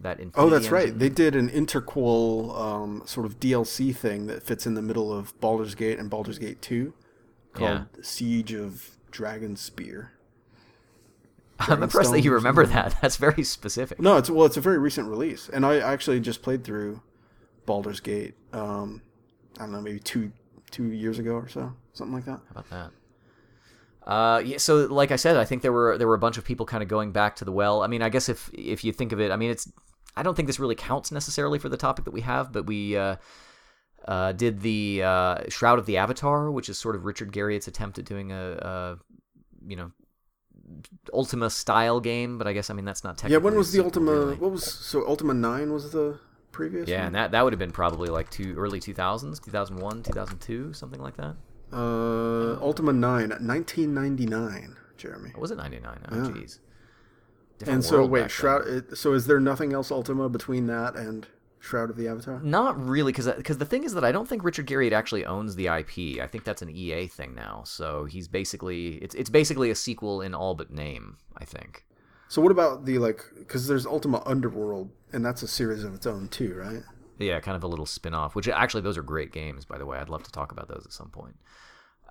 that 0.00 0.20
Infinity 0.20 0.34
Oh, 0.36 0.50
that's 0.50 0.70
right. 0.70 0.98
They 0.98 1.08
did 1.10 1.34
an 1.36 1.50
interquel 1.50 2.58
um, 2.58 3.02
sort 3.06 3.26
of 3.26 3.38
DLC 3.40 3.94
thing 3.94 4.26
that 4.28 4.42
fits 4.42 4.66
in 4.66 4.74
the 4.74 4.82
middle 4.82 5.12
of 5.12 5.38
Baldur's 5.40 5.74
Gate 5.74 5.98
and 5.98 6.08
Baldur's 6.10 6.38
Gate 6.38 6.60
2 6.62 6.92
called 7.52 7.70
Yeah. 7.70 8.02
Siege 8.02 8.52
of 8.52 8.96
Dragonspear. 9.12 10.08
I'm 11.58 11.82
impressed 11.82 12.10
that 12.12 12.22
you 12.22 12.32
remember 12.32 12.66
that. 12.66 12.96
That's 13.02 13.16
very 13.16 13.44
specific. 13.44 14.00
No, 14.00 14.16
it's 14.16 14.30
well, 14.30 14.46
it's 14.46 14.56
a 14.56 14.60
very 14.60 14.78
recent 14.78 15.08
release, 15.08 15.48
and 15.48 15.64
I 15.64 15.78
actually 15.78 16.20
just 16.20 16.42
played 16.42 16.64
through 16.64 17.00
Baldur's 17.66 18.00
Gate. 18.00 18.34
Um, 18.52 19.02
I 19.58 19.62
don't 19.62 19.72
know, 19.72 19.80
maybe 19.80 20.00
two 20.00 20.32
two 20.70 20.92
years 20.92 21.18
ago 21.18 21.34
or 21.34 21.48
so, 21.48 21.72
something 21.92 22.14
like 22.14 22.24
that. 22.24 22.40
How 22.46 22.50
about 22.50 22.70
that? 22.70 22.90
Uh, 24.06 24.42
yeah, 24.44 24.58
so 24.58 24.86
like 24.86 25.10
I 25.10 25.16
said, 25.16 25.36
I 25.36 25.44
think 25.44 25.62
there 25.62 25.72
were 25.72 25.96
there 25.96 26.06
were 26.06 26.14
a 26.14 26.18
bunch 26.18 26.36
of 26.36 26.44
people 26.44 26.66
kind 26.66 26.82
of 26.82 26.88
going 26.88 27.12
back 27.12 27.36
to 27.36 27.44
the 27.44 27.52
well. 27.52 27.82
I 27.82 27.86
mean, 27.86 28.02
I 28.02 28.08
guess 28.08 28.28
if 28.28 28.50
if 28.52 28.84
you 28.84 28.92
think 28.92 29.12
of 29.12 29.20
it, 29.20 29.30
I 29.30 29.36
mean, 29.36 29.50
it's 29.50 29.70
I 30.16 30.22
don't 30.22 30.34
think 30.34 30.46
this 30.46 30.60
really 30.60 30.74
counts 30.74 31.10
necessarily 31.10 31.58
for 31.58 31.68
the 31.68 31.76
topic 31.76 32.04
that 32.04 32.10
we 32.10 32.20
have, 32.20 32.52
but 32.52 32.66
we 32.66 32.96
uh, 32.96 33.16
uh, 34.06 34.32
did 34.32 34.60
the 34.60 35.02
uh, 35.02 35.38
Shroud 35.48 35.78
of 35.78 35.86
the 35.86 35.96
Avatar, 35.96 36.50
which 36.50 36.68
is 36.68 36.78
sort 36.78 36.96
of 36.96 37.04
Richard 37.04 37.32
Garriott's 37.32 37.68
attempt 37.68 37.98
at 37.98 38.04
doing 38.04 38.30
a, 38.30 38.52
a 38.52 38.98
you 39.66 39.76
know 39.76 39.90
Ultima 41.12 41.50
style 41.50 42.00
game, 42.00 42.38
but 42.38 42.46
I 42.46 42.52
guess 42.52 42.70
I 42.70 42.74
mean 42.74 42.84
that's 42.84 43.04
not 43.04 43.18
technically. 43.18 43.32
Yeah, 43.34 43.44
when 43.44 43.54
was 43.56 43.72
the 43.72 43.82
Ultima? 43.84 44.12
really. 44.12 44.34
What 44.36 44.50
was 44.50 44.64
so 44.64 45.06
Ultima 45.06 45.34
Nine 45.34 45.72
was 45.72 45.92
the 45.92 46.18
previous? 46.52 46.88
Yeah, 46.88 46.98
one? 46.98 47.06
and 47.06 47.14
that 47.16 47.30
that 47.32 47.42
would 47.44 47.52
have 47.52 47.58
been 47.60 47.72
probably 47.72 48.08
like 48.08 48.30
two 48.30 48.54
early 48.56 48.80
2000s, 48.80 49.42
2001, 49.44 50.02
2002, 50.02 50.72
something 50.72 51.00
like 51.00 51.16
that. 51.16 51.36
uh, 51.72 52.56
Ultima 52.62 52.92
Nine, 52.92 53.30
1999, 53.30 54.76
Jeremy. 54.96 55.30
Or 55.34 55.40
was 55.40 55.50
it 55.50 55.56
99? 55.56 55.98
Oh, 56.10 56.14
jeez. 56.14 56.58
Different 57.58 57.74
And 57.76 57.84
so 57.84 58.04
wait. 58.06 58.30
Shroud. 58.30 58.66
It, 58.66 58.96
so 58.96 59.12
is 59.12 59.26
there 59.26 59.40
nothing 59.40 59.72
else 59.72 59.90
Ultima 59.90 60.28
between 60.28 60.66
that 60.66 60.96
and 60.96 61.26
Shroud 61.64 61.88
of 61.88 61.96
the 61.96 62.08
Avatar? 62.08 62.40
Not 62.42 62.78
really, 62.78 63.10
because 63.10 63.26
because 63.26 63.58
the 63.58 63.64
thing 63.64 63.84
is 63.84 63.94
that 63.94 64.04
I 64.04 64.12
don't 64.12 64.28
think 64.28 64.44
Richard 64.44 64.66
Garriott 64.66 64.92
actually 64.92 65.24
owns 65.24 65.56
the 65.56 65.66
IP. 65.66 66.20
I 66.20 66.26
think 66.26 66.44
that's 66.44 66.60
an 66.60 66.68
EA 66.68 67.06
thing 67.06 67.34
now. 67.34 67.62
So 67.64 68.04
he's 68.04 68.28
basically 68.28 68.96
it's 68.96 69.14
it's 69.14 69.30
basically 69.30 69.70
a 69.70 69.74
sequel 69.74 70.20
in 70.20 70.34
all 70.34 70.54
but 70.54 70.70
name. 70.70 71.16
I 71.36 71.44
think. 71.44 71.84
So 72.28 72.42
what 72.42 72.52
about 72.52 72.84
the 72.84 72.98
like? 72.98 73.24
Because 73.38 73.66
there's 73.66 73.86
Ultima 73.86 74.22
Underworld, 74.26 74.90
and 75.12 75.24
that's 75.24 75.42
a 75.42 75.48
series 75.48 75.84
of 75.84 75.94
its 75.94 76.06
own 76.06 76.28
too, 76.28 76.54
right? 76.54 76.82
Yeah, 77.18 77.40
kind 77.40 77.56
of 77.56 77.64
a 77.64 77.68
little 77.68 77.86
spin 77.86 78.12
off. 78.14 78.34
Which 78.34 78.48
actually, 78.48 78.82
those 78.82 78.98
are 78.98 79.02
great 79.02 79.32
games, 79.32 79.64
by 79.64 79.78
the 79.78 79.86
way. 79.86 79.98
I'd 79.98 80.08
love 80.08 80.24
to 80.24 80.32
talk 80.32 80.52
about 80.52 80.68
those 80.68 80.82
at 80.84 80.92
some 80.92 81.10
point. 81.10 81.36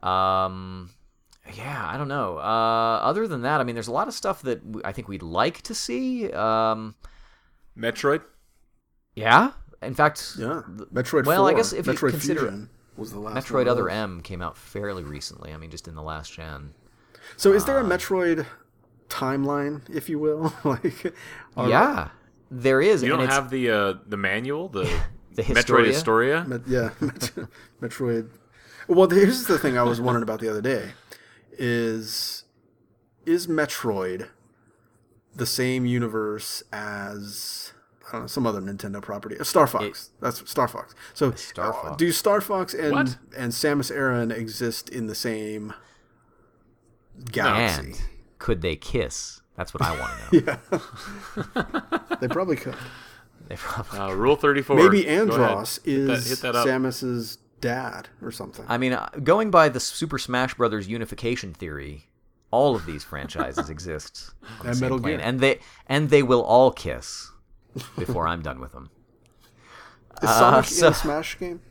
Um, 0.02 0.90
yeah, 1.54 1.88
I 1.88 1.98
don't 1.98 2.08
know. 2.08 2.38
Uh, 2.38 3.00
other 3.02 3.28
than 3.28 3.42
that, 3.42 3.60
I 3.62 3.64
mean, 3.64 3.76
there's 3.76 3.88
a 3.88 3.94
lot 3.94 4.08
of 4.08 4.14
stuff 4.14 4.42
that 4.44 4.62
I 4.84 4.92
think 4.92 5.08
we'd 5.08 5.24
like 5.24 5.62
to 5.64 5.76
see. 5.76 6.32
Um, 6.32 6.96
Metroid. 7.78 8.22
Yeah, 9.16 9.52
in 9.82 9.94
fact, 9.96 10.36
Yeah, 10.38 10.62
th- 10.78 10.90
Metroid. 10.90 11.26
Well, 11.26 11.48
I 11.48 11.54
guess 11.54 11.74
if 11.74 11.88
you 11.88 11.94
Metroid 11.94 12.12
consider- 12.12 12.40
Fusion 12.42 12.70
was 12.98 13.12
the 13.12 13.20
last. 13.20 13.48
Metroid 13.48 13.56
one 13.66 13.68
Other. 13.70 13.90
M 13.90 14.22
came 14.22 14.42
out 14.42 14.58
fairly 14.58 15.04
recently. 15.04 15.54
I 15.54 15.58
mean, 15.58 15.72
just 15.72 15.88
in 15.88 15.96
the 15.96 16.02
last 16.04 16.34
gen. 16.34 16.74
So 17.38 17.54
is 17.54 17.66
there 17.66 17.78
a 17.80 17.84
Uh, 17.86 17.90
Metroid 17.90 18.46
timeline, 19.10 19.82
if 19.94 20.10
you 20.10 20.20
will? 20.20 20.54
like, 20.64 21.14
are- 21.58 21.70
yeah, 21.70 22.10
there 22.52 22.82
is. 22.82 23.02
You 23.04 23.10
don't 23.10 23.28
have 23.28 23.50
the 23.50 23.70
uh, 23.70 23.94
the 24.08 24.18
manual, 24.18 24.70
the, 24.70 24.84
The 25.36 25.42
Metroid 25.44 25.88
Historia? 25.88 25.94
Historia. 25.94 26.46
Met- 26.48 26.68
yeah, 26.68 26.90
Met- 27.00 27.32
Metroid. 27.82 28.30
Well, 28.88 29.10
here's 29.10 29.46
the 29.46 29.58
thing 29.58 29.78
I 29.78 29.84
was 29.84 30.00
wondering 30.02 30.24
about 30.24 30.40
the 30.40 30.50
other 30.50 30.62
day: 30.62 30.92
is 31.52 32.44
is 33.26 33.48
Metroid 33.48 34.28
the 35.36 35.46
same 35.46 35.86
universe 35.86 36.62
as 36.72 37.74
I 38.14 38.20
know 38.20 38.28
some 38.28 38.46
other 38.48 38.62
Nintendo 38.62 39.02
property? 39.02 39.40
Uh, 39.40 39.44
Star 39.44 39.66
Fox. 39.68 40.12
That's 40.22 40.50
Star 40.50 40.68
Fox. 40.68 40.94
So 41.14 41.32
Star 41.32 41.70
uh, 41.70 41.74
Fox. 41.74 41.98
do 41.98 42.12
Star 42.12 42.40
Fox 42.42 42.74
and 42.74 42.92
What? 42.94 43.18
and 43.36 43.52
Samus 43.52 43.90
Aran 43.94 44.32
exist 44.32 44.88
in 44.90 45.08
the 45.08 45.16
same 45.16 45.74
galaxy? 47.32 47.82
And 47.92 48.02
could 48.40 48.62
they 48.62 48.76
kiss? 48.76 49.42
That's 49.56 49.74
what 49.74 49.84
I 49.84 50.00
want 50.00 50.12
to 50.32 50.42
know. 50.42 50.58
Yeah, 51.56 52.16
they 52.22 52.28
probably 52.28 52.56
could. 52.56 52.76
They 53.48 53.56
probably. 53.56 54.00
Uh, 54.00 54.14
Rule 54.14 54.36
thirty 54.36 54.62
four. 54.62 54.76
Maybe 54.78 55.04
Andross 55.04 55.84
Hit 55.86 56.08
that- 56.08 56.14
is 56.20 56.30
hit 56.30 56.40
that. 56.42 56.56
Samus's 56.56 57.38
dad 57.62 58.10
or 58.22 58.32
something. 58.32 58.66
I 58.68 58.78
mean, 58.78 58.94
uh, 58.94 59.10
going 59.24 59.50
by 59.52 59.70
the 59.70 59.80
Super 59.80 60.18
Smash 60.20 60.54
Brothers 60.56 60.88
unification 60.88 61.54
theory, 61.54 62.08
all 62.52 62.76
of 62.76 62.86
these 62.86 63.04
franchises 63.04 63.70
exist 63.72 64.32
on 64.44 64.50
the 64.64 64.68
And 64.70 64.78
same 64.78 64.86
Metal 64.86 65.00
plane, 65.00 65.18
Gear. 65.18 65.26
and 65.26 65.40
they 65.40 65.60
and 65.88 66.10
they 66.10 66.24
will 66.24 66.42
all 66.44 66.72
kiss 66.72 67.32
before 67.98 68.28
I'm 68.28 68.42
done 68.42 68.60
with 68.60 68.72
them. 68.72 68.90
is 70.22 70.30
uh, 70.30 70.40
Sonic 70.40 70.66
so- 70.66 70.88
in 70.88 70.92
a 70.94 70.96
Smash 70.96 71.40
game? 71.40 71.62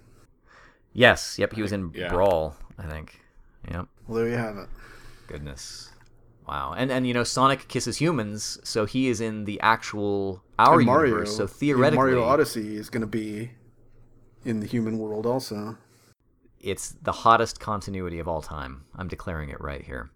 Yes, 0.92 1.38
yep, 1.38 1.52
he 1.54 1.62
was 1.62 1.72
in 1.72 1.90
Yeah. 1.94 2.08
Brawl, 2.08 2.54
I 2.78 2.86
think. 2.86 3.20
Yep. 3.70 3.86
Well, 4.06 4.18
there 4.18 4.28
you 4.28 4.36
have 4.36 4.58
it. 4.58 4.68
Goodness. 5.26 5.90
Wow. 6.46 6.74
And 6.76 6.90
and 6.92 7.06
you 7.06 7.14
know 7.14 7.22
Sonic 7.24 7.66
kisses 7.68 7.96
humans, 7.98 8.58
so 8.64 8.84
he 8.84 9.08
is 9.08 9.20
in 9.20 9.44
the 9.44 9.60
actual 9.60 10.42
our 10.58 10.78
And 10.78 10.86
Mario, 10.86 11.12
universe. 11.14 11.36
So 11.36 11.46
theoretically 11.46 11.96
Mario 11.96 12.24
Odyssey 12.24 12.76
is 12.76 12.90
going 12.90 13.00
to 13.00 13.06
be 13.06 13.52
in 14.44 14.60
the 14.60 14.66
human 14.66 14.98
world 14.98 15.24
also. 15.24 15.78
it's 16.60 16.90
the 17.02 17.12
hottest 17.12 17.58
continuity 17.60 18.18
of 18.18 18.26
all 18.28 18.42
time. 18.42 18.84
I'm 18.96 19.08
declaring 19.08 19.48
it 19.50 19.60
right 19.60 19.82
here. 19.82 20.10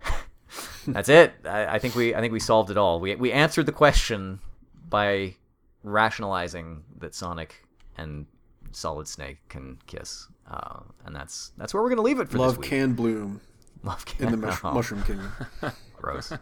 That's 0.86 1.08
it. 1.08 1.32
I, 1.44 1.66
I 1.66 1.78
think 1.78 1.94
we 1.94 2.14
I 2.14 2.20
think 2.20 2.32
we 2.32 2.40
solved 2.40 2.70
it 2.70 2.76
all. 2.78 3.00
We 3.00 3.14
we 3.16 3.32
answered 3.32 3.66
the 3.66 3.72
question 3.72 4.38
by 4.88 5.34
rationalizing 5.82 6.82
that 6.98 7.14
Sonic 7.14 7.64
and 7.96 8.26
Solid 8.72 9.06
Snake 9.08 9.38
can 9.48 9.78
kiss, 9.86 10.26
uh, 10.50 10.80
and 11.06 11.14
that's 11.14 11.52
that's 11.56 11.72
where 11.74 11.82
we're 11.82 11.88
gonna 11.90 12.02
leave 12.02 12.20
it 12.20 12.28
for 12.28 12.38
Love 12.38 12.56
this 12.56 12.58
week. 12.58 12.70
Love 12.72 12.80
can 12.80 12.94
bloom 12.94 13.40
Love 13.82 14.04
in 14.18 14.30
the 14.30 14.36
mush- 14.36 14.60
Oh, 14.64 14.72
Mushroom 14.72 15.02
Kingdom. 15.04 15.32
gross. 15.96 16.32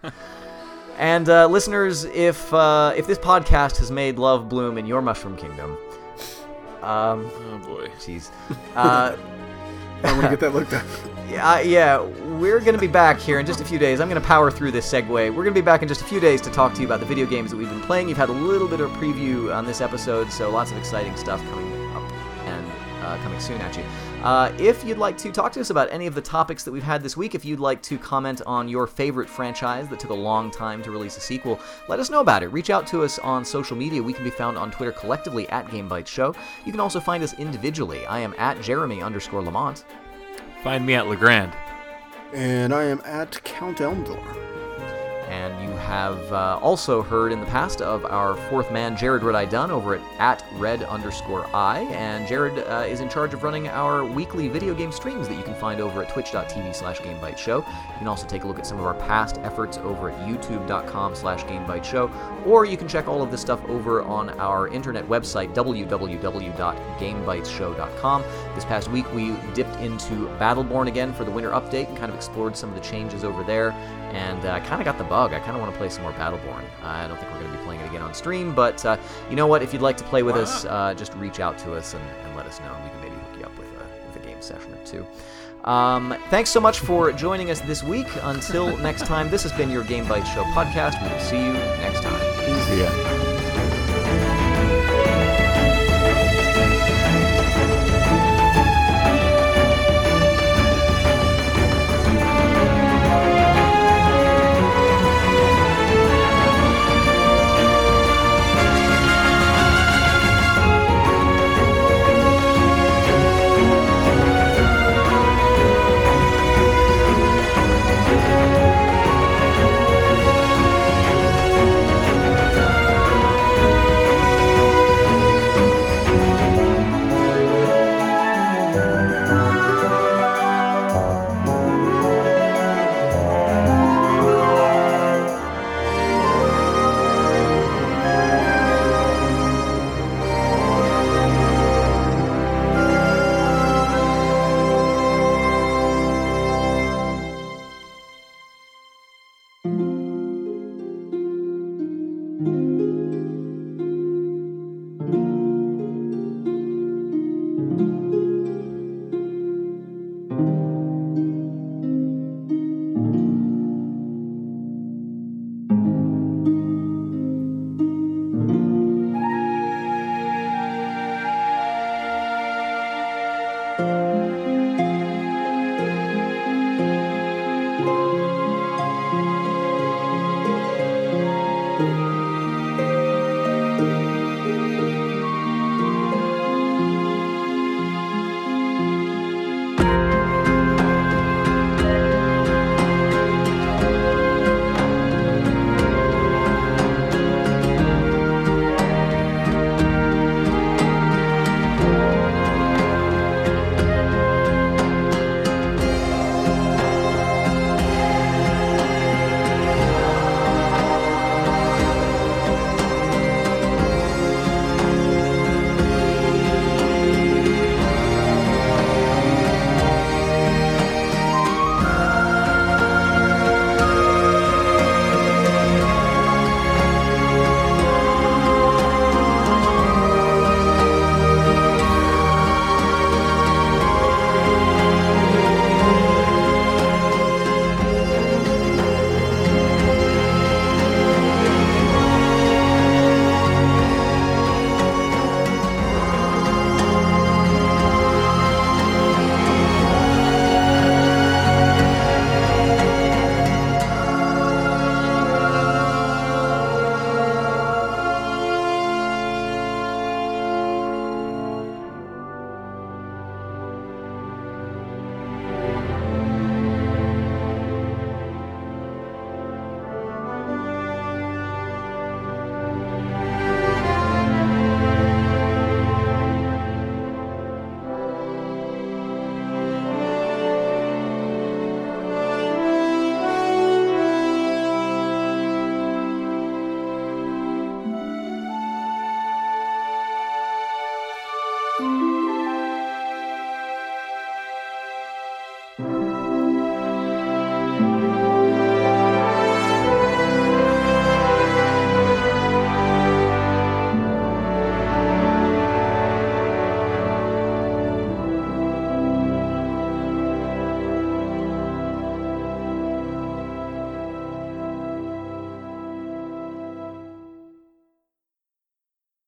and 0.98 1.28
uh, 1.28 1.46
listeners, 1.46 2.04
if 2.04 2.52
uh, 2.54 2.92
if 2.96 3.06
this 3.06 3.18
podcast 3.18 3.76
has 3.78 3.90
made 3.90 4.18
love 4.18 4.48
bloom 4.48 4.78
in 4.78 4.86
your 4.86 5.02
Mushroom 5.02 5.36
Kingdom, 5.36 5.76
um, 6.82 7.30
Oh 7.50 7.60
boy. 7.66 7.88
jeez. 7.98 8.30
I 10.04 10.12
want 10.12 10.22
to 10.22 10.28
get 10.30 10.40
that 10.40 10.54
looked. 10.54 10.74
Yeah, 11.32 11.60
yeah, 11.60 11.98
we're 11.98 12.60
going 12.60 12.74
to 12.74 12.78
be 12.78 12.86
back 12.86 13.18
here 13.18 13.40
in 13.40 13.46
just 13.46 13.62
a 13.62 13.64
few 13.64 13.78
days. 13.78 14.00
I'm 14.00 14.08
going 14.10 14.20
to 14.20 14.26
power 14.26 14.50
through 14.50 14.70
this 14.72 14.86
segue. 14.92 15.08
We're 15.08 15.30
going 15.30 15.46
to 15.46 15.52
be 15.52 15.64
back 15.64 15.80
in 15.80 15.88
just 15.88 16.02
a 16.02 16.04
few 16.04 16.20
days 16.20 16.42
to 16.42 16.50
talk 16.50 16.74
to 16.74 16.80
you 16.80 16.86
about 16.86 17.00
the 17.00 17.06
video 17.06 17.24
games 17.24 17.50
that 17.52 17.56
we've 17.56 17.70
been 17.70 17.80
playing. 17.80 18.10
You've 18.10 18.18
had 18.18 18.28
a 18.28 18.32
little 18.32 18.68
bit 18.68 18.80
of 18.80 18.90
preview 18.90 19.54
on 19.54 19.64
this 19.64 19.80
episode, 19.80 20.30
so 20.30 20.50
lots 20.50 20.72
of 20.72 20.76
exciting 20.76 21.16
stuff 21.16 21.40
coming 21.48 21.72
up 21.96 22.02
and 22.44 22.66
uh, 23.02 23.16
coming 23.22 23.40
soon 23.40 23.62
at 23.62 23.74
you. 23.78 23.84
Uh, 24.22 24.52
if 24.56 24.84
you'd 24.84 24.98
like 24.98 25.18
to 25.18 25.32
talk 25.32 25.50
to 25.50 25.60
us 25.60 25.70
about 25.70 25.88
any 25.90 26.06
of 26.06 26.14
the 26.14 26.20
topics 26.20 26.62
that 26.62 26.70
we've 26.70 26.82
had 26.82 27.02
this 27.02 27.16
week, 27.16 27.34
if 27.34 27.44
you'd 27.44 27.58
like 27.58 27.82
to 27.82 27.98
comment 27.98 28.40
on 28.46 28.68
your 28.68 28.86
favorite 28.86 29.28
franchise 29.28 29.88
that 29.88 29.98
took 29.98 30.10
a 30.10 30.14
long 30.14 30.48
time 30.48 30.80
to 30.80 30.92
release 30.92 31.16
a 31.16 31.20
sequel, 31.20 31.58
let 31.88 31.98
us 31.98 32.08
know 32.08 32.20
about 32.20 32.44
it. 32.44 32.48
Reach 32.48 32.70
out 32.70 32.86
to 32.86 33.02
us 33.02 33.18
on 33.18 33.44
social 33.44 33.76
media. 33.76 34.00
We 34.00 34.12
can 34.12 34.22
be 34.22 34.30
found 34.30 34.56
on 34.56 34.70
Twitter 34.70 34.92
collectively 34.92 35.48
at 35.48 35.66
GameBytes 35.66 36.06
Show. 36.06 36.36
You 36.64 36.70
can 36.70 36.80
also 36.80 37.00
find 37.00 37.24
us 37.24 37.36
individually. 37.40 38.06
I 38.06 38.20
am 38.20 38.32
at 38.38 38.60
Jeremy 38.62 39.02
underscore 39.02 39.42
Lamont. 39.42 39.84
Find 40.62 40.86
me 40.86 40.94
at 40.94 41.08
Legrand. 41.08 41.52
And 42.32 42.72
I 42.72 42.84
am 42.84 43.02
at 43.04 43.42
Count 43.42 43.78
Elmdor. 43.78 44.51
Have 45.92 46.32
uh, 46.32 46.58
also 46.62 47.02
heard 47.02 47.32
in 47.32 47.40
the 47.40 47.44
past 47.44 47.82
of 47.82 48.06
our 48.06 48.34
fourth 48.48 48.72
man, 48.72 48.96
Jared 48.96 49.22
Red 49.22 49.34
I 49.34 49.44
Dunn, 49.44 49.70
over 49.70 49.96
at, 49.96 50.02
at 50.18 50.42
red 50.52 50.84
underscore 50.84 51.46
I. 51.54 51.80
And 51.90 52.26
Jared 52.26 52.60
uh, 52.60 52.86
is 52.88 53.00
in 53.00 53.10
charge 53.10 53.34
of 53.34 53.42
running 53.42 53.68
our 53.68 54.02
weekly 54.02 54.48
video 54.48 54.72
game 54.72 54.90
streams 54.90 55.28
that 55.28 55.36
you 55.36 55.42
can 55.42 55.54
find 55.54 55.82
over 55.82 56.02
at 56.02 56.08
twitch.tv 56.08 56.74
slash 56.74 57.00
GameByteShow. 57.00 57.58
You 57.58 57.98
can 57.98 58.08
also 58.08 58.26
take 58.26 58.44
a 58.44 58.48
look 58.48 58.58
at 58.58 58.66
some 58.66 58.78
of 58.78 58.86
our 58.86 58.94
past 58.94 59.36
efforts 59.42 59.76
over 59.76 60.08
at 60.08 60.18
youtube.com 60.26 61.14
slash 61.14 61.44
GameByteShow. 61.44 62.46
Or 62.46 62.64
you 62.64 62.78
can 62.78 62.88
check 62.88 63.06
all 63.06 63.20
of 63.20 63.30
this 63.30 63.42
stuff 63.42 63.62
over 63.66 64.00
on 64.00 64.30
our 64.40 64.68
internet 64.68 65.06
website, 65.06 65.54
www.gamebyteshow.com. 65.54 68.22
This 68.54 68.64
past 68.64 68.90
week, 68.90 69.12
we 69.12 69.36
dipped 69.52 69.76
into 69.76 70.28
Battleborn 70.38 70.88
again 70.88 71.12
for 71.12 71.24
the 71.24 71.30
winter 71.30 71.50
update 71.50 71.88
and 71.88 71.98
kind 71.98 72.08
of 72.08 72.16
explored 72.16 72.56
some 72.56 72.70
of 72.70 72.76
the 72.76 72.80
changes 72.80 73.24
over 73.24 73.44
there. 73.44 73.74
And 74.12 74.44
I 74.44 74.58
uh, 74.58 74.64
kind 74.66 74.80
of 74.80 74.84
got 74.84 74.98
the 74.98 75.04
bug. 75.04 75.32
I 75.32 75.38
kind 75.40 75.52
of 75.52 75.60
want 75.60 75.72
to 75.72 75.78
play 75.78 75.88
some 75.88 76.02
more 76.02 76.12
Battleborn. 76.12 76.64
I 76.82 77.08
don't 77.08 77.18
think 77.18 77.32
we're 77.32 77.40
going 77.40 77.52
to 77.52 77.58
be 77.58 77.64
playing 77.64 77.80
it 77.80 77.88
again 77.88 78.02
on 78.02 78.12
stream, 78.14 78.54
but 78.54 78.84
uh, 78.84 78.96
you 79.30 79.36
know 79.36 79.46
what? 79.46 79.62
If 79.62 79.72
you'd 79.72 79.82
like 79.82 79.96
to 79.98 80.04
play 80.04 80.22
with 80.22 80.36
Why 80.36 80.42
us, 80.42 80.64
uh, 80.66 80.94
just 80.94 81.14
reach 81.14 81.40
out 81.40 81.58
to 81.58 81.74
us 81.74 81.94
and, 81.94 82.04
and 82.24 82.36
let 82.36 82.46
us 82.46 82.60
know, 82.60 82.74
and 82.74 82.84
we 82.84 82.90
can 82.90 83.00
maybe 83.00 83.16
hook 83.16 83.38
you 83.38 83.44
up 83.44 83.58
with 83.58 83.68
a, 83.68 84.06
with 84.06 84.22
a 84.22 84.26
game 84.26 84.40
session 84.42 84.72
or 84.74 84.84
two. 84.84 85.06
Um, 85.64 86.16
thanks 86.28 86.50
so 86.50 86.60
much 86.60 86.80
for 86.80 87.12
joining 87.12 87.50
us 87.50 87.60
this 87.60 87.82
week. 87.82 88.08
Until 88.22 88.76
next 88.78 89.06
time, 89.06 89.30
this 89.30 89.42
has 89.44 89.52
been 89.52 89.70
your 89.70 89.84
Game 89.84 90.04
Bytes 90.06 90.26
Show 90.26 90.42
podcast. 90.44 91.00
We 91.02 91.08
will 91.08 91.20
see 91.20 91.44
you 91.44 91.52
next 91.52 92.02
time. 92.02 92.20
See 92.66 92.82
ya. 92.82 93.31